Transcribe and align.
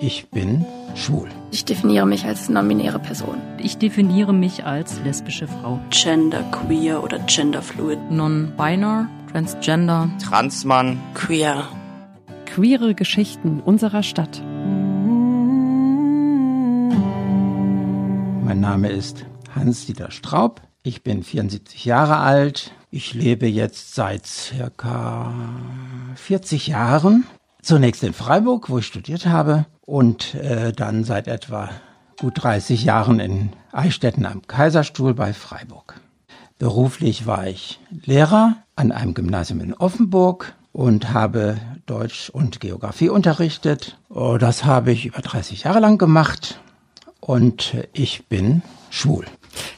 Ich 0.00 0.28
bin 0.30 0.64
schwul. 0.94 1.28
Ich 1.50 1.64
definiere 1.64 2.06
mich 2.06 2.24
als 2.24 2.48
non-binäre 2.48 3.00
Person. 3.00 3.38
Ich 3.58 3.78
definiere 3.78 4.32
mich 4.32 4.64
als 4.64 5.00
lesbische 5.00 5.48
Frau. 5.48 5.80
Gender 5.90 6.44
queer 6.52 7.02
oder 7.02 7.18
genderfluid. 7.18 7.98
Non-binary, 8.08 9.06
transgender. 9.32 10.08
Transmann. 10.22 11.00
Queer. 11.14 11.66
Queere 12.46 12.94
Geschichten 12.94 13.60
unserer 13.60 14.04
Stadt. 14.04 14.40
Mein 18.44 18.60
Name 18.60 18.90
ist 18.90 19.26
Hans-Dieter 19.52 20.12
Straub. 20.12 20.62
Ich 20.84 21.02
bin 21.02 21.24
74 21.24 21.84
Jahre 21.84 22.18
alt. 22.18 22.70
Ich 22.92 23.14
lebe 23.14 23.48
jetzt 23.48 23.96
seit 23.96 24.26
circa 24.26 25.34
40 26.14 26.68
Jahren. 26.68 27.26
Zunächst 27.68 28.02
in 28.02 28.14
Freiburg, 28.14 28.70
wo 28.70 28.78
ich 28.78 28.86
studiert 28.86 29.26
habe, 29.26 29.66
und 29.82 30.34
äh, 30.36 30.72
dann 30.72 31.04
seit 31.04 31.28
etwa 31.28 31.68
gut 32.18 32.42
30 32.42 32.82
Jahren 32.82 33.20
in 33.20 33.50
Eichstätten 33.72 34.24
am 34.24 34.40
Kaiserstuhl 34.46 35.12
bei 35.12 35.34
Freiburg. 35.34 36.00
Beruflich 36.58 37.26
war 37.26 37.46
ich 37.46 37.78
Lehrer 37.90 38.56
an 38.74 38.90
einem 38.90 39.12
Gymnasium 39.12 39.60
in 39.60 39.74
Offenburg 39.74 40.54
und 40.72 41.12
habe 41.12 41.58
Deutsch 41.84 42.30
und 42.30 42.60
Geografie 42.60 43.10
unterrichtet. 43.10 43.98
Oh, 44.08 44.38
das 44.38 44.64
habe 44.64 44.90
ich 44.90 45.04
über 45.04 45.20
30 45.20 45.64
Jahre 45.64 45.80
lang 45.80 45.98
gemacht 45.98 46.60
und 47.20 47.74
ich 47.92 48.28
bin 48.28 48.62
schwul. 48.88 49.26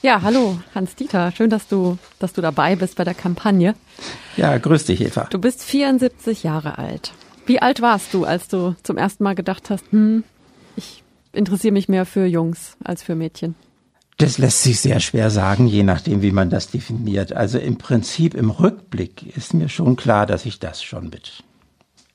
Ja, 0.00 0.22
hallo, 0.22 0.60
Hans-Dieter. 0.76 1.32
Schön, 1.32 1.50
dass 1.50 1.66
du, 1.66 1.98
dass 2.20 2.34
du 2.34 2.40
dabei 2.40 2.76
bist 2.76 2.94
bei 2.94 3.02
der 3.02 3.14
Kampagne. 3.14 3.74
Ja, 4.36 4.56
grüß 4.58 4.84
dich, 4.84 5.00
Eva. 5.00 5.26
Du 5.28 5.40
bist 5.40 5.64
74 5.64 6.44
Jahre 6.44 6.78
alt. 6.78 7.12
Wie 7.50 7.60
alt 7.60 7.82
warst 7.82 8.14
du, 8.14 8.24
als 8.24 8.46
du 8.46 8.76
zum 8.84 8.96
ersten 8.96 9.24
Mal 9.24 9.34
gedacht 9.34 9.70
hast, 9.70 9.82
hm, 9.90 10.22
ich 10.76 11.02
interessiere 11.32 11.72
mich 11.72 11.88
mehr 11.88 12.06
für 12.06 12.24
Jungs 12.24 12.76
als 12.84 13.02
für 13.02 13.16
Mädchen? 13.16 13.56
Das 14.18 14.38
lässt 14.38 14.62
sich 14.62 14.78
sehr 14.78 15.00
schwer 15.00 15.30
sagen, 15.30 15.66
je 15.66 15.82
nachdem, 15.82 16.22
wie 16.22 16.30
man 16.30 16.48
das 16.48 16.70
definiert. 16.70 17.32
Also 17.32 17.58
im 17.58 17.76
Prinzip, 17.76 18.34
im 18.34 18.50
Rückblick 18.50 19.36
ist 19.36 19.52
mir 19.52 19.68
schon 19.68 19.96
klar, 19.96 20.26
dass 20.26 20.46
ich 20.46 20.60
das 20.60 20.80
schon 20.80 21.10
mit 21.10 21.42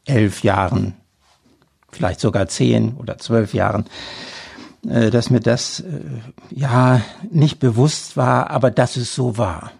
elf 0.06 0.42
Jahren, 0.42 0.94
vielleicht 1.92 2.22
sogar 2.22 2.48
zehn 2.48 2.96
oder 2.96 3.18
zwölf 3.18 3.54
Jahren, 3.54 3.88
äh, 4.88 5.10
dass 5.10 5.32
mir 5.32 5.42
das 5.42 5.82
äh, 5.82 6.00
ja 6.50 7.02
nicht 7.30 7.60
bewusst 7.60 8.16
war, 8.16 8.52
aber 8.52 8.72
dass 8.72 8.96
es 8.96 9.14
so 9.14 9.38
war. 9.38 9.74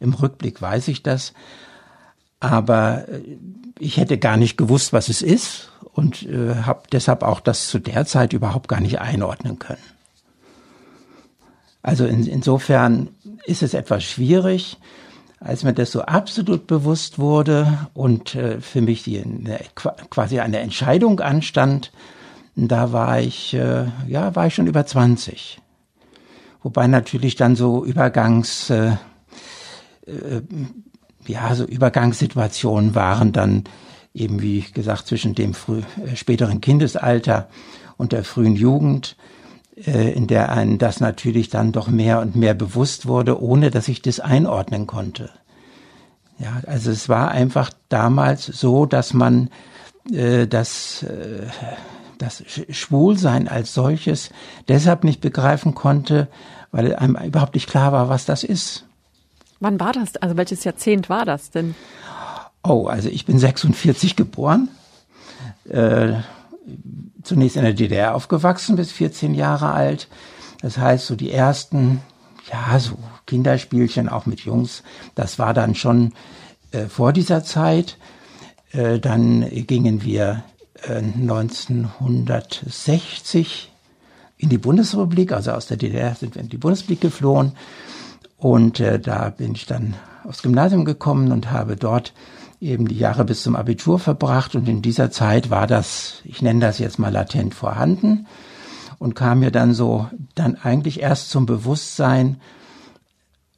Im 0.00 0.14
Rückblick 0.14 0.62
weiß 0.62 0.88
ich 0.88 1.02
das, 1.02 1.34
aber 2.40 3.08
äh, 3.08 3.38
ich 3.78 3.96
hätte 3.96 4.18
gar 4.18 4.36
nicht 4.36 4.56
gewusst, 4.56 4.92
was 4.92 5.08
es 5.08 5.22
ist 5.22 5.70
und 5.92 6.22
äh, 6.24 6.54
habe 6.62 6.82
deshalb 6.92 7.22
auch 7.22 7.40
das 7.40 7.68
zu 7.68 7.78
der 7.78 8.06
Zeit 8.06 8.32
überhaupt 8.32 8.68
gar 8.68 8.80
nicht 8.80 9.00
einordnen 9.00 9.58
können. 9.58 9.82
Also 11.82 12.04
in, 12.06 12.26
insofern 12.26 13.10
ist 13.44 13.62
es 13.62 13.74
etwas 13.74 14.02
schwierig, 14.02 14.78
als 15.38 15.62
mir 15.62 15.74
das 15.74 15.92
so 15.92 16.02
absolut 16.02 16.66
bewusst 16.66 17.18
wurde 17.18 17.86
und 17.94 18.34
äh, 18.34 18.60
für 18.60 18.80
mich 18.80 19.04
die, 19.04 19.20
eine, 19.20 19.60
quasi 19.74 20.40
eine 20.40 20.58
Entscheidung 20.58 21.20
anstand, 21.20 21.92
da 22.56 22.92
war 22.92 23.20
ich, 23.20 23.54
äh, 23.54 23.84
ja, 24.08 24.34
war 24.34 24.46
ich 24.46 24.54
schon 24.54 24.66
über 24.66 24.86
20. 24.86 25.60
Wobei 26.62 26.86
natürlich 26.86 27.36
dann 27.36 27.54
so 27.54 27.84
Übergangs, 27.84 28.70
äh, 28.70 28.96
äh, 30.06 30.42
ja, 31.28 31.54
so 31.54 31.64
Übergangssituationen 31.64 32.94
waren 32.94 33.32
dann 33.32 33.64
eben, 34.14 34.40
wie 34.40 34.62
gesagt, 34.62 35.06
zwischen 35.06 35.34
dem 35.34 35.54
früh, 35.54 35.82
äh, 36.04 36.16
späteren 36.16 36.60
Kindesalter 36.60 37.48
und 37.96 38.12
der 38.12 38.24
frühen 38.24 38.56
Jugend, 38.56 39.16
äh, 39.76 40.12
in 40.12 40.26
der 40.26 40.50
einen 40.52 40.78
das 40.78 41.00
natürlich 41.00 41.50
dann 41.50 41.72
doch 41.72 41.88
mehr 41.88 42.20
und 42.20 42.34
mehr 42.34 42.54
bewusst 42.54 43.06
wurde, 43.06 43.40
ohne 43.40 43.70
dass 43.70 43.88
ich 43.88 44.02
das 44.02 44.20
einordnen 44.20 44.86
konnte. 44.86 45.30
Ja, 46.38 46.60
also 46.66 46.90
es 46.90 47.08
war 47.08 47.30
einfach 47.30 47.70
damals 47.88 48.46
so, 48.46 48.86
dass 48.86 49.12
man 49.12 49.50
äh, 50.12 50.46
das, 50.46 51.02
äh, 51.02 51.46
das 52.18 52.42
Schwulsein 52.70 53.48
als 53.48 53.74
solches 53.74 54.30
deshalb 54.68 55.04
nicht 55.04 55.20
begreifen 55.20 55.74
konnte, 55.74 56.28
weil 56.72 56.94
einem 56.94 57.16
überhaupt 57.16 57.54
nicht 57.54 57.68
klar 57.68 57.92
war, 57.92 58.08
was 58.08 58.24
das 58.24 58.44
ist. 58.44 58.85
Wann 59.60 59.80
war 59.80 59.92
das? 59.92 60.16
Also 60.16 60.36
welches 60.36 60.64
Jahrzehnt 60.64 61.08
war 61.08 61.24
das 61.24 61.50
denn? 61.50 61.74
Oh, 62.62 62.86
also 62.86 63.08
ich 63.08 63.26
bin 63.26 63.38
46 63.38 64.16
geboren, 64.16 64.68
äh, 65.68 66.14
zunächst 67.22 67.56
in 67.56 67.62
der 67.62 67.74
DDR 67.74 68.14
aufgewachsen, 68.14 68.76
bis 68.76 68.92
14 68.92 69.34
Jahre 69.34 69.72
alt. 69.72 70.08
Das 70.62 70.78
heißt, 70.78 71.06
so 71.06 71.16
die 71.16 71.30
ersten, 71.30 72.00
ja, 72.50 72.78
so 72.78 72.98
Kinderspielchen 73.26 74.08
auch 74.08 74.26
mit 74.26 74.40
Jungs, 74.40 74.82
das 75.14 75.38
war 75.38 75.54
dann 75.54 75.74
schon 75.74 76.12
äh, 76.72 76.86
vor 76.86 77.12
dieser 77.12 77.44
Zeit. 77.44 77.98
Äh, 78.72 78.98
dann 78.98 79.48
gingen 79.66 80.02
wir 80.02 80.42
1960 80.88 83.38
äh, 83.38 84.42
in 84.42 84.50
die 84.50 84.58
Bundesrepublik, 84.58 85.32
also 85.32 85.52
aus 85.52 85.66
der 85.66 85.78
DDR 85.78 86.14
sind 86.14 86.34
wir 86.34 86.42
in 86.42 86.48
die 86.48 86.58
Bundesrepublik 86.58 87.00
geflohen. 87.00 87.52
Und 88.36 88.80
äh, 88.80 88.98
da 88.98 89.30
bin 89.30 89.54
ich 89.54 89.66
dann 89.66 89.94
aufs 90.24 90.42
Gymnasium 90.42 90.84
gekommen 90.84 91.32
und 91.32 91.50
habe 91.50 91.76
dort 91.76 92.12
eben 92.60 92.88
die 92.88 92.98
Jahre 92.98 93.24
bis 93.24 93.42
zum 93.42 93.56
Abitur 93.56 93.98
verbracht. 93.98 94.54
Und 94.54 94.68
in 94.68 94.82
dieser 94.82 95.10
Zeit 95.10 95.50
war 95.50 95.66
das, 95.66 96.20
ich 96.24 96.42
nenne 96.42 96.60
das 96.60 96.78
jetzt 96.78 96.98
mal 96.98 97.12
latent 97.12 97.54
vorhanden 97.54 98.26
und 98.98 99.14
kam 99.14 99.40
mir 99.40 99.50
dann 99.50 99.74
so, 99.74 100.08
dann 100.34 100.56
eigentlich 100.56 101.00
erst 101.00 101.30
zum 101.30 101.46
Bewusstsein 101.46 102.40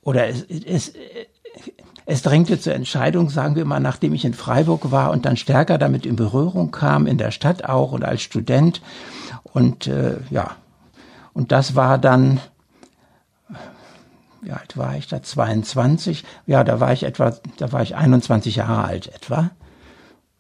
oder 0.03 0.27
es, 0.27 0.43
es, 0.43 0.93
es 2.07 2.23
drängte 2.23 2.59
zur 2.59 2.75
Entscheidung, 2.75 3.29
sagen 3.29 3.55
wir 3.55 3.65
mal, 3.65 3.81
nachdem 3.81 4.15
ich 4.15 4.25
in 4.25 4.33
Freiburg 4.33 4.91
war 4.91 5.11
und 5.11 5.27
dann 5.27 5.37
stärker 5.37 5.77
damit 5.77 6.07
in 6.07 6.17
Berührung 6.17 6.71
kam, 6.71 7.07
in 7.07 7.19
der 7.19 7.31
Stadt 7.31 7.65
auch 7.65 7.93
und 7.93 8.05
als 8.05 8.23
Student. 8.23 8.81
Und 9.43 9.87
äh, 9.87 10.17
ja, 10.31 10.53
und 11.35 11.53
das 11.53 11.77
war 11.77 11.99
dann, 11.99 12.41
wie 14.41 14.53
alt 14.53 14.77
war 14.77 14.97
ich 14.97 15.09
da? 15.09 15.23
22. 15.23 16.25
Ja, 16.47 16.65
da 16.65 16.81
war 16.81 16.93
ich 16.93 17.03
etwa, 17.03 17.35
da 17.57 17.73
war 17.73 17.83
ich 17.83 17.97
21 17.97 18.57
Jahre 18.57 18.85
alt 18.85 19.09
etwa. 19.15 19.51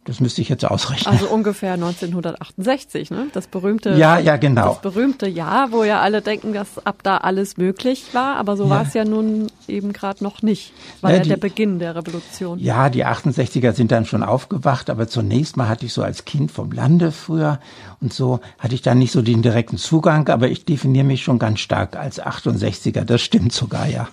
Das 0.08 0.20
müsste 0.20 0.40
ich 0.40 0.48
jetzt 0.48 0.64
ausrechnen. 0.64 1.12
Also 1.12 1.28
ungefähr 1.28 1.74
1968, 1.74 3.10
ne? 3.10 3.26
Das 3.34 3.46
berühmte. 3.46 3.90
Ja, 3.90 4.18
ja, 4.18 4.38
genau. 4.38 4.68
Das 4.68 4.80
berühmte 4.80 5.28
Jahr, 5.28 5.70
wo 5.70 5.84
ja 5.84 6.00
alle 6.00 6.22
denken, 6.22 6.54
dass 6.54 6.86
ab 6.86 7.00
da 7.02 7.18
alles 7.18 7.58
möglich 7.58 8.06
war, 8.14 8.36
aber 8.36 8.56
so 8.56 8.64
ja. 8.64 8.70
war 8.70 8.82
es 8.86 8.94
ja 8.94 9.04
nun 9.04 9.48
eben 9.66 9.92
gerade 9.92 10.24
noch 10.24 10.40
nicht. 10.40 10.72
War 11.02 11.10
ja, 11.10 11.18
ja 11.18 11.22
die, 11.24 11.28
der 11.28 11.36
Beginn 11.36 11.78
der 11.78 11.94
Revolution. 11.94 12.58
Ja, 12.58 12.88
die 12.88 13.04
68er 13.04 13.74
sind 13.74 13.92
dann 13.92 14.06
schon 14.06 14.22
aufgewacht, 14.22 14.88
aber 14.88 15.08
zunächst 15.08 15.58
mal 15.58 15.68
hatte 15.68 15.84
ich 15.84 15.92
so 15.92 16.02
als 16.02 16.24
Kind 16.24 16.50
vom 16.50 16.72
Lande 16.72 17.12
früher 17.12 17.60
und 18.00 18.14
so 18.14 18.40
hatte 18.58 18.74
ich 18.74 18.80
dann 18.80 18.98
nicht 18.98 19.12
so 19.12 19.20
den 19.20 19.42
direkten 19.42 19.76
Zugang, 19.76 20.26
aber 20.30 20.48
ich 20.48 20.64
definiere 20.64 21.04
mich 21.04 21.22
schon 21.22 21.38
ganz 21.38 21.60
stark 21.60 21.96
als 21.96 22.18
68er. 22.18 23.04
Das 23.04 23.20
stimmt 23.20 23.52
sogar, 23.52 23.86
ja. 23.86 24.08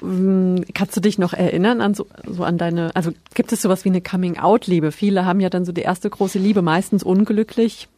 Hm, 0.00 0.64
kannst 0.74 0.96
du 0.96 1.00
dich 1.00 1.18
noch 1.18 1.32
erinnern 1.32 1.80
an 1.80 1.94
so, 1.94 2.06
so 2.26 2.44
an 2.44 2.58
deine, 2.58 2.94
also 2.94 3.10
gibt 3.34 3.52
es 3.52 3.62
sowas 3.62 3.84
wie 3.84 3.88
eine 3.88 4.00
Coming-out-Liebe? 4.00 4.92
Viele 4.92 5.24
haben 5.24 5.40
ja 5.40 5.50
dann 5.50 5.64
so 5.64 5.72
die 5.72 5.82
erste 5.82 6.08
große 6.08 6.38
Liebe, 6.38 6.62
meistens 6.62 7.02
unglücklich, 7.02 7.88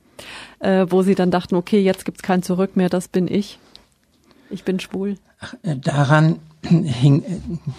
äh, 0.60 0.86
wo 0.88 1.02
sie 1.02 1.14
dann 1.14 1.30
dachten, 1.30 1.56
okay, 1.56 1.80
jetzt 1.80 2.04
gibt's 2.04 2.22
kein 2.22 2.42
Zurück 2.42 2.76
mehr, 2.76 2.88
das 2.88 3.08
bin 3.08 3.28
ich. 3.28 3.58
Ich 4.48 4.64
bin 4.64 4.80
schwul. 4.80 5.16
Ach, 5.40 5.54
äh, 5.62 5.76
daran 5.76 6.38
hing, 6.62 7.22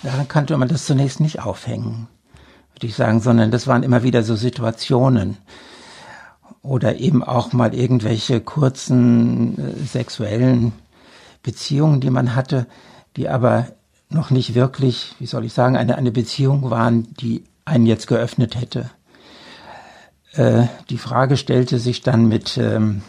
daran 0.04 0.28
kannte 0.28 0.56
man 0.58 0.68
das 0.68 0.86
zunächst 0.86 1.20
nicht 1.20 1.42
aufhängen, 1.42 2.08
würde 2.76 2.88
ich 2.88 2.96
sagen, 2.96 3.22
sondern 3.22 3.50
das 3.50 3.66
waren 3.66 3.84
immer 3.84 4.04
wieder 4.04 4.24
so 4.24 4.36
Situationen 4.36 5.38
oder 6.62 6.98
eben 6.98 7.24
auch 7.24 7.54
mal 7.54 7.74
irgendwelche 7.74 8.40
kurzen 8.40 9.58
äh, 9.58 9.84
sexuellen 9.84 10.74
Beziehungen, 11.42 12.02
die 12.02 12.12
man 12.12 12.36
hatte, 12.36 12.68
die 13.18 13.28
aber 13.28 13.68
noch 14.14 14.30
nicht 14.30 14.56
wirklich, 14.56 15.16
wie 15.20 15.26
soll 15.26 15.46
ich 15.46 15.54
sagen, 15.54 15.76
eine, 15.76 15.96
eine 15.96 16.12
Beziehung 16.12 16.70
waren, 16.70 17.14
die 17.16 17.44
einen 17.66 17.86
jetzt 17.86 18.08
geöffnet 18.08 18.60
hätte. 18.60 18.90
Äh, 20.34 20.64
die 20.90 20.98
Frage 20.98 21.38
stellte 21.38 21.80
sich 21.80 22.02
dann 22.02 22.28
mit 22.28 22.58
ähm, 22.58 23.02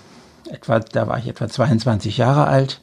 etwa, 0.51 0.81
da 0.81 1.09
war 1.09 1.19
ich 1.19 1.29
etwa 1.29 1.49
22 1.49 2.17
Jahre 2.19 2.47
alt. 2.47 2.81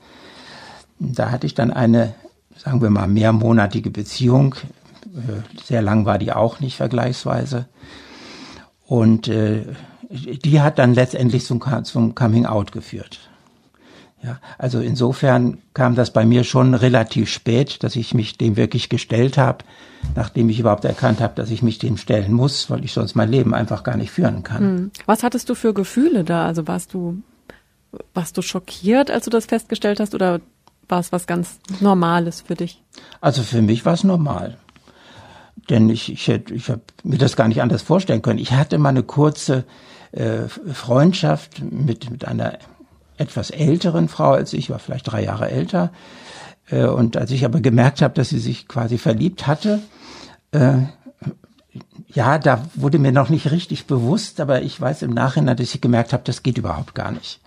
Da 1.00 1.32
hatte 1.32 1.48
ich 1.48 1.54
dann 1.54 1.72
eine, 1.72 2.14
sagen 2.58 2.82
wir 2.82 2.90
mal, 2.90 3.08
mehrmonatige 3.08 3.90
Beziehung. 3.90 4.56
Äh, 5.06 5.62
sehr 5.64 5.82
lang 5.82 6.06
war 6.06 6.18
die 6.18 6.34
auch 6.34 6.60
nicht 6.60 6.76
vergleichsweise. 6.78 7.66
Und 8.86 9.28
äh, 9.28 9.66
die 10.10 10.62
hat 10.62 10.80
dann 10.80 10.94
letztendlich 10.94 11.46
zum, 11.46 11.62
zum 11.84 12.16
Coming 12.16 12.46
Out 12.46 12.72
geführt. 12.72 13.29
Ja, 14.22 14.40
also 14.58 14.82
insofern 14.82 15.60
kam 15.74 15.96
das 15.96 16.12
bei 16.12 16.26
mir 16.26 16.44
schon 16.44 16.74
relativ 16.74 17.30
spät, 17.30 17.84
dass 17.84 17.96
ich 17.96 18.14
mich 18.14 18.38
dem 18.38 18.58
wirklich 18.58 18.90
gestellt 18.90 19.38
habe, 19.38 19.60
nachdem 20.16 20.50
ich 20.50 20.60
überhaupt 20.60 20.84
erkannt 20.84 21.22
habe, 21.22 21.36
dass 21.36 21.50
ich 21.50 21.62
mich 21.62 21.80
dem 21.80 21.96
stellen 21.96 22.34
muss, 22.34 22.70
weil 22.70 22.84
ich 22.84 22.92
sonst 22.92 23.16
mein 23.16 23.32
Leben 23.32 23.54
einfach 23.54 23.84
gar 23.84 23.96
nicht 23.96 24.12
führen 24.12 24.44
kann. 24.44 24.60
Hm. 24.60 24.92
Was 25.06 25.24
hattest 25.24 25.48
du 25.50 25.56
für 25.56 25.74
Gefühle 25.74 26.26
da? 26.26 26.46
Also 26.46 26.68
warst 26.68 26.94
du 26.94 27.22
warst 28.14 28.38
du 28.38 28.42
schockiert, 28.42 29.10
als 29.10 29.26
du 29.26 29.32
das 29.32 29.46
festgestellt 29.46 30.00
hast, 30.00 30.14
oder 30.14 30.42
war 30.88 31.00
es 31.00 31.12
was 31.12 31.28
ganz 31.28 31.60
Normales 31.80 32.42
für 32.42 32.56
dich? 32.56 32.84
Also 33.22 33.44
für 33.44 33.62
mich 33.62 33.86
war 33.86 33.94
es 33.94 34.04
normal. 34.04 34.58
Denn 35.70 35.90
ich, 35.90 36.12
ich, 36.12 36.28
hätte, 36.28 36.54
ich 36.54 36.70
habe 36.70 36.82
mir 37.04 37.18
das 37.18 37.36
gar 37.36 37.48
nicht 37.48 37.62
anders 37.62 37.82
vorstellen 37.82 38.22
können. 38.22 38.40
Ich 38.40 38.52
hatte 38.52 38.78
mal 38.78 38.90
eine 38.90 39.04
kurze 39.04 39.66
äh, 40.12 40.48
Freundschaft 40.48 41.62
mit, 41.62 42.10
mit 42.10 42.26
einer 42.26 42.58
etwas 43.20 43.52
älteren 43.52 44.08
Frau 44.08 44.32
als 44.32 44.54
ich, 44.54 44.70
war 44.70 44.80
vielleicht 44.80 45.12
drei 45.12 45.24
Jahre 45.24 45.52
älter. 45.52 45.92
Äh, 46.70 46.86
und 46.86 47.18
als 47.18 47.32
ich 47.32 47.46
aber 47.46 47.60
gemerkt 47.60 48.02
habe, 48.02 48.14
dass 48.14 48.30
sie 48.30 48.40
sich 48.40 48.68
quasi 48.68 48.98
verliebt 48.98 49.46
hatte, 49.46 49.80
äh, 50.52 50.78
ja, 52.08 52.40
da 52.40 52.66
wurde 52.74 52.98
mir 52.98 53.12
noch 53.12 53.30
nicht 53.30 53.52
richtig 53.52 53.86
bewusst, 53.86 54.40
aber 54.40 54.64
ich 54.64 54.80
weiß 54.80 55.04
im 55.04 55.12
Nachhinein, 55.12 55.58
dass 55.58 55.74
ich 55.76 55.82
gemerkt 55.82 56.14
habe, 56.14 56.24
das 56.26 56.42
geht 56.42 56.58
überhaupt 56.58 56.96
gar 56.96 57.12
nicht. 57.12 57.40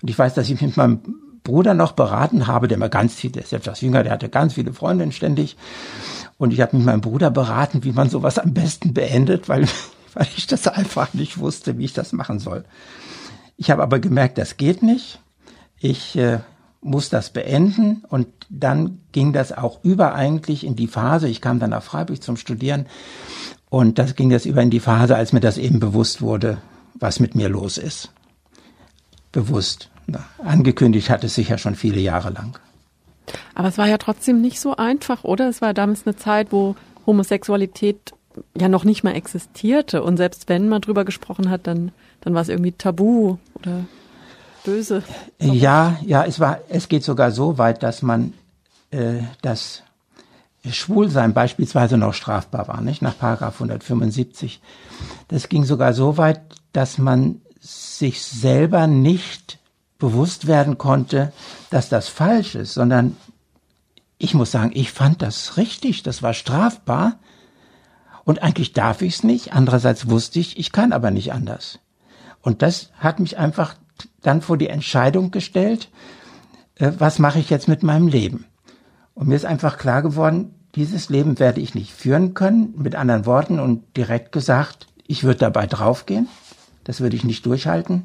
Und 0.00 0.10
ich 0.10 0.18
weiß, 0.18 0.34
dass 0.34 0.48
ich 0.48 0.60
mit 0.60 0.76
meinem 0.76 1.00
Bruder 1.42 1.74
noch 1.74 1.92
beraten 1.92 2.46
habe, 2.46 2.68
der 2.68 2.76
immer 2.76 2.88
ganz 2.88 3.14
viel, 3.14 3.30
der 3.30 3.42
ist 3.42 3.52
etwas 3.52 3.80
jünger, 3.80 4.02
der 4.02 4.12
hatte 4.12 4.28
ganz 4.28 4.54
viele 4.54 4.72
Freundinnen 4.72 5.12
ständig. 5.12 5.56
Und 6.38 6.52
ich 6.52 6.60
habe 6.60 6.76
mit 6.76 6.86
meinem 6.86 7.00
Bruder 7.00 7.30
beraten, 7.30 7.82
wie 7.84 7.92
man 7.92 8.10
sowas 8.10 8.38
am 8.38 8.52
besten 8.52 8.92
beendet, 8.94 9.48
weil, 9.48 9.66
weil 10.14 10.28
ich 10.36 10.46
das 10.46 10.68
einfach 10.68 11.14
nicht 11.14 11.38
wusste, 11.38 11.78
wie 11.78 11.86
ich 11.86 11.92
das 11.92 12.12
machen 12.12 12.38
soll. 12.38 12.64
Ich 13.56 13.70
habe 13.70 13.82
aber 13.82 13.98
gemerkt, 13.98 14.38
das 14.38 14.56
geht 14.56 14.82
nicht. 14.82 15.20
Ich 15.78 16.16
äh, 16.16 16.40
muss 16.82 17.08
das 17.08 17.30
beenden 17.30 18.04
und 18.08 18.28
dann 18.48 19.00
ging 19.12 19.32
das 19.32 19.52
auch 19.52 19.82
über 19.82 20.14
eigentlich 20.14 20.64
in 20.64 20.76
die 20.76 20.86
Phase. 20.86 21.28
Ich 21.28 21.40
kam 21.40 21.58
dann 21.58 21.70
nach 21.70 21.82
Freiburg 21.82 22.22
zum 22.22 22.36
Studieren 22.36 22.86
und 23.68 23.98
das 23.98 24.14
ging 24.14 24.30
das 24.30 24.46
über 24.46 24.62
in 24.62 24.70
die 24.70 24.80
Phase, 24.80 25.16
als 25.16 25.32
mir 25.32 25.40
das 25.40 25.58
eben 25.58 25.80
bewusst 25.80 26.22
wurde, 26.22 26.58
was 26.94 27.20
mit 27.20 27.34
mir 27.34 27.48
los 27.48 27.78
ist. 27.78 28.12
Bewusst. 29.32 29.90
Na, 30.06 30.24
angekündigt 30.44 31.10
hat 31.10 31.24
es 31.24 31.34
sich 31.34 31.48
ja 31.48 31.58
schon 31.58 31.74
viele 31.74 32.00
Jahre 32.00 32.30
lang. 32.30 32.58
Aber 33.54 33.68
es 33.68 33.76
war 33.76 33.88
ja 33.88 33.98
trotzdem 33.98 34.40
nicht 34.40 34.60
so 34.60 34.76
einfach, 34.76 35.24
oder? 35.24 35.48
Es 35.48 35.60
war 35.60 35.74
damals 35.74 36.06
eine 36.06 36.16
Zeit, 36.16 36.52
wo 36.52 36.76
Homosexualität 37.06 38.12
ja 38.56 38.68
noch 38.68 38.84
nicht 38.84 39.02
mal 39.02 39.14
existierte. 39.14 40.02
Und 40.02 40.16
selbst 40.16 40.48
wenn 40.48 40.68
man 40.68 40.80
drüber 40.80 41.04
gesprochen 41.04 41.50
hat, 41.50 41.66
dann, 41.66 41.90
dann 42.20 42.34
war 42.34 42.42
es 42.42 42.48
irgendwie 42.48 42.72
tabu 42.72 43.38
oder 43.66 43.84
böse. 44.64 45.02
Ja, 45.38 45.98
ja, 46.04 46.24
es 46.24 46.40
war, 46.40 46.60
es 46.68 46.88
geht 46.88 47.04
sogar 47.04 47.30
so 47.30 47.58
weit, 47.58 47.82
dass 47.82 48.02
man 48.02 48.32
äh, 48.90 49.20
das 49.42 49.82
Schwulsein 50.70 51.34
beispielsweise 51.34 51.96
noch 51.96 52.14
strafbar 52.14 52.68
war, 52.68 52.80
nicht? 52.80 53.02
Nach 53.02 53.16
Paragraph 53.16 53.54
175. 53.54 54.60
Das 55.28 55.48
ging 55.48 55.64
sogar 55.64 55.92
so 55.92 56.16
weit, 56.16 56.40
dass 56.72 56.98
man 56.98 57.40
sich 57.60 58.22
selber 58.22 58.86
nicht 58.86 59.58
bewusst 59.98 60.46
werden 60.46 60.78
konnte, 60.78 61.32
dass 61.70 61.88
das 61.88 62.08
falsch 62.08 62.54
ist, 62.54 62.74
sondern 62.74 63.16
ich 64.18 64.34
muss 64.34 64.50
sagen, 64.50 64.72
ich 64.74 64.92
fand 64.92 65.22
das 65.22 65.56
richtig, 65.56 66.02
das 66.02 66.22
war 66.22 66.34
strafbar 66.34 67.18
und 68.24 68.42
eigentlich 68.42 68.72
darf 68.72 69.02
ich 69.02 69.16
es 69.16 69.22
nicht. 69.24 69.52
Andererseits 69.52 70.08
wusste 70.08 70.40
ich, 70.40 70.58
ich 70.58 70.72
kann 70.72 70.92
aber 70.92 71.10
nicht 71.10 71.32
anders. 71.32 71.78
Und 72.46 72.62
das 72.62 72.90
hat 72.96 73.18
mich 73.18 73.38
einfach 73.38 73.74
dann 74.22 74.40
vor 74.40 74.56
die 74.56 74.68
Entscheidung 74.68 75.32
gestellt, 75.32 75.90
äh, 76.76 76.92
was 76.96 77.18
mache 77.18 77.40
ich 77.40 77.50
jetzt 77.50 77.66
mit 77.66 77.82
meinem 77.82 78.06
Leben? 78.06 78.44
Und 79.14 79.26
mir 79.26 79.34
ist 79.34 79.44
einfach 79.44 79.78
klar 79.78 80.00
geworden, 80.00 80.54
dieses 80.76 81.08
Leben 81.08 81.40
werde 81.40 81.60
ich 81.60 81.74
nicht 81.74 81.92
führen 81.92 82.34
können, 82.34 82.72
mit 82.76 82.94
anderen 82.94 83.26
Worten 83.26 83.58
und 83.58 83.82
direkt 83.96 84.30
gesagt, 84.30 84.86
ich 85.08 85.24
würde 85.24 85.40
dabei 85.40 85.66
draufgehen, 85.66 86.28
das 86.84 87.00
würde 87.00 87.16
ich 87.16 87.24
nicht 87.24 87.44
durchhalten. 87.46 88.04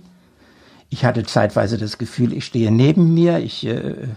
Ich 0.89 1.05
hatte 1.05 1.21
zeitweise 1.21 1.77
das 1.77 1.99
Gefühl, 1.99 2.33
ich 2.33 2.43
stehe 2.43 2.71
neben 2.71 3.13
mir, 3.13 3.37
ich 3.37 3.67
äh, 3.67 4.07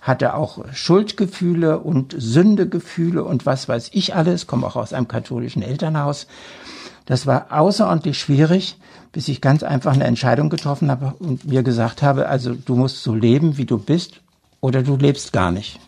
hatte 0.00 0.34
auch 0.34 0.64
Schuldgefühle 0.72 1.78
und 1.78 2.16
Sündegefühle 2.18 3.22
und 3.22 3.46
was 3.46 3.68
weiß 3.68 3.90
ich 3.92 4.16
alles, 4.16 4.48
komme 4.48 4.66
auch 4.66 4.74
aus 4.74 4.92
einem 4.92 5.06
katholischen 5.06 5.62
Elternhaus. 5.62 6.26
Das 7.08 7.26
war 7.26 7.46
außerordentlich 7.50 8.18
schwierig, 8.18 8.76
bis 9.12 9.28
ich 9.28 9.40
ganz 9.40 9.62
einfach 9.62 9.94
eine 9.94 10.04
Entscheidung 10.04 10.50
getroffen 10.50 10.90
habe 10.90 11.14
und 11.18 11.46
mir 11.46 11.62
gesagt 11.62 12.02
habe, 12.02 12.28
also 12.28 12.52
du 12.52 12.76
musst 12.76 13.02
so 13.02 13.14
leben, 13.14 13.56
wie 13.56 13.64
du 13.64 13.78
bist, 13.78 14.20
oder 14.60 14.82
du 14.82 14.94
lebst 14.94 15.32
gar 15.32 15.50
nicht. 15.50 15.80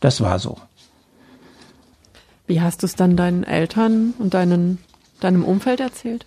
Das 0.00 0.22
war 0.22 0.38
so. 0.38 0.56
Wie 2.46 2.62
hast 2.62 2.82
du 2.82 2.86
es 2.86 2.96
dann 2.96 3.14
deinen 3.14 3.44
Eltern 3.44 4.14
und 4.18 4.32
deinen, 4.32 4.78
deinem 5.20 5.44
Umfeld 5.44 5.80
erzählt? 5.80 6.24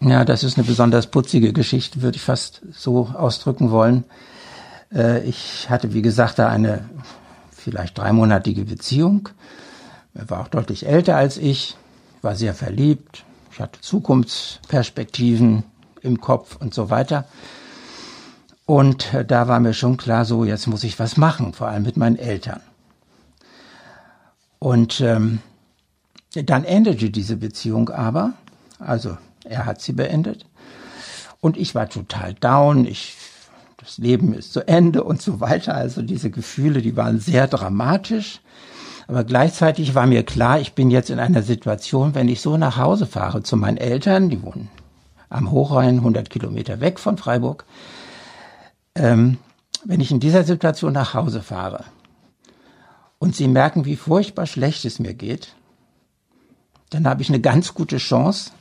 Ja, 0.00 0.24
das 0.24 0.42
ist 0.42 0.58
eine 0.58 0.66
besonders 0.66 1.06
putzige 1.06 1.52
Geschichte, 1.52 2.02
würde 2.02 2.16
ich 2.16 2.22
fast 2.22 2.62
so 2.72 3.10
ausdrücken 3.14 3.70
wollen. 3.70 4.02
Äh, 4.92 5.22
ich 5.22 5.70
hatte, 5.70 5.94
wie 5.94 6.02
gesagt, 6.02 6.40
da 6.40 6.48
eine 6.48 6.90
vielleicht 7.52 7.96
dreimonatige 7.96 8.64
Beziehung. 8.64 9.28
Er 10.14 10.28
war 10.28 10.40
auch 10.40 10.48
deutlich 10.48 10.84
älter 10.84 11.14
als 11.14 11.36
ich, 11.36 11.76
war 12.22 12.36
sehr 12.36 12.54
verliebt. 12.54 13.24
Ich 13.52 13.60
hatte 13.60 13.80
Zukunftsperspektiven 13.80 15.64
im 16.02 16.20
Kopf 16.20 16.56
und 16.56 16.74
so 16.74 16.90
weiter. 16.90 17.26
Und 18.66 19.12
äh, 19.14 19.24
da 19.24 19.48
war 19.48 19.60
mir 19.60 19.74
schon 19.74 19.96
klar, 19.96 20.24
so 20.24 20.44
jetzt 20.44 20.66
muss 20.66 20.84
ich 20.84 20.98
was 20.98 21.16
machen, 21.16 21.52
vor 21.52 21.68
allem 21.68 21.82
mit 21.82 21.96
meinen 21.96 22.16
Eltern. 22.16 22.60
Und 24.58 25.00
ähm, 25.00 25.40
dann 26.34 26.64
endete 26.64 27.10
diese 27.10 27.36
Beziehung 27.36 27.88
aber, 27.88 28.34
also 28.78 29.16
er 29.44 29.66
hat 29.66 29.80
sie 29.80 29.92
beendet. 29.92 30.46
Und 31.40 31.56
ich 31.56 31.74
war 31.74 31.88
total 31.88 32.34
down. 32.34 32.84
Ich, 32.84 33.16
das 33.78 33.98
Leben 33.98 34.34
ist 34.34 34.52
zu 34.52 34.66
Ende 34.68 35.02
und 35.02 35.22
so 35.22 35.40
weiter. 35.40 35.74
Also 35.74 36.02
diese 36.02 36.30
Gefühle, 36.30 36.82
die 36.82 36.96
waren 36.96 37.18
sehr 37.18 37.48
dramatisch. 37.48 38.40
Aber 39.10 39.24
gleichzeitig 39.24 39.96
war 39.96 40.06
mir 40.06 40.22
klar, 40.22 40.60
ich 40.60 40.74
bin 40.74 40.88
jetzt 40.88 41.10
in 41.10 41.18
einer 41.18 41.42
Situation, 41.42 42.14
wenn 42.14 42.28
ich 42.28 42.40
so 42.40 42.56
nach 42.56 42.76
Hause 42.76 43.06
fahre 43.06 43.42
zu 43.42 43.56
meinen 43.56 43.76
Eltern, 43.76 44.30
die 44.30 44.40
wohnen 44.40 44.68
am 45.28 45.50
Hochrhein, 45.50 45.96
100 45.96 46.30
Kilometer 46.30 46.80
weg 46.80 47.00
von 47.00 47.18
Freiburg, 47.18 47.64
ähm, 48.94 49.38
wenn 49.84 49.98
ich 49.98 50.12
in 50.12 50.20
dieser 50.20 50.44
Situation 50.44 50.92
nach 50.92 51.12
Hause 51.12 51.42
fahre 51.42 51.86
und 53.18 53.34
sie 53.34 53.48
merken, 53.48 53.84
wie 53.84 53.96
furchtbar 53.96 54.46
schlecht 54.46 54.84
es 54.84 55.00
mir 55.00 55.14
geht, 55.14 55.56
dann 56.90 57.08
habe 57.08 57.22
ich 57.22 57.30
eine 57.30 57.40
ganz 57.40 57.74
gute 57.74 57.96
Chance, 57.96 58.52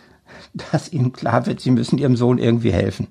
dass 0.72 0.90
ihnen 0.90 1.12
klar 1.12 1.44
wird, 1.44 1.60
sie 1.60 1.72
müssen 1.72 1.98
ihrem 1.98 2.16
Sohn 2.16 2.38
irgendwie 2.38 2.72
helfen. 2.72 3.08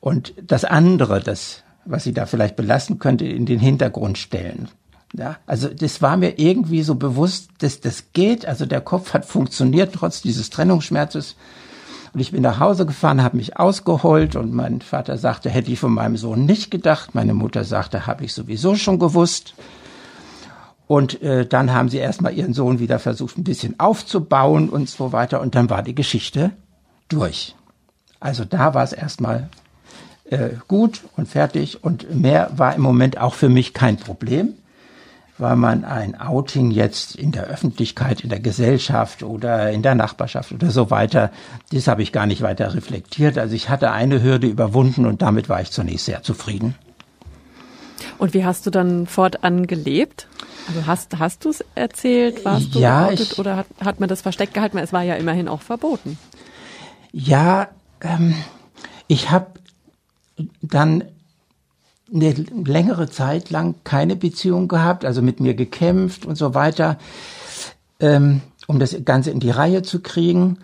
Und 0.00 0.32
das 0.40 0.64
andere, 0.64 1.20
das, 1.20 1.62
was 1.84 2.04
sie 2.04 2.14
da 2.14 2.24
vielleicht 2.24 2.56
belasten 2.56 2.98
könnte, 2.98 3.26
in 3.26 3.44
den 3.44 3.58
Hintergrund 3.58 4.16
stellen. 4.16 4.70
Ja, 5.16 5.36
also 5.46 5.68
das 5.68 6.02
war 6.02 6.16
mir 6.16 6.40
irgendwie 6.40 6.82
so 6.82 6.96
bewusst, 6.96 7.50
dass 7.58 7.80
das 7.80 8.12
geht. 8.12 8.46
Also 8.46 8.66
der 8.66 8.80
Kopf 8.80 9.14
hat 9.14 9.24
funktioniert 9.24 9.94
trotz 9.94 10.20
dieses 10.22 10.50
Trennungsschmerzes. 10.50 11.36
Und 12.12 12.20
ich 12.20 12.32
bin 12.32 12.42
nach 12.42 12.58
Hause 12.58 12.84
gefahren, 12.84 13.22
habe 13.22 13.36
mich 13.36 13.56
ausgeholt 13.56 14.34
und 14.34 14.52
mein 14.52 14.80
Vater 14.80 15.16
sagte, 15.16 15.50
hätte 15.50 15.70
ich 15.70 15.78
von 15.78 15.92
meinem 15.92 16.16
Sohn 16.16 16.46
nicht 16.46 16.70
gedacht. 16.70 17.14
Meine 17.14 17.34
Mutter 17.34 17.62
sagte, 17.62 18.06
habe 18.08 18.24
ich 18.24 18.34
sowieso 18.34 18.74
schon 18.74 18.98
gewusst. 18.98 19.54
Und 20.88 21.22
äh, 21.22 21.46
dann 21.46 21.72
haben 21.72 21.88
sie 21.88 21.98
erstmal 21.98 22.34
ihren 22.34 22.52
Sohn 22.52 22.80
wieder 22.80 22.98
versucht, 22.98 23.38
ein 23.38 23.44
bisschen 23.44 23.78
aufzubauen 23.78 24.68
und 24.68 24.88
so 24.88 25.12
weiter. 25.12 25.40
Und 25.40 25.54
dann 25.54 25.70
war 25.70 25.82
die 25.82 25.94
Geschichte 25.94 26.50
durch. 27.08 27.54
Also 28.18 28.44
da 28.44 28.74
war 28.74 28.82
es 28.82 28.92
erstmal 28.92 29.48
äh, 30.24 30.50
gut 30.66 31.02
und 31.16 31.28
fertig. 31.28 31.84
Und 31.84 32.12
mehr 32.14 32.50
war 32.56 32.74
im 32.74 32.82
Moment 32.82 33.18
auch 33.18 33.34
für 33.34 33.48
mich 33.48 33.74
kein 33.74 33.96
Problem, 33.96 34.54
weil 35.38 35.56
man 35.56 35.84
ein 35.84 36.20
Outing 36.20 36.70
jetzt 36.70 37.16
in 37.16 37.32
der 37.32 37.44
Öffentlichkeit, 37.44 38.20
in 38.20 38.30
der 38.30 38.40
Gesellschaft 38.40 39.22
oder 39.22 39.70
in 39.70 39.82
der 39.82 39.94
Nachbarschaft 39.94 40.52
oder 40.52 40.70
so 40.70 40.90
weiter, 40.90 41.30
das 41.72 41.88
habe 41.88 42.02
ich 42.02 42.12
gar 42.12 42.26
nicht 42.26 42.42
weiter 42.42 42.74
reflektiert. 42.74 43.38
Also 43.38 43.54
ich 43.54 43.68
hatte 43.68 43.90
eine 43.90 44.22
Hürde 44.22 44.46
überwunden 44.46 45.06
und 45.06 45.22
damit 45.22 45.48
war 45.48 45.60
ich 45.60 45.70
zunächst 45.70 46.06
sehr 46.06 46.22
zufrieden. 46.22 46.74
Und 48.18 48.34
wie 48.34 48.44
hast 48.44 48.66
du 48.66 48.70
dann 48.70 49.06
fortan 49.06 49.66
gelebt? 49.66 50.28
Also 50.68 50.86
hast, 50.86 51.18
hast 51.18 51.44
du 51.44 51.50
es 51.50 51.64
erzählt? 51.74 52.44
Warst 52.44 52.74
du 52.74 52.78
ja, 52.78 53.10
ich, 53.10 53.38
oder 53.38 53.56
hat, 53.56 53.66
hat 53.80 54.00
man 54.00 54.08
das 54.08 54.22
versteckt 54.22 54.54
gehalten? 54.54 54.78
Es 54.78 54.92
war 54.92 55.02
ja 55.02 55.14
immerhin 55.16 55.48
auch 55.48 55.62
verboten. 55.62 56.18
Ja, 57.12 57.68
ähm, 58.00 58.34
ich 59.08 59.30
habe 59.30 59.46
dann 60.62 61.04
eine 62.14 62.32
längere 62.32 63.10
Zeit 63.10 63.50
lang 63.50 63.74
keine 63.84 64.16
Beziehung 64.16 64.68
gehabt, 64.68 65.04
also 65.04 65.20
mit 65.20 65.40
mir 65.40 65.54
gekämpft 65.54 66.24
und 66.24 66.36
so 66.36 66.54
weiter, 66.54 66.98
ähm, 68.00 68.40
um 68.66 68.78
das 68.78 68.96
Ganze 69.04 69.30
in 69.30 69.40
die 69.40 69.50
Reihe 69.50 69.82
zu 69.82 70.00
kriegen. 70.00 70.58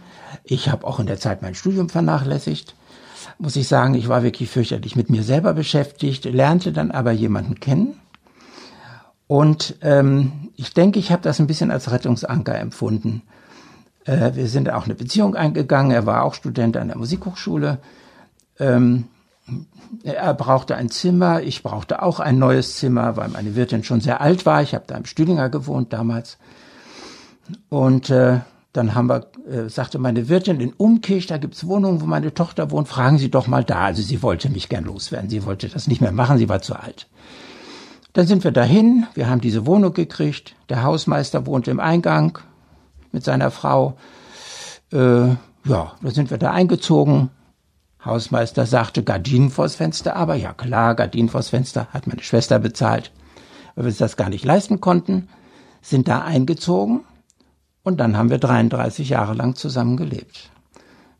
Ich 0.44 0.68
habe 0.68 0.86
auch 0.86 1.00
in 1.00 1.06
der 1.06 1.18
Zeit 1.18 1.42
mein 1.42 1.54
Studium 1.54 1.88
vernachlässigt. 1.88 2.74
muss 3.38 3.56
ich 3.56 3.68
sagen, 3.68 3.94
ich 3.94 4.08
war 4.08 4.22
wirklich 4.22 4.50
fürchterlich 4.50 4.96
mit 4.96 5.10
mir 5.10 5.22
selber 5.22 5.52
beschäftigt, 5.54 6.24
lernte 6.24 6.72
dann 6.72 6.90
aber 6.90 7.10
jemanden 7.10 7.58
kennen. 7.58 7.94
Und 9.26 9.76
ähm, 9.82 10.50
ich 10.56 10.74
denke, 10.74 10.98
ich 10.98 11.12
habe 11.12 11.22
das 11.22 11.40
ein 11.40 11.46
bisschen 11.46 11.70
als 11.70 11.90
Rettungsanker 11.90 12.58
empfunden. 12.58 13.22
Äh, 14.04 14.34
wir 14.34 14.48
sind 14.48 14.70
auch 14.70 14.84
eine 14.84 14.94
Beziehung 14.94 15.36
eingegangen. 15.36 15.92
Er 15.92 16.06
war 16.06 16.24
auch 16.24 16.34
Student 16.34 16.76
an 16.76 16.88
der 16.88 16.98
Musikhochschule. 16.98 17.78
Ähm, 18.58 19.04
er 20.04 20.34
brauchte 20.34 20.76
ein 20.76 20.90
Zimmer, 20.90 21.42
ich 21.42 21.62
brauchte 21.62 22.02
auch 22.02 22.20
ein 22.20 22.38
neues 22.38 22.76
Zimmer, 22.76 23.16
weil 23.16 23.28
meine 23.28 23.56
Wirtin 23.56 23.84
schon 23.84 24.00
sehr 24.00 24.20
alt 24.20 24.46
war. 24.46 24.62
Ich 24.62 24.74
habe 24.74 24.84
da 24.86 24.96
im 24.96 25.04
Stühlinger 25.04 25.48
gewohnt 25.48 25.92
damals. 25.92 26.38
Und 27.68 28.10
äh, 28.10 28.40
dann 28.72 28.94
haben 28.94 29.08
wir, 29.08 29.26
äh, 29.50 29.68
sagte 29.68 29.98
meine 29.98 30.28
Wirtin, 30.28 30.60
in 30.60 30.72
Umkirch, 30.72 31.26
da 31.26 31.38
gibt's 31.38 31.66
Wohnungen, 31.66 32.00
wo 32.00 32.06
meine 32.06 32.32
Tochter 32.32 32.70
wohnt, 32.70 32.88
fragen 32.88 33.18
Sie 33.18 33.30
doch 33.30 33.48
mal 33.48 33.64
da. 33.64 33.86
Also 33.86 34.02
sie 34.02 34.22
wollte 34.22 34.48
mich 34.48 34.68
gern 34.68 34.84
loswerden. 34.84 35.28
Sie 35.28 35.44
wollte 35.44 35.68
das 35.68 35.88
nicht 35.88 36.00
mehr 36.00 36.12
machen, 36.12 36.38
sie 36.38 36.48
war 36.48 36.62
zu 36.62 36.76
alt. 36.76 37.08
Dann 38.12 38.26
sind 38.26 38.44
wir 38.44 38.50
dahin, 38.50 39.06
wir 39.14 39.28
haben 39.28 39.40
diese 39.40 39.66
Wohnung 39.66 39.92
gekriegt. 39.92 40.54
Der 40.68 40.82
Hausmeister 40.82 41.46
wohnte 41.46 41.70
im 41.70 41.80
Eingang 41.80 42.38
mit 43.12 43.24
seiner 43.24 43.50
Frau. 43.50 43.96
Äh, 44.92 45.28
ja, 45.28 45.36
da 45.64 46.10
sind 46.10 46.30
wir 46.30 46.38
da 46.38 46.52
eingezogen. 46.52 47.30
Hausmeister 48.04 48.66
sagte 48.66 49.02
Gardinen 49.02 49.50
vors 49.50 49.76
Fenster, 49.76 50.16
aber 50.16 50.34
ja 50.34 50.52
klar, 50.52 50.94
Gardinen 50.94 51.28
vors 51.28 51.50
Fenster 51.50 51.88
hat 51.92 52.06
meine 52.06 52.22
Schwester 52.22 52.58
bezahlt, 52.58 53.12
weil 53.74 53.84
wir 53.84 53.92
das 53.92 54.16
gar 54.16 54.30
nicht 54.30 54.44
leisten 54.44 54.80
konnten, 54.80 55.28
sind 55.82 56.08
da 56.08 56.22
eingezogen 56.22 57.00
und 57.82 57.98
dann 58.00 58.16
haben 58.16 58.30
wir 58.30 58.38
33 58.38 59.08
Jahre 59.10 59.34
lang 59.34 59.54
zusammen 59.54 59.96
gelebt. 59.96 60.50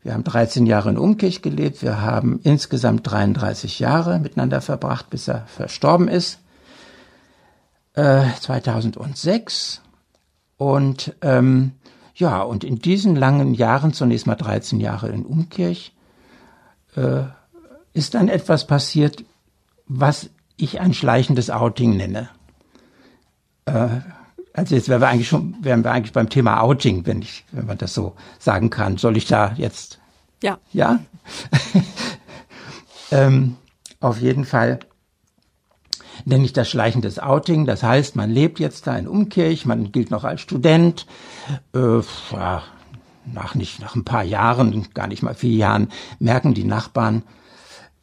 Wir 0.03 0.13
haben 0.13 0.23
13 0.23 0.65
Jahre 0.65 0.89
in 0.89 0.97
Umkirch 0.97 1.43
gelebt, 1.43 1.83
wir 1.83 2.01
haben 2.01 2.39
insgesamt 2.43 3.09
33 3.09 3.79
Jahre 3.79 4.19
miteinander 4.19 4.61
verbracht, 4.61 5.11
bis 5.11 5.27
er 5.27 5.45
verstorben 5.45 6.07
ist, 6.07 6.39
äh, 7.93 8.23
2006 8.39 9.81
und 10.57 11.15
ähm, 11.21 11.73
ja, 12.15 12.41
und 12.41 12.63
in 12.63 12.79
diesen 12.79 13.15
langen 13.15 13.53
Jahren, 13.53 13.93
zunächst 13.93 14.27
mal 14.27 14.35
13 14.35 14.79
Jahre 14.79 15.09
in 15.09 15.25
Umkirch, 15.25 15.93
äh, 16.95 17.23
ist 17.93 18.13
dann 18.13 18.29
etwas 18.29 18.67
passiert, 18.67 19.23
was 19.87 20.29
ich 20.57 20.79
ein 20.79 20.93
schleichendes 20.93 21.49
Outing 21.49 21.97
nenne. 21.97 22.29
Äh, 23.65 23.87
also 24.53 24.75
jetzt 24.75 24.89
wären 24.89 25.01
wir 25.01 25.07
eigentlich 25.07 25.29
schon, 25.29 25.55
wären 25.61 25.83
wir 25.83 25.91
eigentlich 25.91 26.13
beim 26.13 26.29
Thema 26.29 26.61
Outing, 26.61 27.05
wenn 27.05 27.21
ich, 27.21 27.45
wenn 27.51 27.65
man 27.65 27.77
das 27.77 27.93
so 27.93 28.15
sagen 28.39 28.69
kann. 28.69 28.97
Soll 28.97 29.17
ich 29.17 29.25
da 29.25 29.53
jetzt? 29.55 29.99
Ja. 30.43 30.59
Ja? 30.73 30.99
ähm, 33.11 33.55
auf 33.99 34.19
jeden 34.19 34.45
Fall 34.45 34.79
nenne 36.25 36.45
ich 36.45 36.53
das 36.53 36.69
schleichendes 36.69 37.19
Outing. 37.19 37.65
Das 37.65 37.83
heißt, 37.83 38.15
man 38.15 38.29
lebt 38.29 38.59
jetzt 38.59 38.87
da 38.87 38.97
in 38.97 39.07
Umkirch, 39.07 39.65
man 39.65 39.91
gilt 39.91 40.11
noch 40.11 40.23
als 40.23 40.41
Student, 40.41 41.05
äh, 41.73 42.01
ja, 42.31 42.63
nach 43.25 43.55
nicht 43.55 43.79
nach 43.79 43.95
ein 43.95 44.03
paar 44.03 44.23
Jahren, 44.23 44.87
gar 44.93 45.07
nicht 45.07 45.23
mal 45.23 45.35
vier 45.35 45.55
Jahren, 45.55 45.89
merken 46.19 46.53
die 46.53 46.63
Nachbarn, 46.63 47.23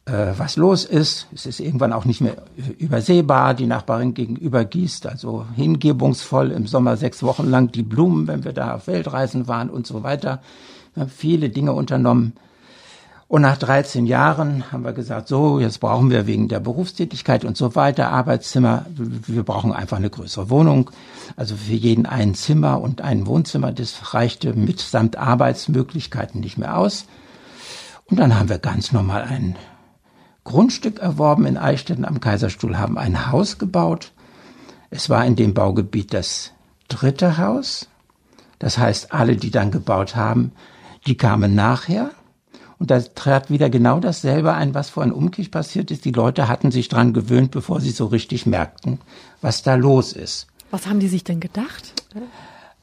äh, 0.05 0.33
was 0.37 0.55
los 0.55 0.85
ist. 0.85 1.27
Es 1.33 1.45
ist 1.45 1.59
irgendwann 1.59 1.93
auch 1.93 2.05
nicht 2.05 2.21
mehr 2.21 2.37
übersehbar. 2.77 3.53
Die 3.53 3.67
Nachbarin 3.67 4.13
gegenüber 4.13 4.65
gießt 4.65 5.05
also 5.05 5.45
hingebungsvoll 5.55 6.51
im 6.51 6.67
Sommer 6.67 6.97
sechs 6.97 7.21
Wochen 7.23 7.49
lang 7.49 7.71
die 7.71 7.83
Blumen, 7.83 8.27
wenn 8.27 8.43
wir 8.43 8.53
da 8.53 8.75
auf 8.75 8.87
Weltreisen 8.87 9.47
waren 9.47 9.69
und 9.69 9.85
so 9.85 10.03
weiter. 10.03 10.41
Wir 10.93 11.01
haben 11.01 11.09
viele 11.09 11.49
Dinge 11.49 11.73
unternommen. 11.73 12.33
Und 13.29 13.43
nach 13.43 13.57
13 13.57 14.07
Jahren 14.07 14.71
haben 14.71 14.83
wir 14.83 14.91
gesagt, 14.91 15.27
so, 15.27 15.59
jetzt 15.59 15.79
brauchen 15.79 16.09
wir 16.09 16.25
wegen 16.25 16.47
der 16.47 16.59
Berufstätigkeit 16.59 17.45
und 17.45 17.55
so 17.55 17.75
weiter 17.75 18.09
Arbeitszimmer. 18.09 18.87
Wir 18.95 19.43
brauchen 19.43 19.71
einfach 19.71 19.97
eine 19.97 20.09
größere 20.09 20.49
Wohnung. 20.49 20.89
Also 21.35 21.55
für 21.55 21.73
jeden 21.73 22.07
ein 22.07 22.33
Zimmer 22.33 22.81
und 22.81 23.01
ein 23.01 23.27
Wohnzimmer. 23.27 23.71
Das 23.71 24.15
reichte 24.15 24.55
mitsamt 24.55 25.15
Arbeitsmöglichkeiten 25.15 26.41
nicht 26.41 26.57
mehr 26.57 26.75
aus. 26.75 27.05
Und 28.05 28.19
dann 28.19 28.37
haben 28.37 28.49
wir 28.49 28.57
ganz 28.57 28.93
normal 28.93 29.21
ein 29.21 29.55
Grundstück 30.43 30.97
erworben 30.97 31.45
in 31.45 31.59
Eichstätten 31.59 32.05
am 32.05 32.21
Kaiserstuhl, 32.21 32.79
haben 32.79 32.97
ein 32.97 33.31
Haus 33.31 33.59
gebaut. 33.59 34.11
Es 34.89 35.07
war 35.07 35.23
in 35.23 35.35
dem 35.35 35.53
Baugebiet 35.53 36.15
das 36.15 36.51
dritte 36.87 37.37
Haus. 37.37 37.89
Das 38.57 38.79
heißt, 38.79 39.13
alle, 39.13 39.35
die 39.35 39.51
dann 39.51 39.69
gebaut 39.69 40.15
haben, 40.15 40.51
die 41.05 41.15
kamen 41.15 41.53
nachher. 41.53 42.09
Und 42.79 42.91
da 42.91 43.01
trat 43.01 43.51
wieder 43.51 43.69
genau 43.69 43.99
dasselbe 43.99 44.53
ein, 44.53 44.73
was 44.73 44.89
vor 44.89 45.03
in 45.03 45.11
Umkirch 45.11 45.51
passiert 45.51 45.91
ist. 45.91 46.05
Die 46.05 46.13
Leute 46.13 46.47
hatten 46.47 46.71
sich 46.71 46.87
dran 46.87 47.13
gewöhnt, 47.13 47.51
bevor 47.51 47.81
sie 47.81 47.91
so 47.91 48.05
richtig 48.05 48.45
merkten, 48.45 48.99
was 49.41 49.63
da 49.63 49.75
los 49.75 50.13
ist. 50.13 50.47
Was 50.71 50.87
haben 50.87 51.01
die 51.01 51.09
sich 51.09 51.25
denn 51.25 51.41
gedacht? 51.41 51.93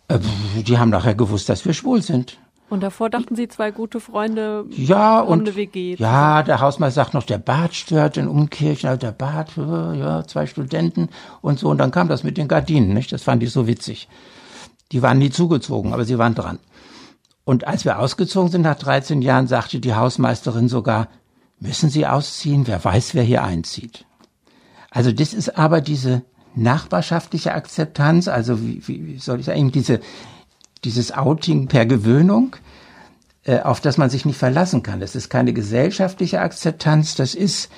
Äh, 0.08 0.18
die 0.62 0.78
haben 0.78 0.90
nachher 0.90 1.14
gewusst, 1.14 1.48
dass 1.48 1.64
wir 1.64 1.72
schwul 1.72 2.02
sind. 2.02 2.38
Und 2.68 2.82
davor 2.82 3.10
dachten 3.10 3.36
sie 3.36 3.46
zwei 3.48 3.70
gute 3.70 4.00
Freunde 4.00 4.64
ja, 4.70 4.96
haben 4.96 5.28
und, 5.28 5.40
eine 5.42 5.54
WG. 5.54 5.94
Ja, 5.98 6.42
der 6.42 6.60
Hausmeister 6.60 7.02
sagt 7.02 7.14
noch, 7.14 7.22
der 7.22 7.38
Bad 7.38 7.74
stört 7.74 8.16
in 8.16 8.26
Umkirchen, 8.26 8.88
also 8.88 8.98
der 8.98 9.12
Bad, 9.12 9.52
ja, 9.56 10.24
zwei 10.26 10.46
Studenten 10.46 11.08
und 11.42 11.60
so. 11.60 11.68
Und 11.68 11.78
dann 11.78 11.92
kam 11.92 12.08
das 12.08 12.24
mit 12.24 12.36
den 12.36 12.48
Gardinen, 12.48 12.92
nicht? 12.92 13.12
Das 13.12 13.22
fand 13.22 13.42
ich 13.44 13.52
so 13.52 13.68
witzig. 13.68 14.08
Die 14.90 15.00
waren 15.00 15.18
nie 15.18 15.30
zugezogen, 15.30 15.92
aber 15.92 16.04
sie 16.04 16.18
waren 16.18 16.34
dran. 16.34 16.58
Und 17.46 17.64
als 17.68 17.84
wir 17.84 18.00
ausgezogen 18.00 18.50
sind 18.50 18.62
nach 18.62 18.74
13 18.74 19.22
Jahren, 19.22 19.46
sagte 19.46 19.78
die 19.78 19.94
Hausmeisterin 19.94 20.68
sogar, 20.68 21.06
müssen 21.60 21.90
Sie 21.90 22.04
ausziehen? 22.04 22.66
Wer 22.66 22.84
weiß, 22.84 23.14
wer 23.14 23.22
hier 23.22 23.44
einzieht. 23.44 24.04
Also 24.90 25.12
das 25.12 25.32
ist 25.32 25.56
aber 25.56 25.80
diese 25.80 26.22
nachbarschaftliche 26.56 27.54
Akzeptanz, 27.54 28.26
also 28.26 28.60
wie, 28.60 28.82
wie 28.88 29.18
soll 29.18 29.38
ich 29.38 29.46
sagen, 29.46 29.70
diese, 29.70 30.00
dieses 30.82 31.12
Outing 31.12 31.68
per 31.68 31.86
Gewöhnung, 31.86 32.56
äh, 33.44 33.60
auf 33.60 33.80
das 33.80 33.96
man 33.96 34.10
sich 34.10 34.24
nicht 34.24 34.38
verlassen 34.38 34.82
kann. 34.82 34.98
Das 34.98 35.14
ist 35.14 35.28
keine 35.28 35.52
gesellschaftliche 35.52 36.40
Akzeptanz, 36.40 37.14
das 37.14 37.36
ist, 37.36 37.70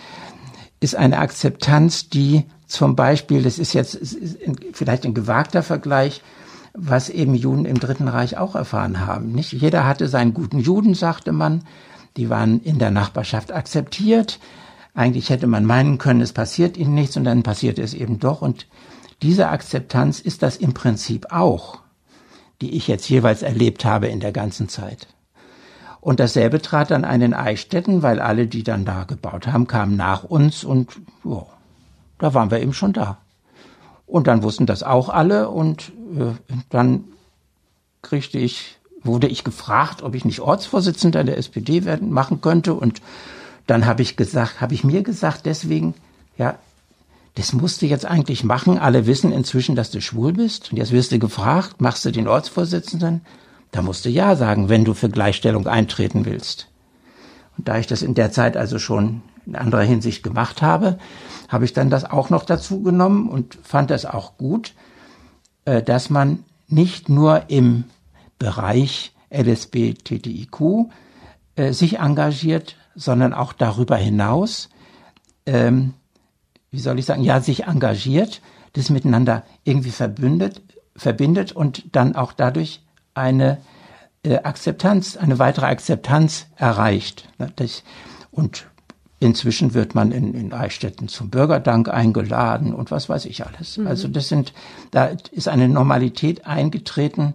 ist 0.81 0.97
eine 0.97 1.19
Akzeptanz, 1.19 2.09
die 2.09 2.45
zum 2.67 2.97
Beispiel, 2.97 3.43
das 3.43 3.59
ist 3.59 3.75
jetzt 3.75 3.97
ist 3.97 4.39
vielleicht 4.73 5.05
ein 5.05 5.13
gewagter 5.13 5.63
Vergleich, 5.63 6.23
was 6.81 7.11
eben 7.11 7.35
Juden 7.35 7.65
im 7.65 7.81
Dritten 7.81 8.09
Reich 8.09 8.37
auch 8.39 8.55
erfahren 8.55 9.05
haben. 9.05 9.33
Nicht 9.33 9.53
jeder 9.53 9.85
hatte 9.85 10.09
seinen 10.09 10.33
guten 10.33 10.61
Juden, 10.61 10.95
sagte 10.95 11.33
man. 11.33 11.65
Die 12.17 12.31
waren 12.31 12.61
in 12.61 12.79
der 12.79 12.91
Nachbarschaft 12.91 13.53
akzeptiert. 13.53 14.39
Eigentlich 14.95 15.31
hätte 15.31 15.47
man 15.47 15.65
meinen 15.65 15.99
können, 15.99 16.21
es 16.21 16.33
passiert 16.33 16.77
ihnen 16.77 16.95
nichts 16.95 17.17
und 17.17 17.25
dann 17.25 17.43
passierte 17.43 17.83
es 17.83 17.95
eben 17.95 18.19
doch. 18.19 18.43
Und 18.43 18.67
diese 19.23 19.49
Akzeptanz 19.49 20.21
ist 20.21 20.43
das 20.43 20.57
im 20.57 20.73
Prinzip 20.73 21.27
auch, 21.31 21.81
die 22.61 22.77
ich 22.77 22.89
jetzt 22.89 23.09
jeweils 23.09 23.43
erlebt 23.43 23.85
habe 23.85 24.07
in 24.07 24.21
der 24.21 24.33
ganzen 24.33 24.69
Zeit. 24.69 25.09
Und 26.01 26.21
dasselbe 26.21 26.63
trat 26.63 26.91
dann 26.91 27.05
ein 27.05 27.23
in 27.23 27.35
Eichstätten, 27.35 28.03
weil 28.03 28.21
alle, 28.21 28.47
die 28.47 28.63
dann 28.63 28.85
da 28.85 29.05
gebaut 29.05 29.49
haben, 29.49 29.67
kamen 29.67 29.97
nach 29.97 30.25
uns 30.25 30.65
und 30.65 31.01
oh, 31.25 31.47
da 32.19 32.35
waren 32.35 32.51
wir 32.51 32.61
eben 32.61 32.73
schon 32.73 32.93
da. 32.93 33.19
Und 34.09 34.27
dann 34.27 34.43
wussten 34.43 34.67
das 34.67 34.83
auch 34.83 35.11
alle 35.11 35.51
und 35.51 35.93
äh, 36.19 36.33
dann 36.71 37.05
kriegte 38.01 38.39
ich, 38.39 38.79
wurde 39.03 39.29
ich 39.29 39.45
gefragt, 39.45 40.03
ob 40.03 40.15
ich 40.15 40.25
nicht 40.25 40.41
Ortsvorsitzender 40.41 41.25
der 41.25 41.37
SPD 41.37 41.85
werden, 41.85 42.11
machen 42.11 42.41
könnte. 42.41 42.73
Und 42.73 43.03
dann 43.67 43.85
habe 43.85 44.01
ich 44.01 44.17
gesagt, 44.17 44.63
habe 44.63 44.73
ich 44.73 44.83
mir 44.83 45.03
gesagt, 45.03 45.45
deswegen, 45.45 45.95
ja, 46.39 46.59
das 47.35 47.53
musst 47.53 47.83
du 47.83 47.87
jetzt 47.87 48.07
eigentlich 48.07 48.45
machen. 48.45 48.79
Alle 48.79 49.07
wissen 49.07 49.31
inzwischen, 49.31 49.77
dass 49.77 49.91
du 49.91 50.01
schwul 50.01 50.33
bist. 50.33 50.73
Und 50.73 50.79
jetzt 50.79 50.91
wirst 50.91 51.13
du 51.13 51.19
gefragt, 51.19 51.83
machst 51.83 52.05
du 52.07 52.11
den 52.11 52.29
Ortsvorsitzenden? 52.29 53.21
Da 53.73 53.83
musst 53.83 54.07
du 54.07 54.09
ja 54.09 54.37
sagen, 54.37 54.71
wenn 54.71 54.87
du 54.87 54.95
für 54.95 55.11
Gleichstellung 55.11 55.67
eintreten 55.67 56.25
willst. 56.25 56.69
Und 57.59 57.69
da 57.69 57.79
ich 57.79 57.87
das 57.87 58.01
in 58.01 58.15
der 58.15 58.33
Zeit 58.33 58.57
also 58.57 58.79
schon 58.79 59.21
in 59.49 59.57
anderer 59.57 59.83
Hinsicht 59.83 60.23
gemacht 60.23 60.63
habe, 60.63 60.99
habe 61.49 61.65
ich 61.65 61.73
dann 61.73 61.91
das 61.91 62.05
auch 62.05 62.31
noch 62.31 62.45
dazu 62.45 62.83
genommen 62.83 63.29
und 63.29 63.59
fand 63.63 63.91
das 63.91 64.05
auch 64.05 64.37
gut, 64.37 64.75
äh, 65.65 65.83
dass 65.83 66.11
man 66.11 66.45
nicht 66.69 67.09
nur 67.09 67.45
im 67.49 67.85
Bereich 68.39 69.13
LSB 69.31 69.95
TTIQ 69.95 70.91
äh, 71.57 71.73
sich 71.73 71.99
engagiert, 71.99 72.77
sondern 72.95 73.33
auch 73.33 73.53
darüber 73.53 73.97
hinaus, 73.97 74.69
ähm, 75.47 75.95
wie 76.71 76.81
soll 76.81 76.99
ich 76.99 77.07
sagen, 77.07 77.23
ja, 77.23 77.41
sich 77.41 77.65
engagiert, 77.65 78.43
das 78.75 78.91
miteinander 78.91 79.45
irgendwie 79.65 79.91
verbündet, 79.91 80.63
verbindet 80.95 81.53
und 81.53 81.97
dann 81.97 82.15
auch 82.15 82.33
dadurch 82.33 82.83
eine 83.15 83.59
äh, 84.23 84.37
Akzeptanz, 84.37 85.17
eine 85.17 85.39
weitere 85.39 85.67
Akzeptanz 85.67 86.47
erreicht. 86.57 87.29
Das, 87.57 87.83
und 88.31 88.68
Inzwischen 89.21 89.75
wird 89.75 89.97
man 89.97 90.13
in, 90.13 90.33
in 90.35 90.53
Eichstätten 90.53 91.09
zum 91.09 91.29
Bürgerdank 91.29 91.89
eingeladen 91.89 92.73
und 92.73 92.93
was 92.93 93.09
weiß 93.09 93.25
ich 93.25 93.45
alles. 93.45 93.77
Mhm. 93.77 93.89
Also 93.89 94.07
das 94.07 94.29
sind, 94.29 94.53
da 94.93 95.11
ist 95.33 95.49
eine 95.49 95.69
Normalität 95.69 96.47
eingetreten. 96.47 97.35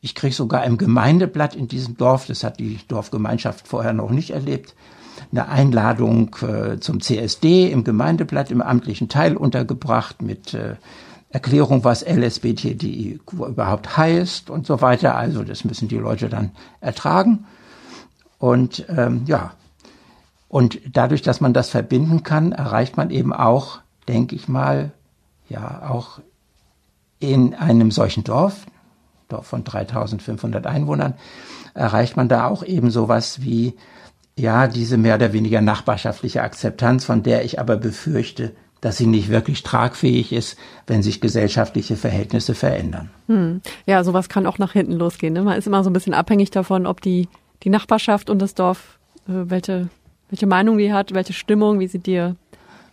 Ich 0.00 0.14
kriege 0.14 0.34
sogar 0.34 0.64
im 0.64 0.78
Gemeindeblatt 0.78 1.56
in 1.56 1.66
diesem 1.66 1.96
Dorf, 1.96 2.26
das 2.26 2.44
hat 2.44 2.60
die 2.60 2.78
Dorfgemeinschaft 2.86 3.66
vorher 3.66 3.92
noch 3.92 4.10
nicht 4.10 4.30
erlebt, 4.30 4.74
eine 5.32 5.48
Einladung 5.48 6.36
äh, 6.42 6.78
zum 6.78 7.00
CSD 7.00 7.72
im 7.72 7.82
Gemeindeblatt 7.82 8.52
im 8.52 8.62
amtlichen 8.62 9.08
Teil 9.08 9.36
untergebracht 9.36 10.22
mit 10.22 10.54
äh, 10.54 10.76
Erklärung, 11.30 11.82
was 11.82 12.06
LSBTI 12.06 13.18
überhaupt 13.32 13.96
heißt 13.96 14.48
und 14.48 14.66
so 14.66 14.80
weiter. 14.80 15.16
Also 15.16 15.42
das 15.42 15.64
müssen 15.64 15.88
die 15.88 15.98
Leute 15.98 16.28
dann 16.28 16.52
ertragen. 16.80 17.46
Und 18.38 18.86
ähm, 18.88 19.22
ja, 19.26 19.52
und 20.48 20.80
dadurch, 20.90 21.22
dass 21.22 21.40
man 21.40 21.52
das 21.52 21.70
verbinden 21.70 22.22
kann, 22.22 22.52
erreicht 22.52 22.96
man 22.96 23.10
eben 23.10 23.32
auch, 23.32 23.80
denke 24.08 24.36
ich 24.36 24.48
mal, 24.48 24.92
ja, 25.48 25.88
auch 25.88 26.20
in 27.18 27.54
einem 27.54 27.90
solchen 27.90 28.24
Dorf, 28.24 28.66
Dorf 29.28 29.46
von 29.46 29.64
3500 29.64 30.66
Einwohnern, 30.66 31.14
erreicht 31.74 32.16
man 32.16 32.28
da 32.28 32.46
auch 32.46 32.62
eben 32.62 32.90
sowas 32.90 33.42
wie, 33.42 33.74
ja, 34.38 34.66
diese 34.66 34.98
mehr 34.98 35.16
oder 35.16 35.32
weniger 35.32 35.60
nachbarschaftliche 35.60 36.42
Akzeptanz, 36.42 37.04
von 37.04 37.22
der 37.22 37.44
ich 37.44 37.58
aber 37.58 37.76
befürchte, 37.76 38.52
dass 38.80 38.98
sie 38.98 39.06
nicht 39.06 39.30
wirklich 39.30 39.62
tragfähig 39.62 40.32
ist, 40.32 40.58
wenn 40.86 41.02
sich 41.02 41.20
gesellschaftliche 41.20 41.96
Verhältnisse 41.96 42.54
verändern. 42.54 43.10
Hm. 43.26 43.62
Ja, 43.86 44.04
sowas 44.04 44.28
kann 44.28 44.46
auch 44.46 44.58
nach 44.58 44.72
hinten 44.72 44.92
losgehen. 44.92 45.32
Ne? 45.32 45.42
Man 45.42 45.58
ist 45.58 45.66
immer 45.66 45.82
so 45.82 45.90
ein 45.90 45.94
bisschen 45.94 46.14
abhängig 46.14 46.50
davon, 46.50 46.86
ob 46.86 47.00
die, 47.00 47.28
die 47.62 47.70
Nachbarschaft 47.70 48.28
und 48.28 48.40
das 48.40 48.54
Dorf, 48.54 48.98
äh, 49.26 49.32
welche, 49.32 49.88
welche 50.30 50.46
Meinung 50.46 50.78
die 50.78 50.92
hat, 50.92 51.14
welche 51.14 51.32
Stimmung, 51.32 51.78
wie 51.80 51.88
sie 51.88 51.98
dir 51.98 52.36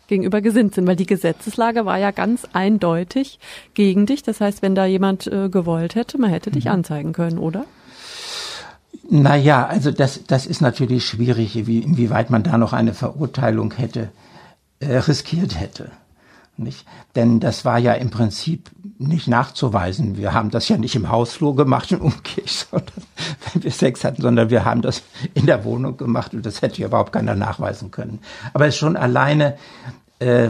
gegenüber 0.08 0.42
gesinnt 0.42 0.76
sind, 0.76 0.86
weil 0.86 0.96
die 0.96 1.06
Gesetzeslage 1.06 1.86
war 1.86 1.98
ja 1.98 2.12
ganz 2.12 2.46
eindeutig 2.54 3.40
gegen 3.74 4.06
dich. 4.06 4.24
Das 4.24 4.42
heißt, 4.42 4.62
wenn 4.62 4.76
da 4.76 4.86
jemand 4.86 5.28
äh, 5.28 5.50
gewollt 5.50 5.96
hätte, 5.96 6.18
man 6.18 6.30
hätte 6.30 6.52
dich 6.52 6.66
mhm. 6.66 6.72
anzeigen 6.72 7.14
können, 7.14 7.38
oder? 7.38 7.66
Naja, 9.10 9.66
also 9.66 9.92
das, 9.92 10.24
das 10.28 10.46
ist 10.46 10.62
natürlich 10.62 11.06
schwierig, 11.06 11.68
wie, 11.68 11.80
inwieweit 11.80 12.30
man 12.30 12.44
da 12.44 12.58
noch 12.58 12.74
eine 12.74 12.94
Verurteilung 12.94 13.74
hätte, 13.74 14.10
äh, 14.80 14.98
riskiert 14.98 15.60
hätte. 15.60 15.92
Nicht? 16.56 16.86
Denn 17.16 17.40
das 17.40 17.66
war 17.66 17.80
ja 17.80 17.94
im 17.94 18.12
Prinzip 18.12 18.70
nicht 19.00 19.28
nachzuweisen. 19.28 20.18
Wir 20.18 20.34
haben 20.34 20.52
das 20.52 20.70
ja 20.70 20.78
nicht 20.78 20.96
im 20.96 21.10
Hausflur 21.10 21.56
gemacht 21.56 21.92
in 21.92 22.00
Umkirch, 22.00 22.66
sondern 22.72 23.04
wenn 23.52 23.64
wir 23.64 23.72
Sex 23.72 24.04
hatten, 24.04 24.22
sondern 24.22 24.50
wir 24.50 24.64
haben 24.64 24.82
das 24.82 25.02
in 25.34 25.48
der 25.48 25.66
Wohnung 25.66 25.98
gemacht 25.98 26.34
und 26.34 26.46
das 26.46 26.62
hätte 26.62 26.82
ja 26.82 26.88
überhaupt 26.88 27.12
keiner 27.12 27.36
nachweisen 27.36 27.90
können. 27.90 28.20
Aber 28.54 28.68
es 28.68 28.78
schon 28.78 28.96
alleine 28.96 29.58
äh, 30.20 30.50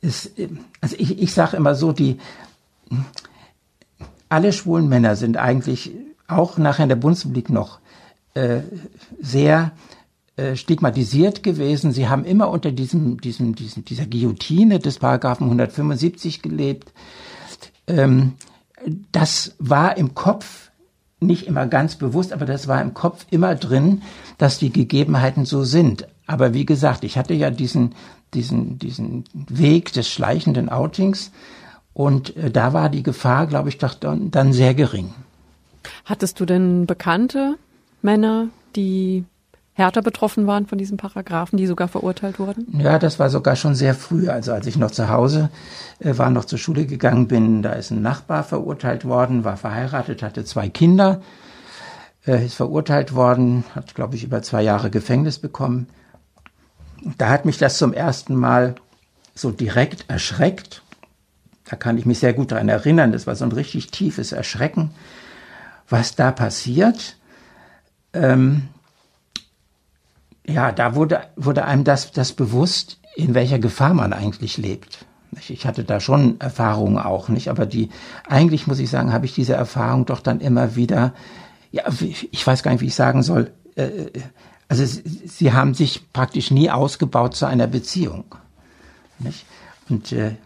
ist, 0.00 0.32
also 0.80 0.96
ich, 0.98 1.20
ich 1.20 1.32
sage 1.32 1.56
immer 1.56 1.74
so, 1.74 1.92
die 1.92 2.18
alle 4.28 4.52
schwulen 4.52 4.88
Männer 4.88 5.16
sind 5.16 5.36
eigentlich 5.36 5.92
auch 6.28 6.56
nachher 6.56 6.84
in 6.84 6.88
der 6.88 6.96
Bundesrepublik 6.96 7.50
noch 7.50 7.78
äh, 8.34 8.60
sehr 9.20 9.72
äh, 10.36 10.56
stigmatisiert 10.56 11.42
gewesen. 11.42 11.92
Sie 11.92 12.08
haben 12.08 12.24
immer 12.24 12.50
unter 12.50 12.72
diesem, 12.72 13.20
diesem, 13.20 13.54
diesem, 13.54 13.84
dieser 13.84 14.06
Guillotine 14.06 14.78
des 14.80 14.98
Paragraphen 14.98 15.44
175 15.44 16.42
gelebt. 16.42 16.92
Ähm, 17.86 18.32
das 19.12 19.54
war 19.58 19.96
im 19.96 20.14
Kopf 20.14 20.70
nicht 21.20 21.46
immer 21.46 21.66
ganz 21.66 21.96
bewusst, 21.96 22.32
aber 22.32 22.46
das 22.46 22.68
war 22.68 22.82
im 22.82 22.94
Kopf 22.94 23.26
immer 23.30 23.54
drin, 23.54 24.02
dass 24.36 24.58
die 24.58 24.72
Gegebenheiten 24.72 25.44
so 25.44 25.64
sind. 25.64 26.08
Aber 26.26 26.52
wie 26.52 26.66
gesagt, 26.66 27.04
ich 27.04 27.16
hatte 27.16 27.34
ja 27.34 27.50
diesen, 27.50 27.94
diesen, 28.34 28.78
diesen 28.78 29.24
Weg 29.32 29.92
des 29.92 30.08
schleichenden 30.08 30.68
Outings 30.68 31.30
und 31.92 32.36
äh, 32.36 32.50
da 32.50 32.72
war 32.72 32.88
die 32.88 33.02
Gefahr, 33.02 33.46
glaube 33.46 33.68
ich, 33.68 33.78
doch 33.78 33.94
dann, 33.94 34.30
dann 34.30 34.52
sehr 34.52 34.74
gering. 34.74 35.14
Hattest 36.04 36.40
du 36.40 36.44
denn 36.44 36.86
bekannte 36.86 37.56
Männer, 38.02 38.48
die 38.74 39.24
härter 39.74 40.02
betroffen 40.02 40.46
waren 40.46 40.66
von 40.66 40.78
diesen 40.78 40.96
Paragraphen, 40.96 41.56
die 41.56 41.66
sogar 41.66 41.88
verurteilt 41.88 42.38
wurden? 42.38 42.66
Ja, 42.80 42.98
das 42.98 43.18
war 43.18 43.28
sogar 43.28 43.56
schon 43.56 43.74
sehr 43.74 43.94
früh. 43.94 44.28
Also 44.28 44.52
als 44.52 44.66
ich 44.66 44.76
noch 44.76 44.90
zu 44.90 45.08
Hause 45.08 45.50
äh, 45.98 46.16
war, 46.16 46.30
noch 46.30 46.44
zur 46.44 46.58
Schule 46.58 46.86
gegangen 46.86 47.28
bin, 47.28 47.62
da 47.62 47.72
ist 47.72 47.90
ein 47.90 48.02
Nachbar 48.02 48.44
verurteilt 48.44 49.04
worden, 49.04 49.44
war 49.44 49.56
verheiratet, 49.56 50.22
hatte 50.22 50.44
zwei 50.44 50.68
Kinder, 50.68 51.20
äh, 52.26 52.44
ist 52.44 52.54
verurteilt 52.54 53.14
worden, 53.14 53.64
hat, 53.74 53.94
glaube 53.94 54.16
ich, 54.16 54.24
über 54.24 54.42
zwei 54.42 54.62
Jahre 54.62 54.90
Gefängnis 54.90 55.38
bekommen. 55.38 55.88
Da 57.18 57.28
hat 57.28 57.44
mich 57.44 57.58
das 57.58 57.76
zum 57.76 57.92
ersten 57.92 58.34
Mal 58.34 58.76
so 59.34 59.50
direkt 59.50 60.08
erschreckt. 60.08 60.82
Da 61.68 61.76
kann 61.76 61.98
ich 61.98 62.06
mich 62.06 62.18
sehr 62.20 62.32
gut 62.32 62.52
daran 62.52 62.68
erinnern. 62.68 63.12
Das 63.12 63.26
war 63.26 63.36
so 63.36 63.44
ein 63.44 63.52
richtig 63.52 63.90
tiefes 63.90 64.32
Erschrecken 64.32 64.90
was 65.88 66.16
da 66.16 66.32
passiert. 66.32 67.16
Ähm, 68.12 68.68
ja, 70.46 70.72
da 70.72 70.94
wurde, 70.94 71.22
wurde 71.36 71.64
einem 71.64 71.84
das, 71.84 72.12
das 72.12 72.32
bewusst, 72.32 73.00
in 73.16 73.34
welcher 73.34 73.58
Gefahr 73.58 73.94
man 73.94 74.12
eigentlich 74.12 74.56
lebt. 74.56 75.06
Ich 75.48 75.66
hatte 75.66 75.84
da 75.84 75.98
schon 75.98 76.40
Erfahrungen 76.40 76.98
auch, 76.98 77.28
nicht? 77.28 77.48
Aber 77.48 77.66
die, 77.66 77.90
eigentlich 78.28 78.66
muss 78.66 78.78
ich 78.78 78.90
sagen, 78.90 79.12
habe 79.12 79.26
ich 79.26 79.34
diese 79.34 79.54
Erfahrung 79.54 80.06
doch 80.06 80.20
dann 80.20 80.40
immer 80.40 80.76
wieder, 80.76 81.12
ja, 81.72 81.82
ich 82.30 82.46
weiß 82.46 82.62
gar 82.62 82.70
nicht, 82.72 82.82
wie 82.82 82.86
ich 82.86 82.94
sagen 82.94 83.22
soll, 83.22 83.50
äh, 83.74 84.10
also 84.68 84.84
sie 84.84 85.52
haben 85.52 85.74
sich 85.74 86.12
praktisch 86.12 86.50
nie 86.50 86.70
ausgebaut 86.70 87.34
zu 87.34 87.46
einer 87.46 87.66
Beziehung. 87.66 88.24
Nicht? 89.18 89.44
Und 89.88 90.12
äh, 90.12 90.36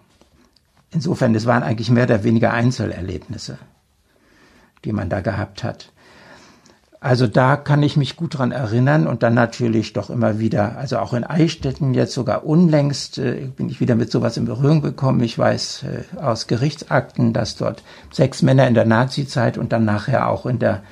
insofern, 0.91 1.35
es 1.35 1.47
waren 1.47 1.63
eigentlich 1.63 1.91
mehr 1.91 2.05
oder 2.05 2.25
weniger 2.25 2.53
Einzelerlebnisse 2.53 3.59
die 4.85 4.93
man 4.93 5.09
da 5.09 5.21
gehabt 5.21 5.65
hat. 5.65 5.93
Also 7.01 7.29
da 7.29 7.57
kann 7.57 7.83
ich 7.85 7.97
mich 7.97 8.17
gut 8.17 8.39
dran 8.39 8.51
erinnern 8.51 9.07
und 9.07 9.23
dann 9.23 9.35
natürlich 9.35 9.93
doch 9.93 10.11
immer 10.11 10.41
wieder, 10.41 10.77
also 10.79 10.99
auch 10.99 11.15
in 11.15 11.23
Eichstätten 11.23 11.95
jetzt 11.95 12.13
sogar 12.13 12.45
unlängst 12.45 13.19
äh, 13.19 13.49
bin 13.57 13.69
ich 13.69 13.79
wieder 13.79 13.95
mit 13.95 14.11
sowas 14.11 14.37
in 14.37 14.47
Berührung 14.47 14.83
gekommen. 14.83 15.23
Ich 15.23 15.39
weiß 15.39 15.85
äh, 15.85 16.17
aus 16.21 16.49
Gerichtsakten, 16.49 17.33
dass 17.33 17.55
dort 17.55 17.85
sechs 18.11 18.43
Männer 18.43 18.67
in 18.67 18.75
der 18.75 18.85
Nazizeit 18.85 19.59
und 19.59 19.73
dann 19.73 19.85
nachher 19.85 20.29
auch 20.29 20.45
in 20.45 20.59
der 20.59 20.83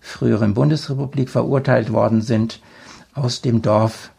früheren 0.00 0.54
Bundesrepublik 0.54 1.30
verurteilt 1.30 1.92
worden 1.92 2.22
sind 2.22 2.60
aus 3.14 3.40
dem 3.40 3.62
Dorf. 3.62 4.10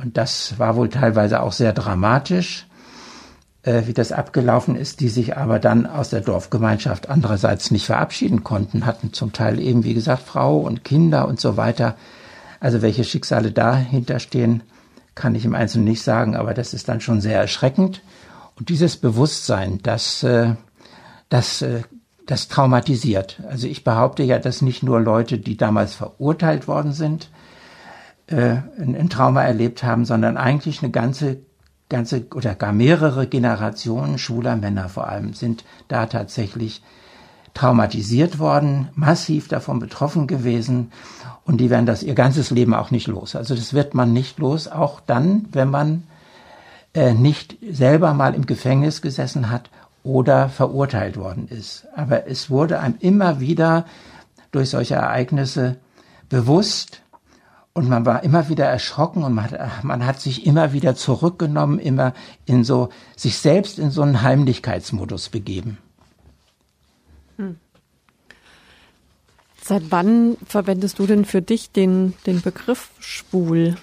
Und 0.00 0.16
das 0.16 0.56
war 0.58 0.76
wohl 0.76 0.88
teilweise 0.88 1.42
auch 1.42 1.52
sehr 1.52 1.72
dramatisch 1.72 2.66
äh, 3.62 3.82
wie 3.86 3.92
das 3.92 4.12
abgelaufen 4.12 4.76
ist, 4.76 5.00
die 5.00 5.08
sich 5.08 5.36
aber 5.36 5.58
dann 5.58 5.86
aus 5.86 6.10
der 6.10 6.20
Dorfgemeinschaft 6.20 7.08
andererseits 7.08 7.70
nicht 7.70 7.86
verabschieden 7.86 8.42
konnten, 8.42 8.86
hatten 8.86 9.12
zum 9.12 9.32
Teil 9.32 9.60
eben, 9.60 9.84
wie 9.84 9.94
gesagt, 9.94 10.22
Frau 10.22 10.58
und 10.58 10.84
Kinder 10.84 11.28
und 11.28 11.40
so 11.40 11.56
weiter. 11.56 11.96
Also 12.60 12.82
welche 12.82 13.04
Schicksale 13.04 13.52
dahinter 13.52 14.18
stehen, 14.18 14.62
kann 15.14 15.34
ich 15.34 15.44
im 15.44 15.54
Einzelnen 15.54 15.84
nicht 15.84 16.02
sagen, 16.02 16.36
aber 16.36 16.54
das 16.54 16.74
ist 16.74 16.88
dann 16.88 17.00
schon 17.00 17.20
sehr 17.20 17.38
erschreckend. 17.38 18.02
Und 18.56 18.68
dieses 18.68 18.96
Bewusstsein, 18.96 19.80
das, 19.82 20.22
äh, 20.22 20.54
das, 21.28 21.62
äh, 21.62 21.82
das 22.26 22.48
traumatisiert. 22.48 23.40
Also 23.48 23.66
ich 23.66 23.84
behaupte 23.84 24.22
ja, 24.22 24.38
dass 24.38 24.62
nicht 24.62 24.82
nur 24.82 25.00
Leute, 25.00 25.38
die 25.38 25.56
damals 25.56 25.94
verurteilt 25.94 26.68
worden 26.68 26.92
sind, 26.92 27.30
äh, 28.28 28.56
ein, 28.78 28.96
ein 28.96 29.08
Trauma 29.10 29.42
erlebt 29.42 29.82
haben, 29.82 30.04
sondern 30.04 30.36
eigentlich 30.36 30.82
eine 30.82 30.90
ganze 30.90 31.38
ganze 31.92 32.26
oder 32.34 32.56
gar 32.56 32.72
mehrere 32.72 33.28
Generationen 33.28 34.18
schwuler 34.18 34.56
Männer 34.56 34.88
vor 34.88 35.08
allem 35.08 35.34
sind 35.34 35.64
da 35.86 36.06
tatsächlich 36.06 36.82
traumatisiert 37.54 38.38
worden, 38.38 38.88
massiv 38.94 39.46
davon 39.46 39.78
betroffen 39.78 40.26
gewesen 40.26 40.90
und 41.44 41.58
die 41.58 41.70
werden 41.70 41.86
das 41.86 42.02
ihr 42.02 42.14
ganzes 42.14 42.50
Leben 42.50 42.74
auch 42.74 42.90
nicht 42.90 43.06
los. 43.06 43.36
Also 43.36 43.54
das 43.54 43.74
wird 43.74 43.94
man 43.94 44.12
nicht 44.12 44.38
los, 44.38 44.68
auch 44.68 45.00
dann, 45.00 45.46
wenn 45.52 45.70
man 45.70 46.04
äh, 46.94 47.12
nicht 47.12 47.56
selber 47.70 48.14
mal 48.14 48.34
im 48.34 48.46
Gefängnis 48.46 49.02
gesessen 49.02 49.50
hat 49.50 49.70
oder 50.02 50.48
verurteilt 50.48 51.16
worden 51.16 51.46
ist. 51.48 51.86
Aber 51.94 52.26
es 52.26 52.48
wurde 52.50 52.80
einem 52.80 52.96
immer 53.00 53.38
wieder 53.38 53.84
durch 54.50 54.70
solche 54.70 54.94
Ereignisse 54.94 55.76
bewusst, 56.28 57.01
und 57.74 57.88
man 57.88 58.04
war 58.04 58.22
immer 58.22 58.48
wieder 58.48 58.66
erschrocken 58.66 59.22
und 59.22 59.34
man 59.34 59.50
hat, 59.50 59.84
man 59.84 60.04
hat 60.04 60.20
sich 60.20 60.46
immer 60.46 60.72
wieder 60.72 60.94
zurückgenommen, 60.94 61.78
immer 61.78 62.12
in 62.44 62.64
so, 62.64 62.90
sich 63.16 63.38
selbst 63.38 63.78
in 63.78 63.90
so 63.90 64.02
einen 64.02 64.22
Heimlichkeitsmodus 64.22 65.30
begeben. 65.30 65.78
Hm. 67.36 67.56
Seit 69.62 69.90
wann 69.90 70.36
verwendest 70.46 70.98
du 70.98 71.06
denn 71.06 71.24
für 71.24 71.40
dich 71.40 71.70
den, 71.70 72.14
den 72.26 72.42
Begriff 72.42 72.90
schwul? 72.98 73.76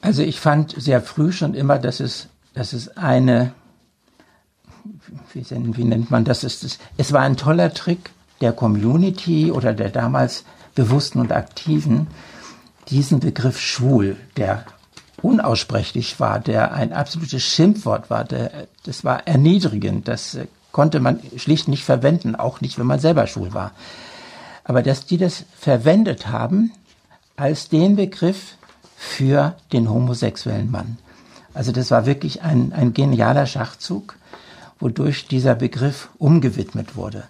Also 0.00 0.22
ich 0.22 0.40
fand 0.40 0.74
sehr 0.76 1.02
früh 1.02 1.30
schon 1.30 1.54
immer, 1.54 1.78
dass 1.78 2.00
es, 2.00 2.28
dass 2.54 2.72
es 2.72 2.96
eine, 2.96 3.52
wie, 5.32 5.44
wie 5.76 5.84
nennt 5.84 6.10
man 6.10 6.24
das? 6.24 6.42
Es, 6.42 6.78
es 6.96 7.12
war 7.12 7.20
ein 7.20 7.36
toller 7.36 7.74
Trick 7.74 8.10
der 8.40 8.52
Community 8.52 9.52
oder 9.52 9.74
der 9.74 9.90
damals 9.90 10.44
Bewussten 10.74 11.20
und 11.20 11.32
Aktiven 11.32 12.06
diesen 12.88 13.20
Begriff 13.20 13.60
schwul, 13.60 14.16
der 14.36 14.64
unaussprechlich 15.22 16.18
war, 16.20 16.40
der 16.40 16.72
ein 16.74 16.92
absolutes 16.92 17.42
Schimpfwort 17.42 18.10
war, 18.10 18.24
der, 18.24 18.66
das 18.84 19.04
war 19.04 19.26
erniedrigend, 19.26 20.08
das 20.08 20.34
äh, 20.34 20.46
konnte 20.72 21.00
man 21.00 21.20
schlicht 21.36 21.68
nicht 21.68 21.84
verwenden, 21.84 22.34
auch 22.34 22.60
nicht, 22.60 22.78
wenn 22.78 22.86
man 22.86 22.98
selber 22.98 23.26
schwul 23.26 23.54
war. 23.54 23.72
Aber 24.64 24.82
dass 24.82 25.06
die 25.06 25.18
das 25.18 25.44
verwendet 25.56 26.28
haben 26.28 26.72
als 27.36 27.68
den 27.68 27.96
Begriff 27.96 28.56
für 28.96 29.54
den 29.72 29.90
homosexuellen 29.90 30.70
Mann. 30.70 30.98
Also 31.54 31.72
das 31.72 31.90
war 31.90 32.06
wirklich 32.06 32.42
ein, 32.42 32.72
ein 32.72 32.94
genialer 32.94 33.46
Schachzug, 33.46 34.16
wodurch 34.80 35.26
dieser 35.26 35.54
Begriff 35.54 36.08
umgewidmet 36.18 36.96
wurde. 36.96 37.24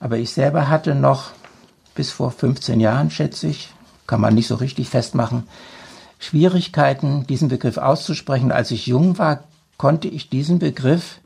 Aber 0.00 0.18
ich 0.18 0.32
selber 0.32 0.68
hatte 0.68 0.94
noch 0.94 1.32
bis 1.96 2.12
vor 2.12 2.30
15 2.30 2.78
Jahren, 2.78 3.10
schätze 3.10 3.48
ich, 3.48 3.72
kann 4.06 4.20
man 4.20 4.34
nicht 4.34 4.46
so 4.46 4.54
richtig 4.54 4.88
festmachen, 4.88 5.48
Schwierigkeiten, 6.18 7.26
diesen 7.26 7.48
Begriff 7.48 7.76
auszusprechen. 7.76 8.52
Als 8.52 8.70
ich 8.70 8.86
jung 8.86 9.18
war, 9.18 9.44
konnte 9.76 10.08
ich 10.08 10.30
diesen 10.30 10.58
Begriff 10.58 11.20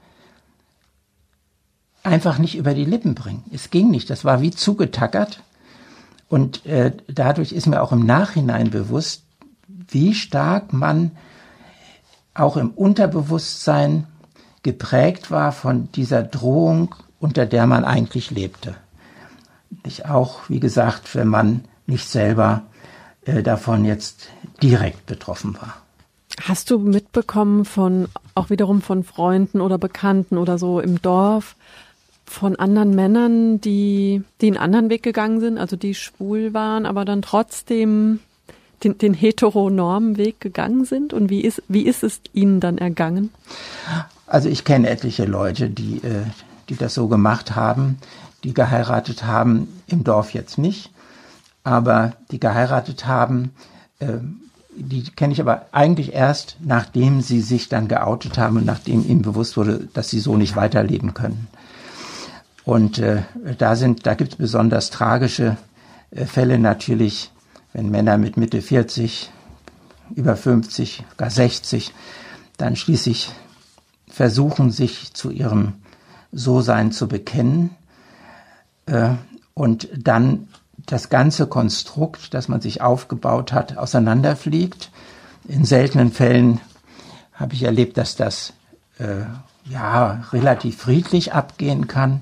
einfach 2.02 2.38
nicht 2.38 2.56
über 2.56 2.74
die 2.74 2.84
Lippen 2.84 3.14
bringen. 3.14 3.44
Es 3.52 3.70
ging 3.70 3.90
nicht, 3.90 4.10
das 4.10 4.24
war 4.24 4.40
wie 4.40 4.50
zugetackert. 4.50 5.42
Und 6.28 6.64
äh, 6.64 6.92
dadurch 7.08 7.52
ist 7.52 7.66
mir 7.66 7.82
auch 7.82 7.92
im 7.92 8.06
Nachhinein 8.06 8.70
bewusst, 8.70 9.24
wie 9.66 10.14
stark 10.14 10.72
man 10.72 11.10
auch 12.34 12.56
im 12.56 12.70
Unterbewusstsein 12.70 14.06
geprägt 14.62 15.30
war 15.30 15.52
von 15.52 15.90
dieser 15.92 16.22
Drohung, 16.22 16.94
unter 17.18 17.46
der 17.46 17.66
man 17.66 17.84
eigentlich 17.84 18.30
lebte. 18.30 18.76
Ich 19.84 20.06
auch, 20.06 20.48
wie 20.48 20.60
gesagt, 20.60 21.14
wenn 21.14 21.28
man 21.28 21.64
nicht 21.86 22.08
selber 22.08 22.62
äh, 23.24 23.42
davon 23.42 23.84
jetzt 23.84 24.28
direkt 24.62 25.06
betroffen 25.06 25.54
war. 25.60 25.76
Hast 26.42 26.70
du 26.70 26.78
mitbekommen 26.78 27.64
von, 27.64 28.08
auch 28.34 28.50
wiederum 28.50 28.82
von 28.82 29.04
Freunden 29.04 29.60
oder 29.60 29.78
Bekannten 29.78 30.38
oder 30.38 30.58
so 30.58 30.80
im 30.80 31.02
Dorf, 31.02 31.56
von 32.24 32.54
anderen 32.56 32.94
Männern, 32.94 33.60
die, 33.60 34.22
die 34.40 34.46
einen 34.46 34.56
anderen 34.56 34.88
Weg 34.88 35.02
gegangen 35.02 35.40
sind, 35.40 35.58
also 35.58 35.74
die 35.74 35.96
schwul 35.96 36.54
waren, 36.54 36.86
aber 36.86 37.04
dann 37.04 37.22
trotzdem 37.22 38.20
den, 38.84 38.98
den 38.98 39.14
heteronormen 39.14 40.16
Weg 40.16 40.40
gegangen 40.40 40.84
sind? 40.84 41.12
Und 41.12 41.28
wie 41.28 41.40
ist, 41.40 41.62
wie 41.66 41.82
ist 41.82 42.04
es 42.04 42.20
ihnen 42.32 42.60
dann 42.60 42.78
ergangen? 42.78 43.30
Also 44.26 44.48
ich 44.48 44.64
kenne 44.64 44.88
etliche 44.88 45.24
Leute, 45.24 45.68
die, 45.68 45.96
äh, 45.96 46.22
die 46.68 46.76
das 46.76 46.94
so 46.94 47.08
gemacht 47.08 47.56
haben, 47.56 47.98
die 48.44 48.54
geheiratet 48.54 49.24
haben, 49.24 49.68
im 49.86 50.04
Dorf 50.04 50.32
jetzt 50.32 50.58
nicht, 50.58 50.90
aber 51.64 52.14
die 52.30 52.40
geheiratet 52.40 53.06
haben, 53.06 53.52
äh, 53.98 54.18
die 54.76 55.02
kenne 55.02 55.32
ich 55.32 55.40
aber 55.40 55.66
eigentlich 55.72 56.14
erst, 56.14 56.56
nachdem 56.60 57.20
sie 57.20 57.40
sich 57.40 57.68
dann 57.68 57.88
geoutet 57.88 58.38
haben 58.38 58.56
und 58.56 58.64
nachdem 58.64 59.06
ihnen 59.06 59.22
bewusst 59.22 59.56
wurde, 59.56 59.88
dass 59.92 60.08
sie 60.08 60.20
so 60.20 60.36
nicht 60.36 60.56
weiterleben 60.56 61.12
können. 61.12 61.48
Und 62.64 62.98
äh, 62.98 63.22
da 63.58 63.76
sind, 63.76 64.06
da 64.06 64.14
gibt 64.14 64.32
es 64.32 64.38
besonders 64.38 64.90
tragische 64.90 65.56
äh, 66.10 66.24
Fälle 66.24 66.58
natürlich, 66.58 67.30
wenn 67.72 67.90
Männer 67.90 68.16
mit 68.16 68.36
Mitte 68.36 68.62
40, 68.62 69.30
über 70.14 70.36
50, 70.36 71.04
gar 71.16 71.30
60, 71.30 71.92
dann 72.56 72.76
schließlich 72.76 73.32
versuchen, 74.08 74.70
sich 74.70 75.14
zu 75.14 75.30
ihrem 75.30 75.74
So-Sein 76.32 76.92
zu 76.92 77.08
bekennen 77.08 77.70
und 79.54 79.88
dann 79.96 80.48
das 80.86 81.08
ganze 81.08 81.46
Konstrukt, 81.46 82.34
das 82.34 82.48
man 82.48 82.60
sich 82.60 82.82
aufgebaut 82.82 83.52
hat, 83.52 83.76
auseinanderfliegt. 83.76 84.90
In 85.46 85.64
seltenen 85.64 86.12
Fällen 86.12 86.60
habe 87.32 87.54
ich 87.54 87.62
erlebt, 87.62 87.96
dass 87.96 88.16
das 88.16 88.52
äh, 88.98 89.24
ja 89.64 90.24
relativ 90.32 90.78
friedlich 90.78 91.32
abgehen 91.32 91.86
kann. 91.86 92.20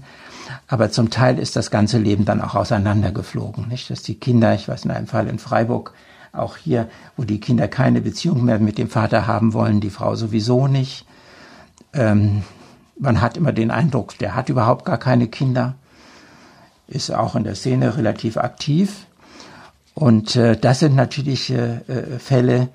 Aber 0.66 0.90
zum 0.90 1.10
Teil 1.10 1.38
ist 1.38 1.56
das 1.56 1.70
ganze 1.70 1.98
Leben 1.98 2.24
dann 2.24 2.40
auch 2.40 2.54
auseinandergeflogen. 2.54 3.68
Nicht, 3.68 3.90
dass 3.90 4.02
die 4.02 4.14
Kinder, 4.14 4.54
ich 4.54 4.68
weiß 4.68 4.84
in 4.84 4.90
einem 4.90 5.06
Fall 5.06 5.28
in 5.28 5.38
Freiburg, 5.38 5.92
auch 6.32 6.56
hier, 6.56 6.88
wo 7.16 7.24
die 7.24 7.40
Kinder 7.40 7.68
keine 7.68 8.00
Beziehung 8.00 8.44
mehr 8.44 8.58
mit 8.58 8.78
dem 8.78 8.88
Vater 8.88 9.26
haben 9.26 9.54
wollen, 9.54 9.80
die 9.80 9.90
Frau 9.90 10.14
sowieso 10.14 10.68
nicht. 10.68 11.06
Ähm, 11.94 12.42
man 12.98 13.20
hat 13.20 13.36
immer 13.36 13.52
den 13.52 13.70
Eindruck, 13.70 14.18
der 14.18 14.34
hat 14.34 14.48
überhaupt 14.48 14.84
gar 14.84 14.98
keine 14.98 15.28
Kinder, 15.28 15.74
ist 16.88 17.10
auch 17.10 17.36
in 17.36 17.44
der 17.44 17.54
Szene 17.54 17.96
relativ 17.96 18.36
aktiv. 18.36 19.06
Und 19.94 20.36
äh, 20.36 20.56
das 20.56 20.80
sind 20.80 20.96
natürlich 20.96 21.50
äh, 21.50 21.76
äh 21.86 22.18
Fälle, 22.18 22.68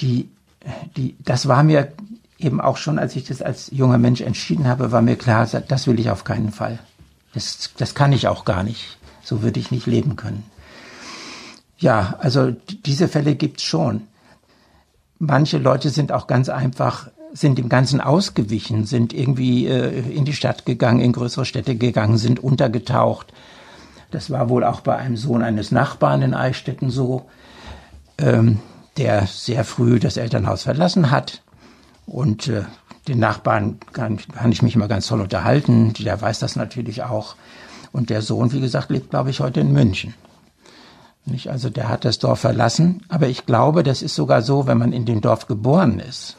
die, 0.00 0.28
die, 0.96 1.16
das 1.24 1.48
war 1.48 1.62
mir 1.62 1.92
eben 2.38 2.60
auch 2.60 2.76
schon, 2.76 2.98
als 2.98 3.16
ich 3.16 3.24
das 3.24 3.42
als 3.42 3.70
junger 3.70 3.98
Mensch 3.98 4.20
entschieden 4.20 4.66
habe, 4.66 4.92
war 4.92 5.02
mir 5.02 5.16
klar, 5.16 5.46
das 5.46 5.86
will 5.86 6.00
ich 6.00 6.10
auf 6.10 6.24
keinen 6.24 6.52
Fall. 6.52 6.78
Das, 7.34 7.70
das 7.76 7.94
kann 7.94 8.12
ich 8.12 8.28
auch 8.28 8.44
gar 8.44 8.62
nicht. 8.62 8.98
So 9.22 9.42
würde 9.42 9.60
ich 9.60 9.70
nicht 9.70 9.86
leben 9.86 10.16
können. 10.16 10.44
Ja, 11.78 12.16
also 12.18 12.50
diese 12.50 13.08
Fälle 13.08 13.34
gibt's 13.34 13.62
schon. 13.62 14.02
Manche 15.18 15.58
Leute 15.58 15.90
sind 15.90 16.12
auch 16.12 16.26
ganz 16.26 16.48
einfach, 16.48 17.10
sind 17.32 17.58
dem 17.58 17.68
Ganzen 17.68 18.00
ausgewichen, 18.00 18.86
sind 18.86 19.12
irgendwie 19.12 19.66
äh, 19.66 20.00
in 20.10 20.24
die 20.24 20.32
Stadt 20.32 20.66
gegangen, 20.66 21.00
in 21.00 21.12
größere 21.12 21.44
Städte 21.44 21.76
gegangen, 21.76 22.18
sind 22.18 22.42
untergetaucht. 22.42 23.32
Das 24.10 24.30
war 24.30 24.48
wohl 24.48 24.64
auch 24.64 24.80
bei 24.80 24.96
einem 24.96 25.16
Sohn 25.16 25.42
eines 25.42 25.70
Nachbarn 25.70 26.22
in 26.22 26.34
Eichstätten 26.34 26.90
so, 26.90 27.26
ähm, 28.18 28.58
der 28.96 29.26
sehr 29.26 29.64
früh 29.64 30.00
das 30.00 30.16
Elternhaus 30.16 30.64
verlassen 30.64 31.10
hat 31.10 31.42
und 32.06 32.48
äh, 32.48 32.64
den 33.06 33.18
Nachbarn 33.18 33.78
kann, 33.92 34.18
kann 34.18 34.52
ich 34.52 34.62
mich 34.62 34.74
immer 34.74 34.88
ganz 34.88 35.06
toll 35.06 35.20
unterhalten. 35.20 35.94
Der 35.94 36.20
weiß 36.20 36.38
das 36.38 36.56
natürlich 36.56 37.02
auch. 37.02 37.36
Und 37.92 38.10
der 38.10 38.22
Sohn, 38.22 38.52
wie 38.52 38.60
gesagt, 38.60 38.90
lebt, 38.90 39.10
glaube 39.10 39.30
ich, 39.30 39.40
heute 39.40 39.60
in 39.60 39.72
München. 39.72 40.14
Nicht? 41.24 41.48
Also 41.48 41.70
der 41.70 41.88
hat 41.88 42.04
das 42.04 42.18
Dorf 42.18 42.40
verlassen. 42.40 43.02
Aber 43.08 43.26
ich 43.28 43.46
glaube, 43.46 43.82
das 43.82 44.02
ist 44.02 44.14
sogar 44.14 44.42
so, 44.42 44.66
wenn 44.66 44.78
man 44.78 44.92
in 44.92 45.06
dem 45.06 45.20
Dorf 45.20 45.46
geboren 45.46 45.98
ist, 45.98 46.36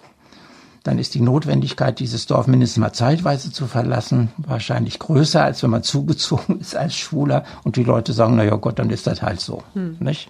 dann 0.83 0.97
ist 0.97 1.13
die 1.13 1.21
Notwendigkeit, 1.21 1.99
dieses 1.99 2.25
Dorf 2.25 2.47
mindestens 2.47 2.79
mal 2.79 2.93
zeitweise 2.93 3.51
zu 3.51 3.67
verlassen, 3.67 4.29
wahrscheinlich 4.37 4.97
größer, 4.99 5.43
als 5.43 5.61
wenn 5.61 5.69
man 5.69 5.83
zugezogen 5.83 6.59
ist 6.59 6.75
als 6.75 6.95
Schwuler 6.95 7.43
und 7.63 7.75
die 7.75 7.83
Leute 7.83 8.13
sagen, 8.13 8.35
na 8.35 8.43
ja 8.43 8.55
Gott, 8.55 8.79
dann 8.79 8.89
ist 8.89 9.07
das 9.07 9.21
halt 9.21 9.39
so. 9.39 9.63
Hm. 9.73 9.97
Nicht? 9.99 10.29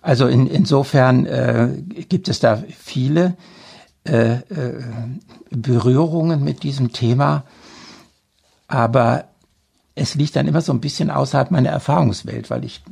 Also 0.00 0.26
in, 0.26 0.46
insofern 0.46 1.26
äh, 1.26 1.82
gibt 2.08 2.28
es 2.28 2.40
da 2.40 2.62
viele, 2.78 3.36
äh, 4.06 4.34
äh, 4.34 4.82
Berührungen 5.50 6.44
mit 6.44 6.62
diesem 6.62 6.92
Thema, 6.92 7.44
aber 8.68 9.24
es 9.94 10.14
liegt 10.14 10.36
dann 10.36 10.46
immer 10.46 10.60
so 10.60 10.72
ein 10.72 10.80
bisschen 10.80 11.10
außerhalb 11.10 11.50
meiner 11.50 11.70
Erfahrungswelt, 11.70 12.50
weil 12.50 12.64
ich 12.64 12.82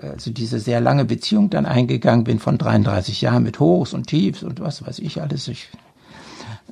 also 0.00 0.30
diese 0.30 0.60
sehr 0.60 0.80
lange 0.80 1.04
Beziehung 1.04 1.50
dann 1.50 1.66
eingegangen 1.66 2.24
bin 2.24 2.38
von 2.38 2.58
33 2.58 3.20
Jahren 3.20 3.42
mit 3.42 3.58
Hochs 3.58 3.92
und 3.92 4.06
Tiefs 4.06 4.42
und 4.42 4.60
was 4.60 4.86
weiß 4.86 5.00
ich 5.00 5.20
alles. 5.20 5.48
Ich, 5.48 5.68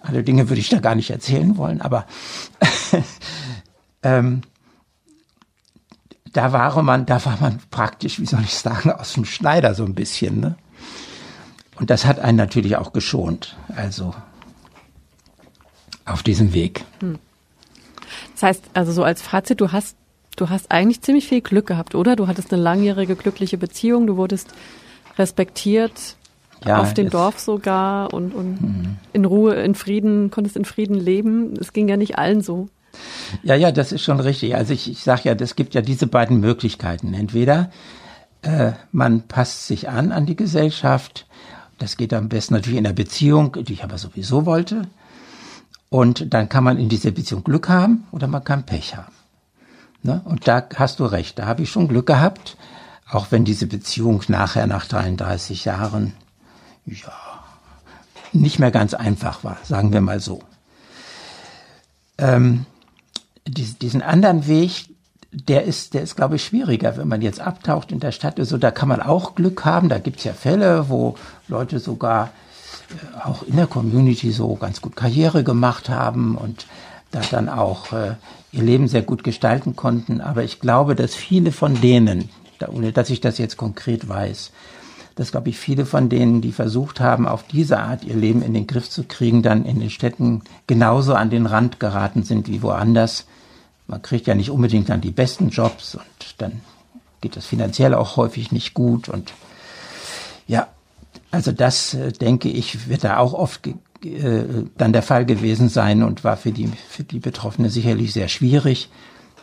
alle 0.01 0.23
Dinge 0.23 0.49
würde 0.49 0.61
ich 0.61 0.69
da 0.69 0.79
gar 0.79 0.95
nicht 0.95 1.11
erzählen 1.11 1.57
wollen, 1.57 1.81
aber 1.81 2.07
ähm, 4.03 4.43
da 6.33 6.53
war 6.53 6.83
man, 6.83 7.07
da 7.07 7.25
war 7.25 7.39
man 7.41 7.61
praktisch, 7.71 8.21
wie 8.21 8.27
soll 8.27 8.43
ich 8.43 8.55
sagen, 8.55 8.91
aus 8.91 9.15
dem 9.15 9.25
Schneider 9.25 9.75
so 9.75 9.85
ein 9.85 9.95
bisschen. 9.95 10.41
Ne? 10.41 10.57
Und 11.77 11.91
das 11.91 12.05
hat 12.05 12.19
einen 12.19 12.37
natürlich 12.37 12.77
auch 12.77 12.93
geschont. 12.93 13.57
Also 13.75 14.15
auf 16.05 16.23
diesem 16.23 16.53
Weg. 16.53 16.85
Hm. 17.01 17.19
Das 18.35 18.43
heißt, 18.43 18.65
also 18.75 18.93
so 18.93 19.05
als 19.05 19.23
Fazit, 19.23 19.61
du 19.61 19.73
hast, 19.73 19.97
du 20.37 20.51
hast 20.51 20.71
eigentlich 20.71 21.01
ziemlich 21.03 21.29
viel 21.29 21.41
Glück 21.41 21.67
gehabt, 21.67 21.95
oder? 21.95 22.17
Du 22.17 22.27
hattest 22.27 22.53
eine 22.53 22.63
langjährige 22.63 23.17
glückliche 23.17 23.59
Beziehung, 23.59 24.07
du 24.07 24.17
wurdest 24.17 24.49
respektiert, 25.19 26.17
ja, 26.65 26.79
auf 26.79 26.95
dem 26.95 27.11
Dorf 27.11 27.39
sogar 27.39 28.13
und, 28.13 28.35
und 28.35 28.61
mhm. 28.61 28.97
in 29.13 29.25
Ruhe, 29.25 29.55
in 29.55 29.75
Frieden, 29.75 30.31
konntest 30.31 30.57
in 30.57 30.65
Frieden 30.65 30.95
leben. 30.95 31.55
Es 31.61 31.73
ging 31.73 31.89
ja 31.89 31.97
nicht 31.97 32.19
allen 32.19 32.41
so. 32.41 32.69
Ja, 33.43 33.55
ja, 33.55 33.73
das 33.73 33.93
ist 33.93 34.03
schon 34.03 34.21
richtig. 34.21 34.55
Also 34.55 34.73
ich, 34.73 34.91
ich 34.91 35.01
sage 35.01 35.23
ja, 35.25 35.35
es 35.35 35.57
gibt 35.57 35.75
ja 35.75 35.83
diese 35.83 36.07
beiden 36.07 36.41
Möglichkeiten. 36.41 37.13
Entweder 37.13 37.71
äh, 38.43 38.73
man 38.93 39.23
passt 39.23 39.67
sich 39.67 39.89
an 39.89 40.13
an 40.13 40.27
die 40.27 40.37
Gesellschaft 40.37 41.27
das 41.79 41.97
geht 41.97 42.15
am 42.15 42.29
besten 42.29 42.55
natürlich 42.55 42.79
in 42.79 42.85
der 42.85 42.93
Beziehung, 42.93 43.57
die 43.65 43.73
ich 43.73 43.85
aber 43.85 43.99
sowieso 43.99 44.47
wollte. 44.47 44.89
Und 45.89 46.33
dann 46.35 46.49
kann 46.49 46.65
man 46.65 46.79
in 46.79 46.89
dieser 46.89 47.11
Beziehung 47.11 47.45
Glück 47.45 47.69
haben 47.69 48.05
oder 48.11 48.27
man 48.27 48.43
kann 48.45 48.65
Pech 48.65 48.97
haben. 48.97 49.13
Ne? 50.05 50.21
Und 50.25 50.47
da 50.47 50.63
hast 50.77 51.01
du 51.01 51.07
recht, 51.07 51.39
da 51.39 51.47
habe 51.47 51.63
ich 51.63 51.71
schon 51.71 51.89
Glück 51.89 52.07
gehabt, 52.07 52.57
auch 53.11 53.29
wenn 53.31 53.45
diese 53.45 53.67
Beziehung 53.67 54.23
nachher 54.29 54.67
nach 54.67 54.87
33 54.87 55.65
Jahren 55.65 56.13
ja 56.85 57.13
nicht 58.35 58.59
mehr 58.59 58.71
ganz 58.71 58.95
einfach 58.95 59.45
war, 59.45 59.57
sagen 59.63 59.93
wir 59.93 60.01
mal 60.01 60.21
so. 60.21 60.43
Ähm, 62.19 62.67
diesen 63.47 64.03
anderen 64.03 64.47
Weg, 64.47 64.91
der 65.33 65.65
ist, 65.65 65.95
der 65.95 66.03
ist, 66.03 66.17
glaube 66.17 66.37
ich, 66.37 66.45
schwieriger, 66.45 66.97
wenn 66.97 67.09
man 67.09 67.23
jetzt 67.23 67.41
abtaucht 67.41 67.91
in 67.91 68.01
der 68.01 68.13
Stadt. 68.13 68.39
Also 68.39 68.59
da 68.59 68.71
kann 68.71 68.89
man 68.89 69.01
auch 69.01 69.35
Glück 69.35 69.65
haben. 69.65 69.89
Da 69.89 69.99
gibt's 69.99 70.25
ja 70.25 70.33
Fälle, 70.33 70.89
wo 70.89 71.17
Leute 71.49 71.79
sogar 71.81 72.31
äh, 72.91 73.27
auch 73.27 73.43
in 73.43 73.57
der 73.57 73.67
Community 73.67 74.33
so 74.33 74.55
ganz 74.57 74.81
gut 74.81 74.97
Karriere 74.97 75.45
gemacht 75.45 75.89
haben 75.89 76.37
und 76.37 76.67
da 77.11 77.21
dann 77.31 77.49
auch 77.49 77.93
äh, 77.93 78.15
ihr 78.55 78.63
Leben 78.63 78.89
sehr 78.89 79.03
gut 79.03 79.25
gestalten 79.25 79.77
konnten. 79.77 80.21
Aber 80.21 80.45
ich 80.45 80.61
glaube, 80.61 80.95
dass 80.95 81.15
viele 81.15 81.53
von 81.53 81.81
denen, 81.81 82.31
ohne 82.69 82.93
dass 82.93 83.11
ich 83.11 83.21
das 83.21 83.39
jetzt 83.39 83.57
konkret 83.57 84.09
weiß. 84.09 84.53
Dass, 85.17 85.31
glaube 85.31 85.49
ich, 85.49 85.59
viele 85.59 85.87
von 85.87 86.09
denen, 86.09 86.41
die 86.41 86.53
versucht 86.53 87.01
haben, 87.01 87.29
auf 87.29 87.45
diese 87.45 87.79
Art 87.79 88.05
ihr 88.05 88.17
Leben 88.17 88.43
in 88.43 88.55
den 88.55 88.67
Griff 88.67 88.91
zu 88.91 89.05
kriegen, 89.05 89.43
dann 89.43 89.65
in 89.65 89.81
den 89.81 89.91
Städten 89.91 90.43
genauso 90.67 91.15
an 91.15 91.31
den 91.31 91.47
Rand 91.47 91.79
geraten 91.79 92.23
sind 92.25 92.49
wie 92.49 92.63
woanders. 92.63 93.27
Man 93.87 94.03
kriegt 94.03 94.27
ja 94.27 94.35
nicht 94.35 94.51
unbedingt 94.51 94.89
dann 94.89 95.01
die 95.01 95.11
besten 95.11 95.51
Jobs 95.51 95.95
und 95.95 96.35
dann 96.39 96.63
geht 97.21 97.37
das 97.37 97.47
finanziell 97.47 97.95
auch 97.95 98.17
häufig 98.17 98.53
nicht 98.53 98.75
gut 98.75 99.09
und 99.09 99.33
ja, 100.47 100.69
also 101.31 101.53
das 101.53 101.95
äh, 101.95 102.13
denke 102.13 102.49
ich 102.49 102.89
wird 102.89 103.05
da 103.05 103.17
auch 103.17 103.33
oft 103.33 103.63
äh, 104.05 104.45
dann 104.77 104.93
der 104.93 105.03
Fall 105.03 105.25
gewesen 105.27 105.69
sein 105.69 106.03
und 106.03 106.25
war 106.25 106.37
für 106.37 106.53
die 106.53 106.69
für 106.89 107.05
die 107.05 107.21
Betroffene 107.21 107.71
sicherlich 107.71 108.13
sehr 108.13 108.29
schwierig. 108.29 108.89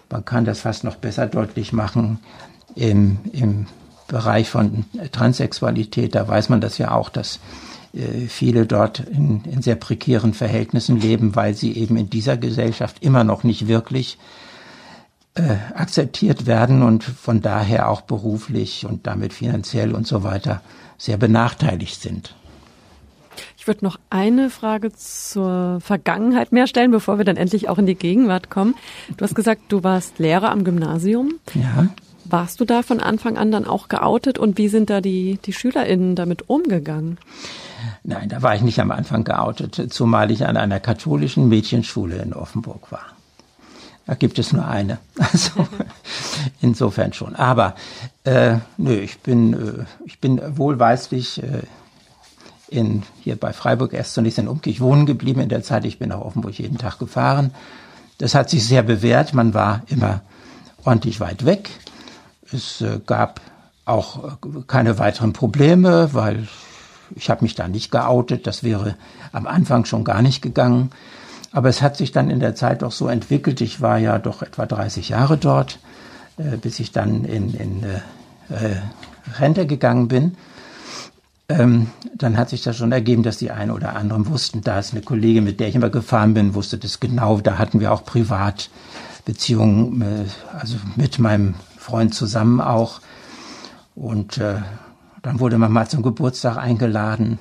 Man 0.09 0.25
kann 0.25 0.45
das 0.45 0.61
fast 0.61 0.83
noch 0.83 0.95
besser 0.95 1.27
deutlich 1.27 1.73
machen 1.73 2.19
im, 2.75 3.19
im 3.31 3.67
Bereich 4.07 4.49
von 4.49 4.85
Transsexualität. 5.11 6.15
Da 6.15 6.27
weiß 6.27 6.49
man 6.49 6.59
das 6.59 6.77
ja 6.77 6.91
auch, 6.91 7.09
dass 7.09 7.39
äh, 7.93 8.27
viele 8.27 8.65
dort 8.65 8.99
in, 8.99 9.43
in 9.45 9.61
sehr 9.61 9.75
prekären 9.75 10.33
Verhältnissen 10.33 10.99
leben, 10.99 11.35
weil 11.35 11.53
sie 11.53 11.73
eben 11.77 11.97
in 11.97 12.09
dieser 12.09 12.37
Gesellschaft 12.37 12.97
immer 13.01 13.23
noch 13.23 13.43
nicht 13.43 13.67
wirklich 13.67 14.17
äh, 15.35 15.55
akzeptiert 15.73 16.45
werden 16.45 16.83
und 16.83 17.03
von 17.03 17.41
daher 17.41 17.89
auch 17.89 18.01
beruflich 18.01 18.85
und 18.85 19.07
damit 19.07 19.33
finanziell 19.33 19.95
und 19.95 20.05
so 20.05 20.23
weiter 20.23 20.61
sehr 20.97 21.17
benachteiligt 21.17 22.01
sind. 22.01 22.35
Ich 23.61 23.67
würde 23.67 23.85
noch 23.85 23.99
eine 24.09 24.49
Frage 24.49 24.91
zur 24.91 25.77
Vergangenheit 25.81 26.51
mehr 26.51 26.65
stellen, 26.65 26.89
bevor 26.89 27.19
wir 27.19 27.25
dann 27.25 27.37
endlich 27.37 27.69
auch 27.69 27.77
in 27.77 27.85
die 27.85 27.93
Gegenwart 27.93 28.49
kommen. 28.49 28.73
Du 29.17 29.23
hast 29.23 29.35
gesagt, 29.35 29.61
du 29.67 29.83
warst 29.83 30.17
Lehrer 30.17 30.49
am 30.49 30.63
Gymnasium. 30.63 31.35
Ja. 31.53 31.89
Warst 32.25 32.59
du 32.59 32.65
da 32.65 32.81
von 32.81 32.99
Anfang 32.99 33.37
an 33.37 33.51
dann 33.51 33.65
auch 33.65 33.87
geoutet 33.87 34.39
und 34.39 34.57
wie 34.57 34.67
sind 34.67 34.89
da 34.89 34.99
die, 34.99 35.37
die 35.45 35.53
SchülerInnen 35.53 36.15
damit 36.15 36.49
umgegangen? 36.49 37.19
Nein, 38.03 38.29
da 38.29 38.41
war 38.41 38.55
ich 38.55 38.63
nicht 38.63 38.79
am 38.79 38.89
Anfang 38.89 39.25
geoutet, 39.25 39.93
zumal 39.93 40.31
ich 40.31 40.47
an 40.47 40.57
einer 40.57 40.79
katholischen 40.79 41.47
Mädchenschule 41.47 42.15
in 42.15 42.33
Offenburg 42.33 42.91
war. 42.91 43.05
Da 44.07 44.15
gibt 44.15 44.39
es 44.39 44.53
nur 44.53 44.67
eine. 44.67 44.97
Also 45.19 45.67
insofern 46.61 47.13
schon. 47.13 47.35
Aber 47.35 47.75
äh, 48.23 48.55
nö, 48.77 48.95
ich 48.95 49.19
bin, 49.19 49.53
äh, 49.53 49.85
ich 50.07 50.19
bin 50.19 50.41
wohlweislich 50.57 51.43
äh, 51.43 51.61
in, 52.71 53.03
hier 53.19 53.35
bei 53.35 53.53
Freiburg 53.53 53.93
erst 53.93 54.13
zunächst 54.13 54.39
in 54.39 54.47
Umkirch 54.47 54.81
wohnen 54.81 55.05
geblieben 55.05 55.41
in 55.41 55.49
der 55.49 55.61
Zeit. 55.61 55.85
Ich 55.85 55.99
bin 55.99 56.09
nach 56.09 56.21
Offenburg 56.21 56.57
jeden 56.57 56.77
Tag 56.77 56.97
gefahren. 56.97 57.51
Das 58.17 58.33
hat 58.33 58.49
sich 58.49 58.65
sehr 58.65 58.81
bewährt. 58.81 59.33
Man 59.33 59.53
war 59.53 59.81
immer 59.87 60.21
ordentlich 60.83 61.19
weit 61.19 61.45
weg. 61.45 61.69
Es 62.51 62.81
äh, 62.81 62.99
gab 63.05 63.41
auch 63.85 64.23
äh, 64.23 64.29
keine 64.67 64.97
weiteren 64.99 65.33
Probleme, 65.33 66.13
weil 66.13 66.47
ich 67.15 67.29
habe 67.29 67.43
mich 67.43 67.55
da 67.55 67.67
nicht 67.67 67.91
geoutet. 67.91 68.47
Das 68.47 68.63
wäre 68.63 68.95
am 69.33 69.47
Anfang 69.47 69.85
schon 69.85 70.05
gar 70.05 70.21
nicht 70.21 70.41
gegangen. 70.41 70.91
Aber 71.51 71.67
es 71.67 71.81
hat 71.81 71.97
sich 71.97 72.13
dann 72.13 72.29
in 72.29 72.39
der 72.39 72.55
Zeit 72.55 72.83
doch 72.83 72.93
so 72.93 73.09
entwickelt. 73.09 73.59
Ich 73.59 73.81
war 73.81 73.97
ja 73.97 74.17
doch 74.17 74.41
etwa 74.41 74.65
30 74.65 75.09
Jahre 75.09 75.37
dort, 75.37 75.79
äh, 76.37 76.55
bis 76.55 76.79
ich 76.79 76.93
dann 76.93 77.25
in, 77.25 77.53
in 77.53 77.83
äh, 77.83 78.77
Rente 79.39 79.67
gegangen 79.67 80.07
bin. 80.07 80.37
Ähm, 81.51 81.87
dann 82.15 82.37
hat 82.37 82.49
sich 82.49 82.61
das 82.61 82.77
schon 82.77 82.93
ergeben, 82.93 83.23
dass 83.23 83.37
die 83.37 83.51
einen 83.51 83.71
oder 83.71 83.95
anderen 83.95 84.27
wussten, 84.27 84.61
da 84.61 84.79
ist 84.79 84.93
eine 84.93 85.01
Kollegin, 85.01 85.43
mit 85.43 85.59
der 85.59 85.67
ich 85.67 85.75
immer 85.75 85.89
gefahren 85.89 86.33
bin, 86.33 86.53
wusste 86.53 86.77
das 86.77 87.01
genau. 87.01 87.41
Da 87.41 87.57
hatten 87.57 87.81
wir 87.81 87.91
auch 87.91 88.05
Privatbeziehungen, 88.05 90.01
äh, 90.01 90.25
also 90.57 90.77
mit 90.95 91.19
meinem 91.19 91.55
Freund 91.77 92.13
zusammen 92.13 92.61
auch. 92.61 93.01
Und 93.95 94.37
äh, 94.37 94.59
dann 95.21 95.41
wurde 95.41 95.57
man 95.57 95.73
mal 95.73 95.89
zum 95.89 96.03
Geburtstag 96.03 96.55
eingeladen. 96.57 97.39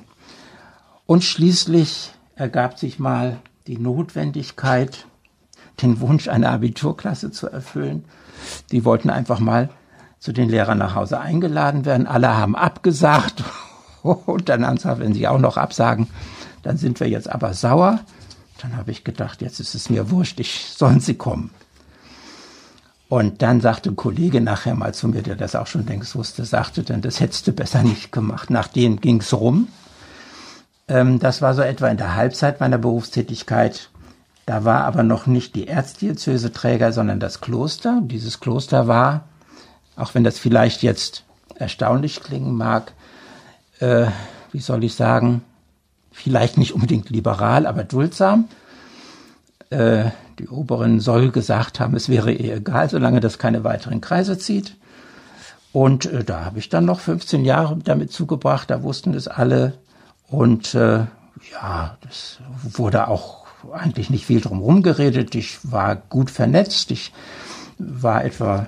Und 1.05 1.23
schließlich 1.23 2.11
ergab 2.35 2.79
sich 2.79 2.99
mal 2.99 3.37
die 3.67 3.77
Notwendigkeit, 3.77 5.05
den 5.81 6.01
Wunsch, 6.01 6.27
eine 6.27 6.49
Abiturklasse 6.49 7.31
zu 7.31 7.47
erfüllen. 7.47 8.03
Die 8.71 8.83
wollten 8.83 9.09
einfach 9.09 9.39
mal 9.39 9.69
zu 10.19 10.33
den 10.33 10.49
Lehrern 10.49 10.79
nach 10.79 10.95
Hause 10.95 11.19
eingeladen 11.19 11.85
werden. 11.85 12.07
Alle 12.07 12.35
haben 12.37 12.57
abgesagt. 12.57 13.43
Und 14.25 14.49
dann 14.49 14.63
ernsthaft, 14.63 15.01
wenn 15.01 15.13
sie 15.13 15.27
auch 15.27 15.39
noch 15.39 15.57
absagen, 15.57 16.07
dann 16.63 16.77
sind 16.77 16.99
wir 16.99 17.07
jetzt 17.07 17.29
aber 17.29 17.53
sauer. 17.53 17.99
Dann 18.61 18.77
habe 18.77 18.91
ich 18.91 19.03
gedacht, 19.03 19.41
jetzt 19.41 19.59
ist 19.59 19.73
es 19.73 19.89
mir 19.89 20.11
wurscht, 20.11 20.39
ich 20.39 20.67
sollen 20.75 20.99
sie 20.99 21.15
kommen. 21.15 21.51
Und 23.09 23.41
dann 23.41 23.59
sagte 23.59 23.89
ein 23.89 23.97
Kollege 23.97 24.39
nachher 24.39 24.75
mal 24.75 24.93
zu 24.93 25.09
mir, 25.09 25.21
der 25.21 25.35
das 25.35 25.55
auch 25.55 25.67
schon 25.67 25.85
längst 25.85 26.15
wusste, 26.15 26.45
sagte 26.45 26.83
dann, 26.83 27.01
das 27.01 27.19
hättest 27.19 27.45
du 27.47 27.51
besser 27.51 27.83
nicht 27.83 28.11
gemacht. 28.11 28.49
Nach 28.49 28.67
denen 28.67 29.01
ging's 29.01 29.33
rum. 29.33 29.67
Ähm, 30.87 31.19
das 31.19 31.41
war 31.41 31.53
so 31.53 31.61
etwa 31.61 31.89
in 31.89 31.97
der 31.97 32.15
Halbzeit 32.15 32.59
meiner 32.61 32.77
Berufstätigkeit. 32.77 33.89
Da 34.45 34.63
war 34.63 34.85
aber 34.85 35.03
noch 35.03 35.27
nicht 35.27 35.55
die 35.55 35.67
Erzdiözese 35.67 36.53
Träger, 36.53 36.93
sondern 36.93 37.19
das 37.19 37.41
Kloster. 37.41 37.99
Dieses 38.01 38.39
Kloster 38.39 38.87
war, 38.87 39.25
auch 39.97 40.13
wenn 40.15 40.23
das 40.23 40.39
vielleicht 40.39 40.81
jetzt 40.81 41.25
erstaunlich 41.55 42.21
klingen 42.21 42.55
mag, 42.55 42.93
äh, 43.81 44.07
wie 44.51 44.59
soll 44.59 44.83
ich 44.83 44.95
sagen, 44.95 45.43
vielleicht 46.11 46.57
nicht 46.57 46.73
unbedingt 46.73 47.09
liberal, 47.09 47.65
aber 47.65 47.83
duldsam. 47.83 48.47
Äh, 49.69 50.05
die 50.39 50.47
Oberen 50.47 50.99
soll 50.99 51.31
gesagt 51.31 51.79
haben, 51.79 51.95
es 51.95 52.09
wäre 52.09 52.31
ihr 52.31 52.55
egal, 52.55 52.89
solange 52.89 53.19
das 53.19 53.37
keine 53.37 53.63
weiteren 53.63 54.01
Kreise 54.01 54.37
zieht. 54.37 54.75
Und 55.73 56.05
äh, 56.05 56.23
da 56.23 56.45
habe 56.45 56.59
ich 56.59 56.69
dann 56.69 56.85
noch 56.85 56.99
15 56.99 57.45
Jahre 57.45 57.77
damit 57.83 58.11
zugebracht, 58.11 58.69
da 58.69 58.83
wussten 58.83 59.13
es 59.13 59.27
alle, 59.27 59.73
und 60.31 60.75
äh, 60.75 61.05
ja, 61.51 61.97
das 62.01 62.39
wurde 62.63 63.09
auch 63.09 63.45
eigentlich 63.73 64.09
nicht 64.09 64.25
viel 64.25 64.39
drum 64.39 64.81
geredet. 64.81 65.35
Ich 65.35 65.59
war 65.69 65.95
gut 65.97 66.31
vernetzt. 66.31 66.89
Ich 66.89 67.11
war 67.77 68.23
etwa 68.23 68.67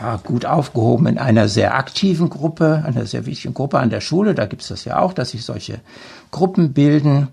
ja, 0.00 0.16
gut 0.16 0.46
aufgehoben 0.46 1.06
in 1.06 1.18
einer 1.18 1.48
sehr 1.48 1.74
aktiven 1.74 2.30
Gruppe, 2.30 2.82
einer 2.86 3.06
sehr 3.06 3.26
wichtigen 3.26 3.54
Gruppe 3.54 3.78
an 3.78 3.90
der 3.90 4.00
Schule. 4.00 4.34
Da 4.34 4.46
gibt 4.46 4.62
es 4.62 4.68
das 4.68 4.84
ja 4.84 4.98
auch, 4.98 5.12
dass 5.12 5.30
sich 5.30 5.44
solche 5.44 5.80
Gruppen 6.30 6.72
bilden, 6.72 7.28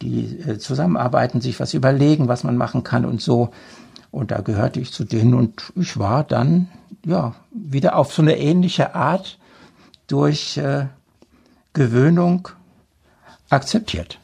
die 0.00 0.40
äh, 0.40 0.58
zusammenarbeiten, 0.58 1.40
sich 1.40 1.60
was 1.60 1.74
überlegen, 1.74 2.28
was 2.28 2.44
man 2.44 2.56
machen 2.56 2.82
kann 2.82 3.04
und 3.04 3.20
so. 3.20 3.50
Und 4.10 4.30
da 4.30 4.40
gehörte 4.40 4.80
ich 4.80 4.92
zu 4.92 5.04
denen 5.04 5.34
und 5.34 5.72
ich 5.74 5.98
war 5.98 6.24
dann 6.24 6.68
ja 7.06 7.34
wieder 7.50 7.96
auf 7.96 8.12
so 8.12 8.22
eine 8.22 8.38
ähnliche 8.38 8.94
Art 8.94 9.38
durch 10.06 10.58
äh, 10.58 10.86
Gewöhnung 11.72 12.48
akzeptiert. 13.48 14.18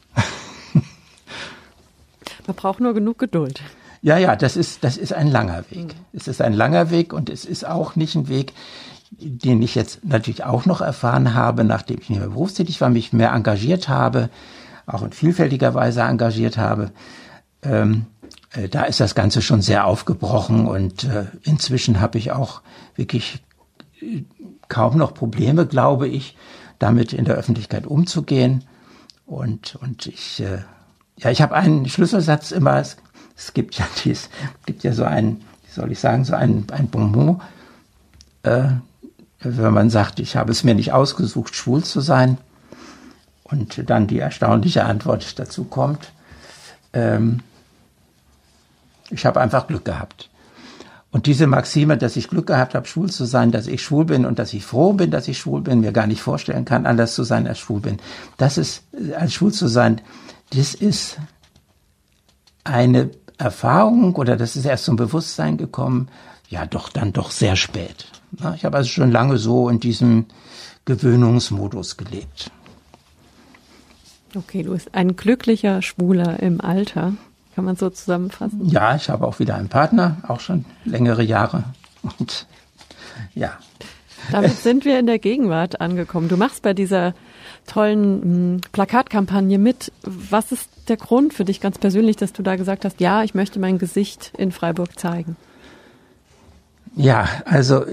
Man 2.46 2.56
braucht 2.56 2.80
nur 2.80 2.94
genug 2.94 3.18
Geduld. 3.18 3.62
Ja, 4.00 4.16
ja, 4.16 4.36
das 4.36 4.56
ist, 4.56 4.84
das 4.84 4.96
ist 4.96 5.12
ein 5.12 5.28
langer 5.28 5.64
Weg. 5.70 5.86
Mhm. 5.86 6.00
Es 6.12 6.28
ist 6.28 6.40
ein 6.40 6.52
langer 6.52 6.90
Weg 6.90 7.12
und 7.12 7.30
es 7.30 7.44
ist 7.44 7.66
auch 7.66 7.96
nicht 7.96 8.14
ein 8.14 8.28
Weg, 8.28 8.52
den 9.10 9.62
ich 9.62 9.74
jetzt 9.74 10.04
natürlich 10.04 10.44
auch 10.44 10.66
noch 10.66 10.80
erfahren 10.80 11.34
habe, 11.34 11.64
nachdem 11.64 11.98
ich 12.00 12.10
nicht 12.10 12.18
mehr 12.18 12.28
berufstätig 12.28 12.80
war, 12.80 12.90
mich 12.90 13.12
mehr 13.12 13.32
engagiert 13.32 13.88
habe, 13.88 14.30
auch 14.86 15.02
in 15.02 15.12
vielfältiger 15.12 15.74
Weise 15.74 16.02
engagiert 16.02 16.58
habe. 16.58 16.92
Ähm, 17.62 18.06
äh, 18.52 18.68
da 18.68 18.84
ist 18.84 19.00
das 19.00 19.14
Ganze 19.14 19.42
schon 19.42 19.62
sehr 19.62 19.86
aufgebrochen 19.86 20.66
und 20.66 21.04
äh, 21.04 21.26
inzwischen 21.42 22.00
habe 22.00 22.18
ich 22.18 22.32
auch 22.32 22.62
wirklich 22.94 23.42
äh, 24.00 24.24
kaum 24.68 24.98
noch 24.98 25.14
Probleme, 25.14 25.66
glaube 25.66 26.08
ich, 26.08 26.36
damit 26.78 27.12
in 27.12 27.24
der 27.24 27.36
Öffentlichkeit 27.36 27.86
umzugehen. 27.86 28.64
Und, 29.26 29.76
und 29.76 30.06
ich, 30.06 30.40
äh, 30.40 30.58
ja, 31.16 31.30
ich 31.30 31.42
habe 31.42 31.54
einen 31.54 31.88
Schlüsselsatz 31.88 32.50
immer, 32.50 32.78
es, 32.78 32.96
es 33.38 33.54
gibt 33.54 33.76
ja 33.78 33.86
dies, 34.04 34.28
gibt 34.66 34.82
ja 34.82 34.92
so 34.92 35.04
ein, 35.04 35.40
wie 35.64 35.72
soll 35.72 35.92
ich 35.92 36.00
sagen, 36.00 36.24
so 36.24 36.34
ein, 36.34 36.66
ein 36.72 36.88
Bonbon, 36.88 37.40
äh, 38.42 38.64
wenn 39.40 39.72
man 39.72 39.90
sagt, 39.90 40.18
ich 40.18 40.36
habe 40.36 40.50
es 40.50 40.64
mir 40.64 40.74
nicht 40.74 40.92
ausgesucht, 40.92 41.54
schwul 41.54 41.84
zu 41.84 42.00
sein. 42.00 42.38
Und 43.44 43.88
dann 43.88 44.08
die 44.08 44.18
erstaunliche 44.18 44.84
Antwort 44.84 45.38
dazu 45.38 45.64
kommt, 45.64 46.10
ähm, 46.92 47.40
ich 49.10 49.24
habe 49.24 49.40
einfach 49.40 49.68
Glück 49.68 49.84
gehabt. 49.84 50.28
Und 51.10 51.24
diese 51.24 51.46
Maxime, 51.46 51.96
dass 51.96 52.16
ich 52.16 52.28
Glück 52.28 52.48
gehabt 52.48 52.74
habe, 52.74 52.86
schwul 52.86 53.08
zu 53.08 53.24
sein, 53.24 53.50
dass 53.52 53.66
ich 53.66 53.82
schwul 53.82 54.04
bin 54.04 54.26
und 54.26 54.38
dass 54.38 54.52
ich 54.52 54.66
froh 54.66 54.92
bin, 54.92 55.10
dass 55.10 55.28
ich 55.28 55.38
schwul 55.38 55.62
bin, 55.62 55.80
mir 55.80 55.92
gar 55.92 56.06
nicht 56.06 56.20
vorstellen 56.20 56.66
kann, 56.66 56.84
anders 56.84 57.14
zu 57.14 57.22
sein 57.22 57.46
als 57.46 57.58
schwul 57.58 57.80
bin. 57.80 57.98
Das 58.36 58.58
ist, 58.58 58.82
als 59.16 59.32
schwul 59.32 59.52
zu 59.52 59.68
sein, 59.68 60.02
das 60.50 60.74
ist 60.74 61.16
eine 62.64 63.10
Erfahrung 63.38 64.14
oder 64.16 64.36
das 64.36 64.56
ist 64.56 64.64
erst 64.64 64.84
zum 64.84 64.96
Bewusstsein 64.96 65.56
gekommen, 65.56 66.08
ja 66.48 66.66
doch 66.66 66.88
dann 66.88 67.12
doch 67.12 67.30
sehr 67.30 67.56
spät. 67.56 68.06
Ich 68.56 68.64
habe 68.64 68.76
also 68.76 68.90
schon 68.90 69.10
lange 69.10 69.38
so 69.38 69.68
in 69.68 69.80
diesem 69.80 70.26
Gewöhnungsmodus 70.84 71.96
gelebt. 71.96 72.50
Okay, 74.34 74.62
du 74.62 74.72
bist 74.72 74.94
ein 74.94 75.16
glücklicher 75.16 75.80
Schwuler 75.82 76.40
im 76.40 76.60
Alter. 76.60 77.14
Kann 77.54 77.64
man 77.64 77.76
so 77.76 77.90
zusammenfassen? 77.90 78.68
Ja, 78.68 78.94
ich 78.94 79.08
habe 79.08 79.26
auch 79.26 79.38
wieder 79.38 79.56
einen 79.56 79.68
Partner, 79.68 80.18
auch 80.28 80.40
schon 80.40 80.64
längere 80.84 81.22
Jahre. 81.22 81.64
Und 82.02 82.46
ja. 83.34 83.52
Damit 84.30 84.56
sind 84.56 84.84
wir 84.84 84.98
in 84.98 85.06
der 85.06 85.18
Gegenwart 85.18 85.80
angekommen. 85.80 86.28
Du 86.28 86.36
machst 86.36 86.62
bei 86.62 86.74
dieser 86.74 87.14
tollen 87.68 88.22
hm, 88.22 88.60
Plakatkampagne 88.72 89.58
mit. 89.58 89.92
Was 90.02 90.50
ist 90.50 90.68
der 90.88 90.96
Grund 90.96 91.34
für 91.34 91.44
dich 91.44 91.60
ganz 91.60 91.78
persönlich, 91.78 92.16
dass 92.16 92.32
du 92.32 92.42
da 92.42 92.56
gesagt 92.56 92.84
hast, 92.84 93.00
ja, 93.00 93.22
ich 93.22 93.34
möchte 93.34 93.60
mein 93.60 93.78
Gesicht 93.78 94.32
in 94.36 94.50
Freiburg 94.50 94.98
zeigen? 94.98 95.36
Ja, 96.96 97.28
also 97.44 97.84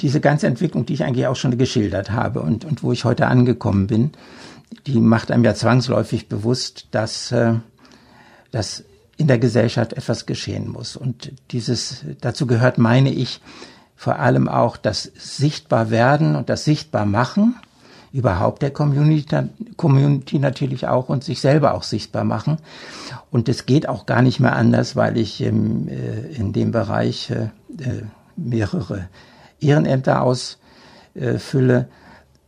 diese 0.00 0.20
ganze 0.20 0.46
Entwicklung, 0.46 0.86
die 0.86 0.94
ich 0.94 1.04
eigentlich 1.04 1.26
auch 1.26 1.36
schon 1.36 1.58
geschildert 1.58 2.10
habe 2.10 2.40
und, 2.40 2.64
und 2.64 2.82
wo 2.82 2.92
ich 2.92 3.04
heute 3.04 3.26
angekommen 3.26 3.86
bin, 3.86 4.12
die 4.86 5.00
macht 5.00 5.30
einem 5.30 5.44
ja 5.44 5.54
zwangsläufig 5.54 6.28
bewusst, 6.28 6.88
dass, 6.90 7.32
äh, 7.32 7.54
dass 8.50 8.84
in 9.16 9.26
der 9.28 9.38
Gesellschaft 9.38 9.92
etwas 9.92 10.26
geschehen 10.26 10.68
muss. 10.68 10.96
Und 10.96 11.32
dieses, 11.50 12.04
dazu 12.20 12.46
gehört, 12.46 12.78
meine 12.78 13.12
ich, 13.12 13.40
vor 13.96 14.18
allem 14.18 14.48
auch 14.48 14.76
das 14.76 15.04
Sichtbarwerden 15.16 16.34
und 16.34 16.48
das 16.48 16.64
Sichtbarmachen 16.64 17.54
überhaupt 18.14 18.62
der 18.62 18.70
Community, 18.70 19.36
Community 19.76 20.38
natürlich 20.38 20.86
auch 20.86 21.08
und 21.08 21.24
sich 21.24 21.40
selber 21.40 21.74
auch 21.74 21.82
sichtbar 21.82 22.22
machen. 22.22 22.58
Und 23.32 23.48
es 23.48 23.66
geht 23.66 23.88
auch 23.88 24.06
gar 24.06 24.22
nicht 24.22 24.38
mehr 24.38 24.54
anders, 24.54 24.94
weil 24.94 25.18
ich 25.18 25.40
im, 25.40 25.88
äh, 25.88 26.20
in 26.32 26.52
dem 26.52 26.70
Bereich 26.70 27.30
äh, 27.30 27.48
äh 27.82 28.02
mehrere 28.36 29.08
Ehrenämter 29.60 30.22
ausfülle, 30.22 31.88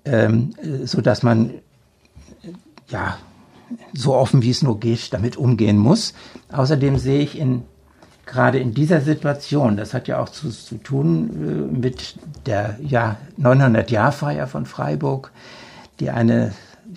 ähm, 0.04 0.50
so 0.84 1.00
dass 1.00 1.22
man 1.22 1.54
ja 2.88 3.18
so 3.92 4.16
offen 4.16 4.42
wie 4.42 4.50
es 4.50 4.62
nur 4.62 4.80
geht 4.80 5.12
damit 5.12 5.36
umgehen 5.36 5.78
muss. 5.78 6.12
Außerdem 6.50 6.98
sehe 6.98 7.20
ich 7.20 7.38
in 7.38 7.62
gerade 8.26 8.58
in 8.58 8.74
dieser 8.74 9.00
Situation, 9.00 9.76
das 9.76 9.94
hat 9.94 10.08
ja 10.08 10.20
auch 10.20 10.28
zu, 10.28 10.50
zu 10.50 10.76
tun 10.76 11.70
äh, 11.72 11.78
mit 11.78 12.16
der 12.44 12.76
ja, 12.82 13.16
900-Jahr-Feier 13.40 14.48
von 14.48 14.66
Freiburg, 14.66 15.32
die 16.00 16.10
eine, 16.10 16.52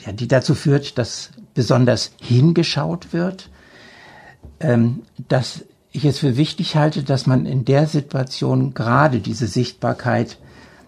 ja, 0.06 0.12
die 0.12 0.28
dazu 0.28 0.56
führt, 0.56 0.98
dass 0.98 1.30
besonders 1.54 2.12
hingeschaut 2.20 3.14
wird, 3.14 3.50
ähm, 4.60 5.04
dass 5.28 5.64
ich 5.92 6.06
es 6.06 6.20
für 6.20 6.36
wichtig 6.36 6.76
halte, 6.76 7.04
dass 7.04 7.28
man 7.28 7.46
in 7.46 7.66
der 7.66 7.88
Situation 7.88 8.74
gerade 8.74 9.20
diese 9.20 9.48
Sichtbarkeit 9.48 10.38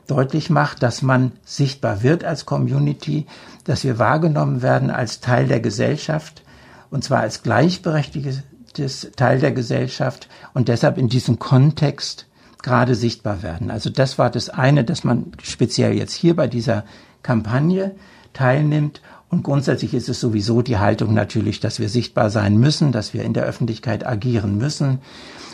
deutlich 0.07 0.49
macht, 0.49 0.83
dass 0.83 1.01
man 1.01 1.31
sichtbar 1.45 2.03
wird 2.03 2.23
als 2.23 2.45
Community, 2.45 3.25
dass 3.63 3.83
wir 3.83 3.97
wahrgenommen 3.97 4.61
werden 4.61 4.89
als 4.89 5.21
Teil 5.21 5.47
der 5.47 5.59
Gesellschaft 5.59 6.43
und 6.89 7.03
zwar 7.03 7.21
als 7.21 7.43
gleichberechtigte 7.43 8.43
des 8.77 9.11
Teil 9.15 9.39
der 9.39 9.51
Gesellschaft 9.51 10.27
und 10.53 10.67
deshalb 10.67 10.97
in 10.97 11.09
diesem 11.09 11.39
Kontext 11.39 12.27
gerade 12.61 12.95
sichtbar 12.95 13.41
werden. 13.43 13.71
Also 13.71 13.89
das 13.89 14.17
war 14.17 14.29
das 14.29 14.49
eine, 14.49 14.83
dass 14.83 15.03
man 15.03 15.31
speziell 15.41 15.93
jetzt 15.93 16.13
hier 16.13 16.35
bei 16.35 16.47
dieser 16.47 16.83
Kampagne 17.23 17.95
teilnimmt. 18.33 19.01
Und 19.29 19.43
grundsätzlich 19.43 19.93
ist 19.93 20.09
es 20.09 20.19
sowieso 20.19 20.61
die 20.61 20.77
Haltung 20.77 21.13
natürlich, 21.13 21.59
dass 21.59 21.79
wir 21.79 21.89
sichtbar 21.89 22.29
sein 22.29 22.57
müssen, 22.57 22.91
dass 22.91 23.13
wir 23.13 23.23
in 23.23 23.33
der 23.33 23.43
Öffentlichkeit 23.43 24.05
agieren 24.05 24.57
müssen. 24.57 24.99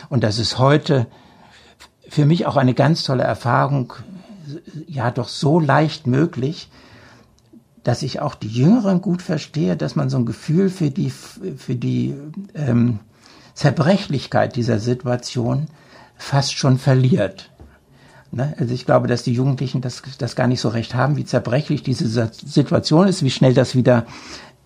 Und 0.08 0.24
das 0.24 0.38
ist 0.38 0.58
heute 0.58 1.06
für 2.08 2.26
mich 2.26 2.46
auch 2.46 2.56
eine 2.56 2.74
ganz 2.74 3.04
tolle 3.04 3.22
Erfahrung, 3.22 3.92
ja 4.86 5.10
doch 5.10 5.28
so 5.28 5.60
leicht 5.60 6.06
möglich, 6.06 6.70
dass 7.84 8.02
ich 8.02 8.20
auch 8.20 8.34
die 8.34 8.48
Jüngeren 8.48 9.00
gut 9.00 9.22
verstehe, 9.22 9.76
dass 9.76 9.94
man 9.94 10.10
so 10.10 10.18
ein 10.18 10.26
Gefühl 10.26 10.70
für 10.70 10.90
die, 10.90 11.10
für 11.10 11.74
die 11.74 12.14
ähm, 12.54 13.00
Zerbrechlichkeit 13.58 14.54
dieser 14.54 14.78
Situation 14.78 15.66
fast 16.16 16.56
schon 16.56 16.78
verliert. 16.78 17.50
Ne? 18.30 18.54
Also 18.56 18.72
ich 18.72 18.86
glaube, 18.86 19.08
dass 19.08 19.24
die 19.24 19.32
Jugendlichen 19.32 19.80
das, 19.80 20.00
das 20.16 20.36
gar 20.36 20.46
nicht 20.46 20.60
so 20.60 20.68
recht 20.68 20.94
haben, 20.94 21.16
wie 21.16 21.24
zerbrechlich 21.24 21.82
diese 21.82 22.06
Situation 22.32 23.08
ist, 23.08 23.24
wie 23.24 23.32
schnell 23.32 23.54
das 23.54 23.74
wieder 23.74 24.06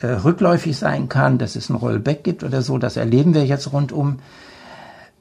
äh, 0.01 0.09
rückläufig 0.09 0.77
sein 0.77 1.09
kann, 1.09 1.39
dass 1.39 1.57
es 1.57 1.71
ein 1.71 1.77
Rollback 1.77 2.23
gibt 2.23 2.45
oder 2.45 2.61
so. 2.61 2.77
Das 2.77 2.99
erleben 2.99 3.33
wir 3.33 3.47
jetzt 3.47 3.73
rundum. 3.73 4.19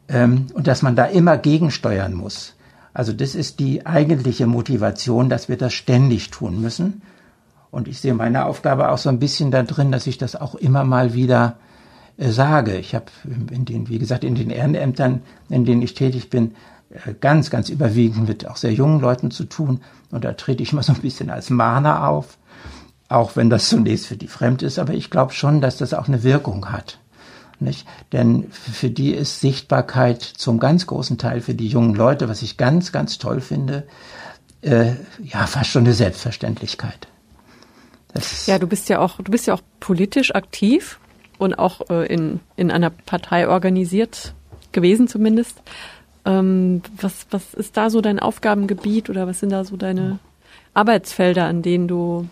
Ähm, 0.10 0.48
und 0.54 0.68
dass 0.68 0.82
man 0.82 0.98
da 0.98 1.06
immer 1.06 1.38
gegensteuern 1.38 2.14
muss. 2.14 2.56
Also 2.94 3.14
das 3.14 3.36
ist 3.36 3.62
die 3.62 3.86
eigentliche 3.86 4.48
Motivation, 4.48 5.30
dass 5.30 5.48
wir 5.48 5.58
das 5.58 5.72
ständig 5.72 6.30
tun 6.30 6.60
müssen. 6.60 7.04
Und 7.70 7.88
ich 7.88 8.02
sehe 8.02 8.16
meine 8.16 8.44
Aufgabe 8.44 8.90
auch 8.90 8.98
so 8.98 9.08
ein 9.08 9.20
bisschen 9.20 9.50
da 9.50 9.64
drin, 9.64 9.94
dass 9.94 10.08
ich 10.08 10.18
das 10.18 10.36
auch 10.36 10.56
immer 10.56 10.84
mal 10.84 11.14
wieder 11.14 11.56
sage. 12.18 12.78
Ich 12.78 12.96
habe 12.96 13.06
in 13.52 13.66
den, 13.66 13.90
wie 13.90 14.00
gesagt, 14.00 14.24
in 14.24 14.36
den 14.36 14.50
Ehrenämtern, 14.50 15.22
in 15.50 15.66
denen 15.66 15.82
ich 15.82 15.94
tätig 15.94 16.30
bin, 16.30 16.56
äh, 16.90 17.14
ganz, 17.20 17.50
ganz 17.50 17.70
überwiegend 17.70 18.28
mit 18.28 18.48
auch 18.48 18.58
sehr 18.58 18.74
jungen 18.74 19.00
Leuten 19.00 19.32
zu 19.32 19.46
tun. 19.46 19.82
Und 20.12 20.24
da 20.24 20.34
trete 20.34 20.64
ich 20.64 20.74
mal 20.74 20.84
so 20.84 20.94
ein 20.94 21.02
bisschen 21.02 21.30
als 21.30 21.50
Mahner 21.50 22.08
auf, 22.08 22.38
auch 23.10 23.36
wenn 23.36 23.50
das 23.50 23.70
zunächst 23.70 24.08
für 24.08 24.18
die 24.18 24.28
fremd 24.28 24.62
ist. 24.62 24.80
Aber 24.80 24.94
ich 24.94 25.10
glaube 25.10 25.34
schon, 25.34 25.62
dass 25.62 25.78
das 25.78 25.94
auch 25.94 26.08
eine 26.08 26.24
Wirkung 26.24 26.72
hat. 26.72 27.00
Nicht? 27.60 27.88
Denn 28.12 28.52
für 28.52 28.90
die 28.90 29.12
ist 29.12 29.40
Sichtbarkeit 29.40 30.24
zum 30.24 30.60
ganz 30.60 30.88
großen 30.88 31.20
Teil 31.20 31.42
für 31.42 31.54
die 31.54 31.68
jungen 31.68 31.94
Leute, 31.94 32.28
was 32.28 32.42
ich 32.42 32.58
ganz, 32.58 32.92
ganz 32.92 33.20
toll 33.20 33.40
finde, 33.40 33.88
äh, 34.62 34.94
ja, 35.24 35.46
fast 35.46 35.70
schon 35.70 35.84
eine 35.84 35.94
Selbstverständlichkeit. 35.94 37.08
ja, 38.48 38.58
du 38.58 38.68
bist 38.68 38.90
ja 38.90 39.00
auch, 39.00 39.18
du 39.18 39.32
bist 39.32 39.46
ja 39.46 39.54
auch 39.54 39.62
politisch 39.80 40.34
aktiv 40.34 41.00
und 41.42 41.56
auch 41.56 41.90
äh, 41.90 42.06
in, 42.06 42.40
in 42.56 42.70
einer 42.70 42.92
Partei 42.92 43.48
organisiert 43.48 44.36
gewesen 44.72 45.08
zumindest. 45.08 45.62
Ähm, 46.24 46.84
was, 46.98 47.26
was 47.32 47.56
ist 47.56 47.76
da 47.78 47.90
so 47.90 48.00
dein 48.00 48.20
Aufgabengebiet 48.20 49.10
oder 49.10 49.26
was 49.26 49.40
sind 49.40 49.50
da 49.50 49.64
so 49.64 49.76
deine 49.76 50.20
Arbeitsfelder, 50.76 51.46
an 51.46 51.64
denen 51.64 51.88
du 51.88 52.28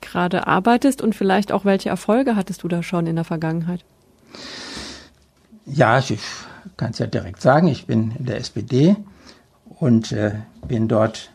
gerade 0.00 0.46
arbeitest 0.46 1.02
und 1.02 1.14
vielleicht 1.14 1.52
auch 1.52 1.66
welche 1.66 1.90
Erfolge 1.90 2.34
hattest 2.34 2.62
du 2.62 2.68
da 2.68 2.82
schon 2.82 3.06
in 3.06 3.16
der 3.16 3.26
Vergangenheit? 3.26 3.84
Ja, 5.66 5.98
ich 5.98 6.18
kann 6.78 6.92
es 6.92 6.98
ja 6.98 7.06
direkt 7.06 7.42
sagen, 7.42 7.68
ich 7.68 7.84
bin 7.84 8.12
in 8.18 8.24
der 8.24 8.38
SPD 8.38 8.96
und 9.78 10.12
äh, 10.12 10.36
bin 10.66 10.88
dort 10.88 11.30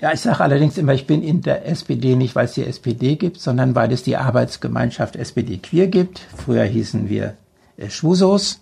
ja, 0.00 0.12
ich 0.12 0.20
sage 0.20 0.40
allerdings 0.40 0.76
immer, 0.76 0.92
ich 0.92 1.06
bin 1.06 1.22
in 1.22 1.40
der 1.40 1.66
SPD 1.66 2.16
nicht, 2.16 2.34
weil 2.34 2.44
es 2.44 2.52
die 2.52 2.64
SPD 2.64 3.16
gibt, 3.16 3.40
sondern 3.40 3.74
weil 3.74 3.90
es 3.92 4.02
die 4.02 4.16
Arbeitsgemeinschaft 4.16 5.16
SPD 5.16 5.56
Queer 5.56 5.86
gibt. 5.86 6.20
Früher 6.36 6.64
hießen 6.64 7.08
wir 7.08 7.34
äh, 7.78 7.88
Schwusos. 7.88 8.60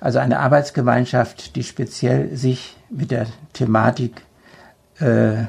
Also 0.00 0.20
eine 0.20 0.38
Arbeitsgemeinschaft, 0.38 1.56
die 1.56 1.64
speziell 1.64 2.36
sich 2.36 2.76
mit 2.88 3.10
der 3.10 3.26
Thematik 3.52 4.22
äh, 5.00 5.44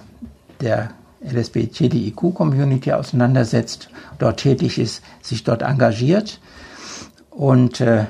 der 0.59 0.89
LSBTIQ-Community 1.21 2.93
auseinandersetzt, 2.93 3.89
dort 4.17 4.39
tätig 4.39 4.79
ist, 4.79 5.03
sich 5.21 5.43
dort 5.43 5.61
engagiert. 5.61 6.39
Und 7.29 7.79
äh, 7.79 8.05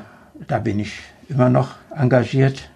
da 0.47 0.59
bin 0.59 0.79
ich 0.79 0.99
immer 1.27 1.49
noch 1.49 1.71
engagiert, 1.93 2.69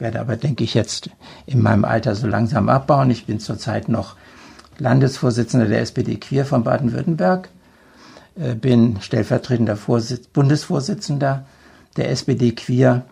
werde 0.00 0.20
aber, 0.20 0.36
denke 0.36 0.64
ich, 0.64 0.74
jetzt 0.74 1.10
in 1.46 1.62
meinem 1.62 1.84
Alter 1.84 2.14
so 2.14 2.26
langsam 2.26 2.68
abbauen. 2.68 3.10
Ich 3.10 3.26
bin 3.26 3.40
zurzeit 3.40 3.88
noch 3.88 4.16
Landesvorsitzender 4.78 5.66
der 5.66 5.80
SPD 5.80 6.16
Queer 6.16 6.44
von 6.46 6.64
Baden-Württemberg, 6.64 7.50
äh, 8.36 8.54
bin 8.54 9.00
stellvertretender 9.00 9.76
Vorsitz 9.76 10.26
Bundesvorsitzender 10.26 11.44
der 11.96 12.10
SPD 12.10 12.52
Queer 12.52 13.04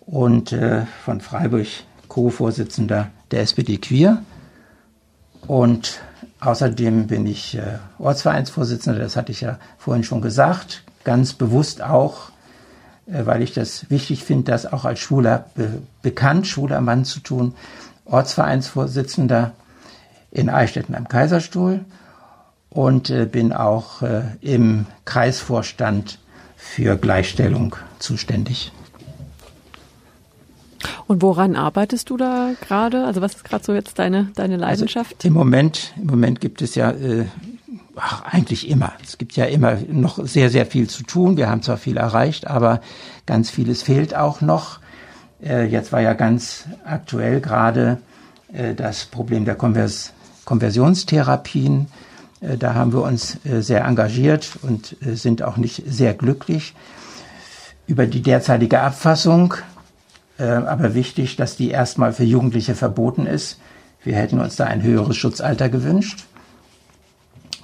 und 0.00 0.52
äh, 0.52 0.86
von 1.04 1.20
Freiburg 1.20 1.66
Co-Vorsitzender 2.08 3.10
der 3.30 3.42
SPD 3.42 3.78
Queer. 3.78 4.22
Und 5.46 6.00
außerdem 6.40 7.08
bin 7.08 7.26
ich 7.26 7.56
äh, 7.56 7.78
Ortsvereinsvorsitzender, 7.98 8.98
das 8.98 9.16
hatte 9.16 9.32
ich 9.32 9.42
ja 9.42 9.58
vorhin 9.78 10.04
schon 10.04 10.22
gesagt, 10.22 10.84
ganz 11.04 11.32
bewusst 11.32 11.82
auch 11.82 12.31
weil 13.06 13.42
ich 13.42 13.52
das 13.52 13.90
wichtig 13.90 14.24
finde, 14.24 14.50
das 14.52 14.72
auch 14.72 14.84
als 14.84 15.00
schwuler, 15.00 15.46
be 15.54 15.82
bekannt 16.02 16.46
schwuler 16.46 16.80
Mann 16.80 17.04
zu 17.04 17.20
tun, 17.20 17.54
Ortsvereinsvorsitzender 18.04 19.52
in 20.30 20.48
Eichstätten 20.50 20.94
am 20.94 21.08
Kaiserstuhl 21.08 21.84
und 22.70 23.10
äh, 23.10 23.26
bin 23.26 23.52
auch 23.52 24.02
äh, 24.02 24.22
im 24.40 24.86
Kreisvorstand 25.04 26.18
für 26.56 26.96
Gleichstellung 26.96 27.76
zuständig. 27.98 28.72
Und 31.06 31.22
woran 31.22 31.56
arbeitest 31.56 32.10
du 32.10 32.16
da 32.16 32.52
gerade? 32.60 33.04
Also 33.04 33.20
was 33.20 33.34
ist 33.34 33.44
gerade 33.44 33.64
so 33.64 33.74
jetzt 33.74 33.98
deine, 33.98 34.30
deine 34.34 34.54
also 34.54 34.64
Leidenschaft? 34.64 35.16
Also 35.16 35.28
Im 35.28 35.34
Moment, 35.34 35.92
im 35.96 36.06
Moment 36.06 36.40
gibt 36.40 36.62
es 36.62 36.74
ja 36.74 36.90
äh, 36.90 37.26
ach, 37.96 38.22
eigentlich 38.22 38.68
immer. 38.68 38.92
Es 39.02 39.18
gibt 39.18 39.36
ja 39.36 39.44
immer 39.44 39.76
noch 39.88 40.24
sehr, 40.26 40.50
sehr 40.50 40.66
viel 40.66 40.88
zu 40.88 41.02
tun. 41.02 41.36
Wir 41.36 41.48
haben 41.48 41.62
zwar 41.62 41.76
viel 41.76 41.96
erreicht, 41.96 42.46
aber 42.46 42.80
ganz 43.26 43.50
vieles 43.50 43.82
fehlt 43.82 44.14
auch 44.14 44.40
noch. 44.40 44.80
Äh, 45.42 45.66
jetzt 45.66 45.92
war 45.92 46.00
ja 46.00 46.14
ganz 46.14 46.64
aktuell 46.84 47.40
gerade 47.40 47.98
äh, 48.52 48.74
das 48.74 49.04
Problem 49.04 49.44
der 49.44 49.56
Konvers 49.56 50.12
Konversionstherapien. 50.44 51.86
Äh, 52.40 52.56
da 52.58 52.74
haben 52.74 52.92
wir 52.92 53.02
uns 53.02 53.38
sehr 53.44 53.84
engagiert 53.84 54.58
und 54.62 54.96
sind 55.00 55.42
auch 55.42 55.56
nicht 55.56 55.84
sehr 55.86 56.14
glücklich 56.14 56.74
über 57.86 58.06
die 58.06 58.22
derzeitige 58.22 58.80
Abfassung. 58.80 59.54
Aber 60.38 60.94
wichtig, 60.94 61.36
dass 61.36 61.56
die 61.56 61.70
erstmal 61.70 62.12
für 62.12 62.24
Jugendliche 62.24 62.74
verboten 62.74 63.26
ist. 63.26 63.60
Wir 64.02 64.16
hätten 64.16 64.40
uns 64.40 64.56
da 64.56 64.64
ein 64.64 64.82
höheres 64.82 65.16
Schutzalter 65.16 65.68
gewünscht. 65.68 66.24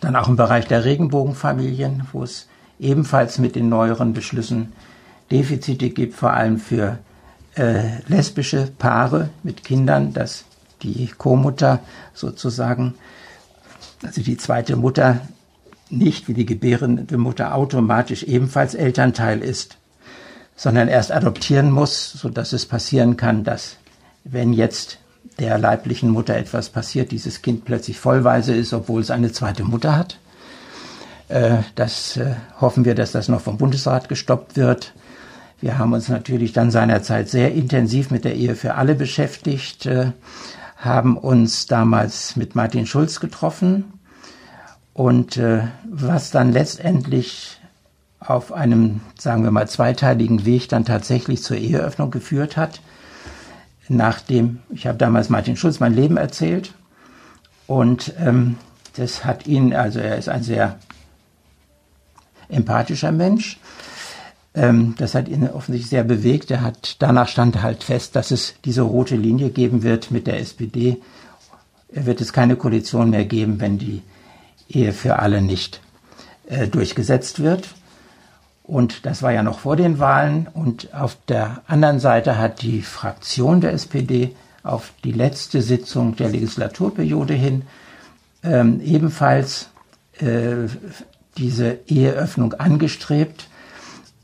Dann 0.00 0.16
auch 0.16 0.28
im 0.28 0.36
Bereich 0.36 0.66
der 0.66 0.84
Regenbogenfamilien, 0.84 2.02
wo 2.12 2.22
es 2.22 2.48
ebenfalls 2.78 3.38
mit 3.38 3.56
den 3.56 3.68
neueren 3.68 4.12
Beschlüssen 4.12 4.72
Defizite 5.30 5.90
gibt, 5.90 6.14
vor 6.14 6.32
allem 6.32 6.58
für 6.58 6.98
äh, 7.56 8.00
lesbische 8.06 8.70
Paare 8.78 9.30
mit 9.42 9.64
Kindern, 9.64 10.12
dass 10.12 10.44
die 10.82 11.08
Co-Mutter 11.08 11.80
sozusagen, 12.14 12.94
also 14.02 14.22
die 14.22 14.36
zweite 14.36 14.76
Mutter, 14.76 15.20
nicht 15.90 16.28
wie 16.28 16.34
die 16.34 16.46
gebärende 16.46 17.16
Mutter 17.18 17.54
automatisch 17.54 18.22
ebenfalls 18.22 18.74
Elternteil 18.74 19.40
ist, 19.40 19.78
sondern 20.54 20.88
erst 20.88 21.12
adoptieren 21.12 21.70
muss, 21.70 22.12
so 22.12 22.28
dass 22.28 22.52
es 22.52 22.66
passieren 22.66 23.16
kann, 23.16 23.44
dass 23.44 23.76
wenn 24.24 24.52
jetzt 24.52 24.98
der 25.38 25.58
leiblichen 25.58 26.10
Mutter 26.10 26.36
etwas 26.36 26.68
passiert, 26.70 27.12
dieses 27.12 27.42
Kind 27.42 27.64
plötzlich 27.64 27.98
vollweise 27.98 28.54
ist, 28.54 28.72
obwohl 28.72 29.00
es 29.00 29.10
eine 29.10 29.32
zweite 29.32 29.64
Mutter 29.64 29.96
hat. 29.96 30.18
Äh, 31.28 31.58
das 31.74 32.16
äh, 32.16 32.34
hoffen 32.60 32.84
wir, 32.84 32.94
dass 32.94 33.12
das 33.12 33.28
noch 33.28 33.40
vom 33.40 33.58
Bundesrat 33.58 34.08
gestoppt 34.08 34.56
wird. 34.56 34.94
Wir 35.60 35.78
haben 35.78 35.92
uns 35.92 36.08
natürlich 36.08 36.52
dann 36.52 36.70
seinerzeit 36.70 37.28
sehr 37.28 37.52
intensiv 37.54 38.10
mit 38.10 38.24
der 38.24 38.34
Ehe 38.34 38.54
für 38.54 38.74
alle 38.74 38.94
beschäftigt, 38.94 39.86
äh, 39.86 40.12
haben 40.76 41.16
uns 41.16 41.66
damals 41.66 42.36
mit 42.36 42.54
Martin 42.54 42.86
Schulz 42.86 43.18
getroffen 43.18 43.92
und 44.92 45.40
was 45.90 46.30
dann 46.30 46.52
letztendlich 46.52 47.60
auf 48.20 48.52
einem, 48.52 49.00
sagen 49.18 49.42
wir 49.42 49.50
mal, 49.50 49.68
zweiteiligen 49.68 50.44
Weg 50.44 50.68
dann 50.68 50.84
tatsächlich 50.84 51.42
zur 51.42 51.56
Eheöffnung 51.56 52.12
geführt 52.12 52.56
hat, 52.56 52.80
nachdem, 53.88 54.60
ich 54.70 54.86
habe 54.86 54.98
damals 54.98 55.28
Martin 55.28 55.56
Schulz 55.56 55.80
mein 55.80 55.94
Leben 55.94 56.16
erzählt 56.16 56.72
und 57.66 58.12
ähm, 58.18 58.56
das 58.96 59.24
hat 59.24 59.46
ihn, 59.46 59.74
also 59.74 60.00
er 60.00 60.16
ist 60.16 60.28
ein 60.28 60.42
sehr 60.42 60.78
empathischer 62.48 63.12
Mensch, 63.12 63.58
ähm, 64.54 64.94
das 64.98 65.14
hat 65.14 65.28
ihn 65.28 65.48
offensichtlich 65.48 65.90
sehr 65.90 66.04
bewegt. 66.04 66.50
Er 66.50 66.62
hat, 66.62 66.96
danach 66.98 67.28
stand 67.28 67.62
halt 67.62 67.84
fest, 67.84 68.16
dass 68.16 68.30
es 68.30 68.54
diese 68.64 68.82
rote 68.82 69.16
Linie 69.16 69.50
geben 69.50 69.82
wird 69.82 70.10
mit 70.10 70.26
der 70.26 70.40
SPD. 70.40 71.00
Er 71.92 72.06
wird 72.06 72.20
es 72.20 72.32
keine 72.32 72.56
Koalition 72.56 73.10
mehr 73.10 73.24
geben, 73.24 73.60
wenn 73.60 73.78
die 73.78 74.02
Ehe 74.68 74.92
für 74.92 75.18
alle 75.18 75.40
nicht 75.42 75.80
äh, 76.48 76.66
durchgesetzt 76.66 77.40
wird. 77.40 77.68
Und 78.68 79.06
das 79.06 79.22
war 79.22 79.32
ja 79.32 79.42
noch 79.42 79.60
vor 79.60 79.76
den 79.76 79.98
Wahlen. 79.98 80.46
Und 80.52 80.92
auf 80.92 81.16
der 81.26 81.62
anderen 81.66 82.00
Seite 82.00 82.36
hat 82.36 82.60
die 82.60 82.82
Fraktion 82.82 83.62
der 83.62 83.72
SPD 83.72 84.36
auf 84.62 84.92
die 85.04 85.12
letzte 85.12 85.62
Sitzung 85.62 86.16
der 86.16 86.28
Legislaturperiode 86.28 87.32
hin 87.32 87.62
ähm, 88.44 88.82
ebenfalls 88.82 89.70
äh, 90.18 90.68
diese 91.38 91.78
Eheöffnung 91.86 92.52
angestrebt 92.52 93.48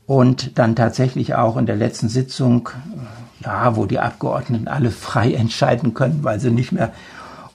und 0.05 0.59
dann 0.59 0.75
tatsächlich 0.75 1.33
auch 1.33 1.57
in 1.57 1.65
der 1.65 1.75
letzten 1.75 2.07
Sitzung, 2.07 2.69
ja, 3.43 3.75
wo 3.75 3.87
die 3.87 3.97
Abgeordneten 3.97 4.67
alle 4.67 4.91
frei 4.91 5.33
entscheiden 5.33 5.95
können, 5.95 6.23
weil 6.23 6.39
sie 6.39 6.51
nicht 6.51 6.71
mehr 6.71 6.93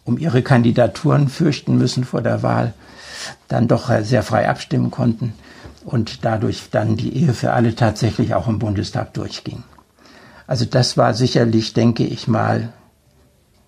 um 0.04 0.18
ihre 0.18 0.42
Kandidaturen 0.42 1.28
fürchten 1.28 1.78
müssen 1.78 2.02
vor 2.02 2.20
der 2.20 2.42
Wahl, 2.42 2.74
dann 3.46 3.68
doch 3.68 3.92
sehr 4.02 4.24
frei 4.24 4.48
abstimmen 4.48 4.90
konnten 4.90 5.34
und 5.84 6.24
dadurch 6.24 6.70
dann 6.70 6.96
die 6.96 7.14
Ehe 7.16 7.34
für 7.34 7.52
alle 7.52 7.74
tatsächlich 7.74 8.34
auch 8.34 8.48
im 8.48 8.58
Bundestag 8.58 9.12
durchging. 9.14 9.62
Also 10.46 10.64
das 10.64 10.96
war 10.96 11.12
sicherlich, 11.14 11.74
denke 11.74 12.04
ich 12.04 12.28
mal, 12.28 12.72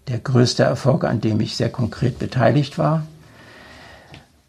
der 0.08 0.18
größte 0.18 0.64
Erfolg, 0.64 1.04
an 1.04 1.20
dem 1.20 1.40
ich 1.40 1.54
sehr 1.56 1.70
konkret 1.70 2.18
beteiligt 2.18 2.76
war. 2.76 3.06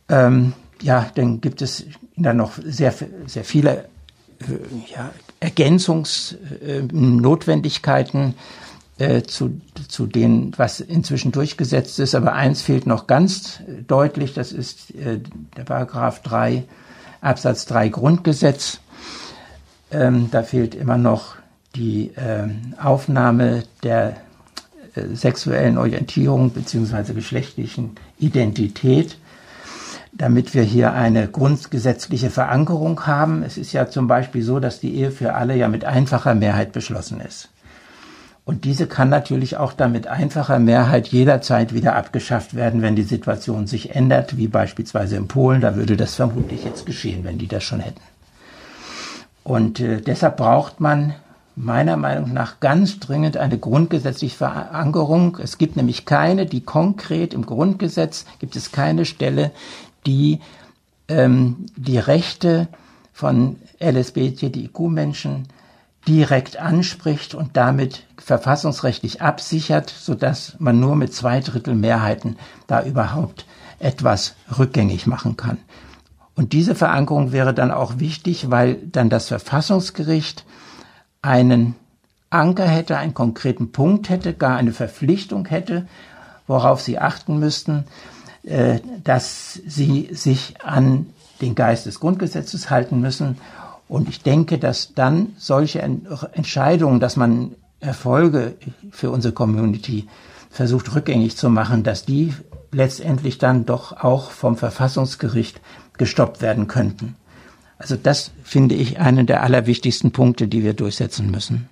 Ähm, 0.09 0.53
ja, 0.81 1.11
dann 1.15 1.39
gibt 1.41 1.61
es 1.61 1.85
dann 2.17 2.37
noch 2.37 2.53
sehr, 2.63 2.91
sehr 3.27 3.43
viele 3.43 3.85
äh, 4.39 4.57
ja, 4.93 5.11
Ergänzungsnotwendigkeiten 5.39 8.33
äh, 8.97 9.21
zu, 9.23 9.61
zu 9.87 10.07
denen, 10.07 10.53
was 10.57 10.79
inzwischen 10.79 11.31
durchgesetzt 11.31 11.99
ist. 11.99 12.15
Aber 12.15 12.33
eins 12.33 12.61
fehlt 12.61 12.87
noch 12.87 13.07
ganz 13.07 13.59
deutlich, 13.87 14.33
das 14.33 14.51
ist 14.51 14.93
äh, 14.95 15.19
der 15.55 15.63
Paragraph 15.63 16.21
3 16.23 16.63
Absatz 17.23 17.65
3 17.65 17.89
Grundgesetz. 17.89 18.79
Ähm, 19.91 20.29
da 20.31 20.43
fehlt 20.43 20.75
immer 20.75 20.97
noch 20.97 21.35
die 21.75 22.11
ähm, 22.17 22.73
Aufnahme 22.81 23.63
der 23.83 24.17
äh, 24.95 25.15
sexuellen 25.15 25.77
Orientierung 25.77 26.51
bzw. 26.51 27.13
geschlechtlichen 27.13 27.95
Identität, 28.19 29.17
damit 30.11 30.53
wir 30.53 30.63
hier 30.63 30.93
eine 30.93 31.27
grundgesetzliche 31.27 32.29
Verankerung 32.29 33.07
haben. 33.07 33.43
Es 33.43 33.57
ist 33.57 33.73
ja 33.73 33.89
zum 33.89 34.07
Beispiel 34.07 34.43
so, 34.43 34.59
dass 34.59 34.79
die 34.79 34.95
Ehe 34.95 35.11
für 35.11 35.33
alle 35.33 35.55
ja 35.55 35.67
mit 35.67 35.85
einfacher 35.85 36.35
Mehrheit 36.35 36.73
beschlossen 36.73 37.21
ist. 37.21 37.49
Und 38.45 38.65
diese 38.65 38.87
kann 38.87 39.09
natürlich 39.09 39.55
auch 39.55 39.71
dann 39.71 39.93
mit 39.93 40.07
einfacher 40.07 40.59
Mehrheit 40.59 41.07
jederzeit 41.07 41.73
wieder 41.73 41.95
abgeschafft 41.95 42.55
werden, 42.55 42.81
wenn 42.81 42.95
die 42.95 43.03
Situation 43.03 43.67
sich 43.67 43.95
ändert, 43.95 44.35
wie 44.35 44.49
beispielsweise 44.49 45.15
in 45.15 45.29
Polen. 45.29 45.61
Da 45.61 45.75
würde 45.75 45.95
das 45.95 46.15
vermutlich 46.15 46.65
jetzt 46.65 46.85
geschehen, 46.85 47.23
wenn 47.23 47.37
die 47.37 47.47
das 47.47 47.63
schon 47.63 47.79
hätten. 47.79 48.01
Und 49.43 49.79
äh, 49.79 50.01
deshalb 50.01 50.37
braucht 50.37 50.81
man 50.81 51.15
meiner 51.55 51.97
Meinung 51.97 52.33
nach 52.33 52.59
ganz 52.59 52.99
dringend 52.99 53.37
eine 53.37 53.57
grundgesetzliche 53.57 54.37
Verankerung. 54.37 55.37
Es 55.41 55.57
gibt 55.57 55.77
nämlich 55.77 56.05
keine, 56.05 56.45
die 56.45 56.61
konkret 56.61 57.33
im 57.33 57.45
Grundgesetz 57.45 58.25
gibt 58.39 58.55
es 58.55 58.71
keine 58.71 59.05
Stelle, 59.05 59.51
die 60.05 60.39
ähm, 61.07 61.67
die 61.75 61.97
Rechte 61.97 62.67
von 63.13 63.57
LSBTIQ-Menschen 63.79 65.47
direkt 66.07 66.57
anspricht 66.57 67.33
und 67.33 67.55
damit 67.55 68.05
verfassungsrechtlich 68.17 69.21
absichert, 69.21 69.89
sodass 69.89 70.55
man 70.59 70.79
nur 70.79 70.95
mit 70.95 71.13
zwei 71.13 71.39
Drittel 71.39 71.75
Mehrheiten 71.75 72.37
da 72.67 72.83
überhaupt 72.83 73.45
etwas 73.79 74.35
rückgängig 74.57 75.07
machen 75.07 75.37
kann. 75.37 75.57
Und 76.35 76.53
diese 76.53 76.75
Verankerung 76.75 77.31
wäre 77.31 77.53
dann 77.53 77.71
auch 77.71 77.99
wichtig, 77.99 78.49
weil 78.49 78.75
dann 78.75 79.09
das 79.09 79.27
Verfassungsgericht 79.27 80.45
einen 81.21 81.75
Anker 82.29 82.67
hätte, 82.67 82.97
einen 82.97 83.13
konkreten 83.13 83.71
Punkt 83.71 84.09
hätte, 84.09 84.33
gar 84.33 84.57
eine 84.57 84.73
Verpflichtung 84.73 85.45
hätte, 85.45 85.87
worauf 86.47 86.81
sie 86.81 86.97
achten 86.97 87.37
müssten, 87.37 87.85
äh, 88.43 88.79
dass 89.03 89.53
sie 89.53 90.09
sich 90.11 90.61
an 90.61 91.07
den 91.41 91.55
Geist 91.55 91.85
des 91.85 91.99
Grundgesetzes 91.99 92.69
halten 92.69 92.99
müssen 92.99 93.37
und 93.87 94.09
ich 94.09 94.21
denke, 94.21 94.57
dass 94.57 94.93
dann 94.93 95.33
solche 95.37 95.81
Entscheidungen, 95.81 96.99
dass 96.99 97.15
man 97.15 97.55
Erfolge 97.79 98.55
für 98.91 99.11
unsere 99.11 99.33
Community 99.33 100.07
versucht 100.49 100.95
rückgängig 100.95 101.35
zu 101.35 101.49
machen, 101.49 101.83
dass 101.83 102.05
die 102.05 102.33
letztendlich 102.71 103.37
dann 103.37 103.65
doch 103.65 103.91
auch 103.91 104.31
vom 104.31 104.57
Verfassungsgericht 104.57 105.61
gestoppt 105.97 106.41
werden 106.41 106.67
könnten. 106.67 107.15
Also 107.77 107.95
das 107.95 108.31
finde 108.43 108.75
ich 108.75 108.99
einen 108.99 109.25
der 109.25 109.43
allerwichtigsten 109.43 110.11
Punkte, 110.11 110.47
die 110.47 110.63
wir 110.63 110.73
durchsetzen 110.73 111.29
müssen. 111.29 111.67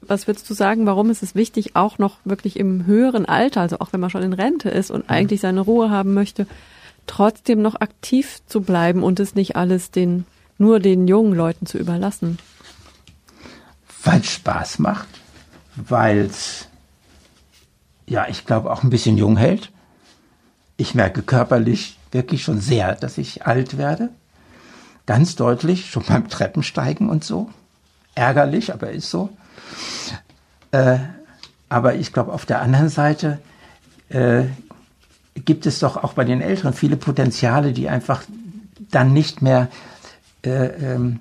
Was 0.00 0.26
würdest 0.26 0.48
du 0.50 0.54
sagen, 0.54 0.86
warum 0.86 1.10
ist 1.10 1.22
es 1.22 1.34
wichtig, 1.34 1.76
auch 1.76 1.98
noch 1.98 2.18
wirklich 2.24 2.58
im 2.58 2.86
höheren 2.86 3.24
Alter, 3.24 3.60
also 3.60 3.78
auch 3.78 3.92
wenn 3.92 4.00
man 4.00 4.10
schon 4.10 4.22
in 4.22 4.32
Rente 4.32 4.68
ist 4.68 4.90
und 4.90 5.08
eigentlich 5.08 5.40
seine 5.40 5.60
Ruhe 5.60 5.90
haben 5.90 6.12
möchte, 6.12 6.46
trotzdem 7.06 7.62
noch 7.62 7.80
aktiv 7.80 8.40
zu 8.46 8.60
bleiben 8.60 9.02
und 9.02 9.20
es 9.20 9.34
nicht 9.34 9.56
alles 9.56 9.90
den, 9.90 10.26
nur 10.58 10.80
den 10.80 11.08
jungen 11.08 11.34
Leuten 11.34 11.66
zu 11.66 11.78
überlassen? 11.78 12.38
Weil 14.04 14.20
es 14.20 14.32
Spaß 14.32 14.78
macht, 14.78 15.08
weil 15.76 16.18
es, 16.20 16.68
ja, 18.06 18.26
ich 18.28 18.46
glaube, 18.46 18.70
auch 18.70 18.82
ein 18.82 18.90
bisschen 18.90 19.16
jung 19.16 19.36
hält. 19.36 19.70
Ich 20.76 20.94
merke 20.94 21.22
körperlich 21.22 21.98
wirklich 22.10 22.42
schon 22.42 22.60
sehr, 22.60 22.94
dass 22.94 23.18
ich 23.18 23.46
alt 23.46 23.78
werde. 23.78 24.10
Ganz 25.06 25.36
deutlich, 25.36 25.90
schon 25.90 26.04
beim 26.04 26.28
Treppensteigen 26.28 27.08
und 27.08 27.24
so. 27.24 27.50
Ärgerlich, 28.14 28.72
aber 28.72 28.90
ist 28.90 29.10
so. 29.10 29.30
Äh, 30.70 30.98
aber 31.68 31.94
ich 31.94 32.12
glaube, 32.12 32.32
auf 32.32 32.44
der 32.44 32.60
anderen 32.60 32.88
Seite 32.88 33.38
äh, 34.10 34.44
gibt 35.34 35.66
es 35.66 35.78
doch 35.78 35.96
auch 35.96 36.12
bei 36.12 36.24
den 36.24 36.40
Älteren 36.40 36.74
viele 36.74 36.96
Potenziale, 36.96 37.72
die 37.72 37.88
einfach 37.88 38.22
dann 38.90 39.12
nicht 39.12 39.42
mehr 39.42 39.68
äh, 40.44 40.66
ähm, 40.66 41.20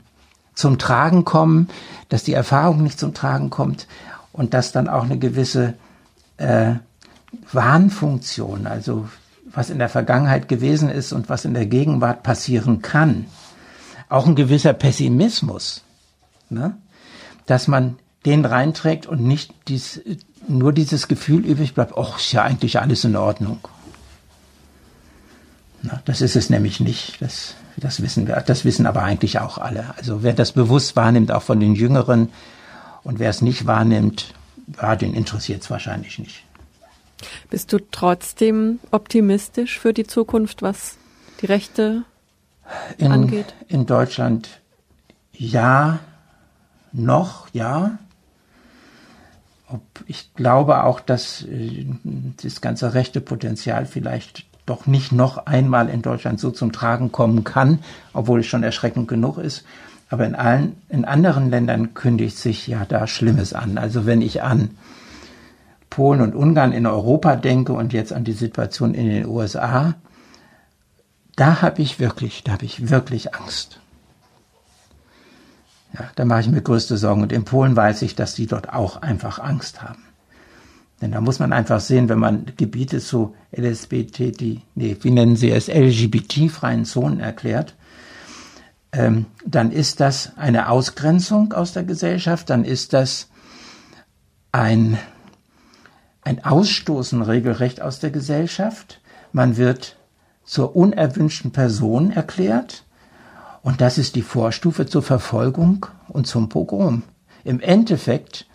zum 0.53 0.77
Tragen 0.77 1.25
kommen, 1.25 1.69
dass 2.09 2.23
die 2.23 2.33
Erfahrung 2.33 2.83
nicht 2.83 2.99
zum 2.99 3.13
Tragen 3.13 3.49
kommt 3.49 3.87
und 4.33 4.53
dass 4.53 4.71
dann 4.71 4.89
auch 4.89 5.03
eine 5.03 5.17
gewisse 5.17 5.73
äh, 6.37 6.75
Warnfunktion, 7.51 8.67
also 8.67 9.07
was 9.45 9.69
in 9.69 9.79
der 9.79 9.89
Vergangenheit 9.89 10.47
gewesen 10.47 10.89
ist 10.89 11.13
und 11.13 11.29
was 11.29 11.45
in 11.45 11.53
der 11.53 11.65
Gegenwart 11.65 12.23
passieren 12.23 12.81
kann, 12.81 13.25
auch 14.09 14.27
ein 14.27 14.35
gewisser 14.35 14.73
Pessimismus, 14.73 15.83
ne? 16.49 16.75
dass 17.45 17.67
man 17.67 17.97
den 18.25 18.45
reinträgt 18.45 19.07
und 19.07 19.21
nicht 19.21 19.53
dies, 19.67 20.01
nur 20.47 20.73
dieses 20.73 21.07
Gefühl 21.07 21.45
übrig 21.45 21.73
bleibt, 21.73 21.97
ach, 21.97 22.17
ist 22.17 22.31
ja 22.31 22.43
eigentlich 22.43 22.79
alles 22.79 23.03
in 23.03 23.15
Ordnung. 23.15 23.59
Das 26.05 26.21
ist 26.21 26.35
es 26.35 26.49
nämlich 26.49 26.79
nicht. 26.79 27.21
Das, 27.21 27.55
das 27.77 28.01
wissen 28.01 28.27
wir. 28.27 28.35
Das 28.41 28.65
wissen 28.65 28.85
aber 28.85 29.03
eigentlich 29.03 29.39
auch 29.39 29.57
alle. 29.57 29.95
Also 29.97 30.23
wer 30.23 30.33
das 30.33 30.51
bewusst 30.51 30.95
wahrnimmt, 30.95 31.31
auch 31.31 31.43
von 31.43 31.59
den 31.59 31.75
Jüngeren, 31.75 32.29
und 33.03 33.19
wer 33.19 33.29
es 33.29 33.41
nicht 33.41 33.65
wahrnimmt, 33.65 34.33
ja, 34.79 34.95
den 34.95 35.13
interessiert 35.13 35.63
es 35.63 35.69
wahrscheinlich 35.69 36.19
nicht. 36.19 36.43
Bist 37.49 37.71
du 37.73 37.79
trotzdem 37.91 38.79
optimistisch 38.91 39.79
für 39.79 39.93
die 39.93 40.05
Zukunft, 40.05 40.61
was 40.61 40.97
die 41.41 41.45
Rechte 41.47 42.03
in, 42.97 43.11
angeht? 43.11 43.53
In 43.67 43.85
Deutschland 43.85 44.61
ja, 45.33 45.99
noch 46.91 47.47
ja. 47.53 47.97
Ich 50.05 50.33
glaube 50.35 50.83
auch, 50.83 50.99
dass 50.99 51.43
äh, 51.43 51.85
das 52.03 52.61
ganze 52.61 52.93
rechte 52.93 53.21
Potenzial 53.21 53.85
vielleicht 53.85 54.45
doch 54.71 54.87
nicht 54.87 55.11
noch 55.11 55.45
einmal 55.47 55.89
in 55.89 56.01
Deutschland 56.01 56.39
so 56.39 56.49
zum 56.49 56.71
Tragen 56.71 57.11
kommen 57.11 57.43
kann, 57.43 57.79
obwohl 58.13 58.39
es 58.39 58.45
schon 58.45 58.63
erschreckend 58.63 59.09
genug 59.09 59.37
ist. 59.37 59.65
Aber 60.09 60.25
in 60.25 60.33
allen, 60.33 60.77
in 60.87 61.03
anderen 61.03 61.49
Ländern 61.49 61.93
kündigt 61.93 62.37
sich 62.37 62.67
ja 62.67 62.85
da 62.85 63.05
Schlimmes 63.05 63.53
an. 63.53 63.77
Also 63.77 64.05
wenn 64.05 64.21
ich 64.21 64.43
an 64.43 64.71
Polen 65.89 66.21
und 66.21 66.35
Ungarn 66.35 66.71
in 66.71 66.85
Europa 66.85 67.35
denke 67.35 67.73
und 67.73 67.91
jetzt 67.91 68.13
an 68.13 68.23
die 68.23 68.31
Situation 68.31 68.93
in 68.93 69.09
den 69.09 69.25
USA, 69.25 69.95
da 71.35 71.61
habe 71.61 71.81
ich 71.81 71.99
wirklich, 71.99 72.45
da 72.45 72.53
habe 72.53 72.63
ich 72.63 72.89
wirklich 72.89 73.35
Angst. 73.35 73.81
Ja, 75.93 76.05
da 76.15 76.23
mache 76.23 76.41
ich 76.41 76.47
mir 76.47 76.61
größte 76.61 76.95
Sorgen. 76.95 77.23
Und 77.23 77.33
in 77.33 77.43
Polen 77.43 77.75
weiß 77.75 78.03
ich, 78.03 78.15
dass 78.15 78.35
die 78.35 78.47
dort 78.47 78.71
auch 78.71 79.01
einfach 79.01 79.39
Angst 79.39 79.81
haben. 79.81 80.03
Denn 81.01 81.11
da 81.11 81.21
muss 81.21 81.39
man 81.39 81.51
einfach 81.51 81.79
sehen, 81.79 82.09
wenn 82.09 82.19
man 82.19 82.45
Gebiete 82.57 82.99
zu 82.99 83.35
LSBT, 83.55 84.39
die, 84.39 84.61
nee, 84.75 84.95
wie 85.01 85.11
nennen 85.11 85.35
sie 85.35 85.49
es, 85.49 85.67
LGBT-freien 85.67 86.85
Zonen 86.85 87.19
erklärt, 87.19 87.75
ähm, 88.91 89.25
dann 89.45 89.71
ist 89.71 89.99
das 89.99 90.37
eine 90.37 90.69
Ausgrenzung 90.69 91.53
aus 91.53 91.73
der 91.73 91.83
Gesellschaft, 91.83 92.49
dann 92.49 92.65
ist 92.65 92.93
das 92.93 93.29
ein, 94.51 94.99
ein 96.21 96.43
Ausstoßen 96.43 97.21
regelrecht 97.21 97.81
aus 97.81 97.99
der 97.99 98.11
Gesellschaft. 98.11 99.01
Man 99.31 99.57
wird 99.57 99.97
zur 100.43 100.75
unerwünschten 100.75 101.51
Person 101.51 102.11
erklärt. 102.11 102.83
Und 103.63 103.79
das 103.79 103.97
ist 103.97 104.15
die 104.15 104.21
Vorstufe 104.21 104.85
zur 104.87 105.03
Verfolgung 105.03 105.85
und 106.09 106.27
zum 106.27 106.49
Pogrom. 106.49 107.03
Im 107.43 107.59
Endeffekt 107.59 108.47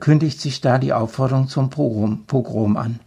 kündigt 0.00 0.40
sich 0.40 0.60
da 0.60 0.78
die 0.78 0.92
Aufforderung 0.92 1.48
zum 1.48 1.70
Pogrom, 1.70 2.24
Pogrom 2.26 2.76
an. 2.76 3.00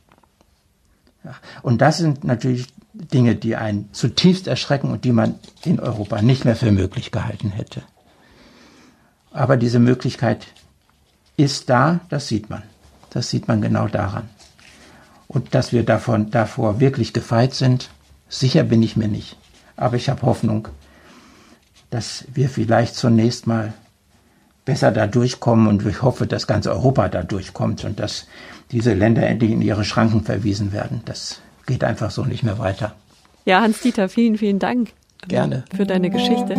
Ja. 1.24 1.36
Und 1.62 1.82
das 1.82 1.98
sind 1.98 2.24
natürlich 2.24 2.68
Dinge, 2.94 3.36
die 3.36 3.56
einen 3.56 3.92
zutiefst 3.94 4.48
erschrecken 4.48 4.92
und 4.92 5.04
die 5.04 5.12
man 5.12 5.36
in 5.64 5.80
Europa 5.80 6.22
nicht 6.22 6.46
mehr 6.46 6.56
für 6.56 6.72
möglich 6.72 7.12
gehalten 7.12 7.50
hätte. 7.50 7.84
Aber 9.32 9.58
diese 9.58 9.80
Möglichkeit 9.80 10.48
ist 11.36 11.70
da, 11.70 12.00
das 12.10 12.28
sieht 12.28 12.50
man. 12.50 12.64
Das 13.12 13.30
sieht 13.30 13.48
man 13.48 13.62
genau 13.62 13.88
daran. 13.88 14.30
Und 15.28 15.54
dass 15.54 15.72
wir 15.72 15.84
davon, 15.84 16.32
davor 16.32 16.80
wirklich 16.80 17.14
gefeit 17.14 17.54
sind, 17.54 17.90
sicher 18.30 18.64
bin 18.64 18.82
ich 18.82 18.96
mir 18.98 19.08
nicht. 19.08 19.38
Aber 19.76 19.96
ich 19.96 20.10
habe 20.10 20.24
Hoffnung, 20.24 20.68
dass 21.90 22.26
wir 22.34 22.50
vielleicht 22.50 22.96
zunächst 22.96 23.48
mal 23.48 23.74
besser 24.68 24.92
da 24.92 25.08
durchkommen 25.08 25.68
und 25.68 25.86
ich 25.86 26.02
hoffe, 26.02 26.28
dass 26.28 26.46
ganz 26.46 26.68
Europa 26.68 27.08
da 27.08 27.24
durchkommt 27.24 27.86
und 27.86 28.02
dass 28.02 28.28
diese 28.70 28.94
Länder 28.94 29.26
endlich 29.26 29.52
in 29.52 29.62
ihre 29.62 29.86
Schranken 29.86 30.26
verwiesen 30.26 30.74
werden. 30.74 31.02
Das 31.06 31.42
geht 31.66 31.86
einfach 31.86 32.12
so 32.12 32.26
nicht 32.26 32.44
mehr 32.44 32.60
weiter. 32.60 32.94
Ja, 33.46 33.62
Hans-Dieter, 33.62 34.10
vielen, 34.10 34.38
vielen 34.38 34.60
Dank. 34.60 34.90
Gerne. 35.26 35.64
Für 35.74 35.86
deine 35.86 36.10
Geschichte. 36.10 36.56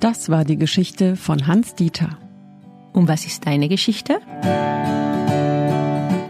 Das 0.00 0.30
war 0.30 0.46
die 0.46 0.56
Geschichte 0.56 1.16
von 1.16 1.46
Hans-Dieter. 1.46 2.16
Und 2.94 3.06
was 3.06 3.26
ist 3.26 3.46
deine 3.46 3.68
Geschichte? 3.68 4.18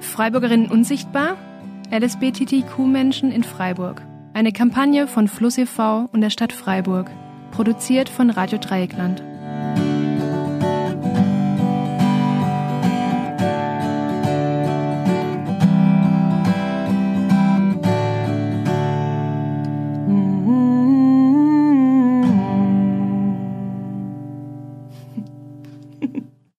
Freiburgerinnen 0.00 0.68
unsichtbar? 0.68 1.36
LSBTTQ-Menschen 1.92 3.30
in 3.30 3.44
Freiburg. 3.44 4.02
Eine 4.34 4.50
Kampagne 4.50 5.06
von 5.06 5.28
Fluss 5.28 5.56
e.V. 5.56 6.08
und 6.10 6.20
der 6.20 6.30
Stadt 6.30 6.52
Freiburg. 6.52 7.08
Produziert 7.50 8.08
von 8.08 8.30
Radio 8.30 8.58
Dreieckland. 8.58 9.27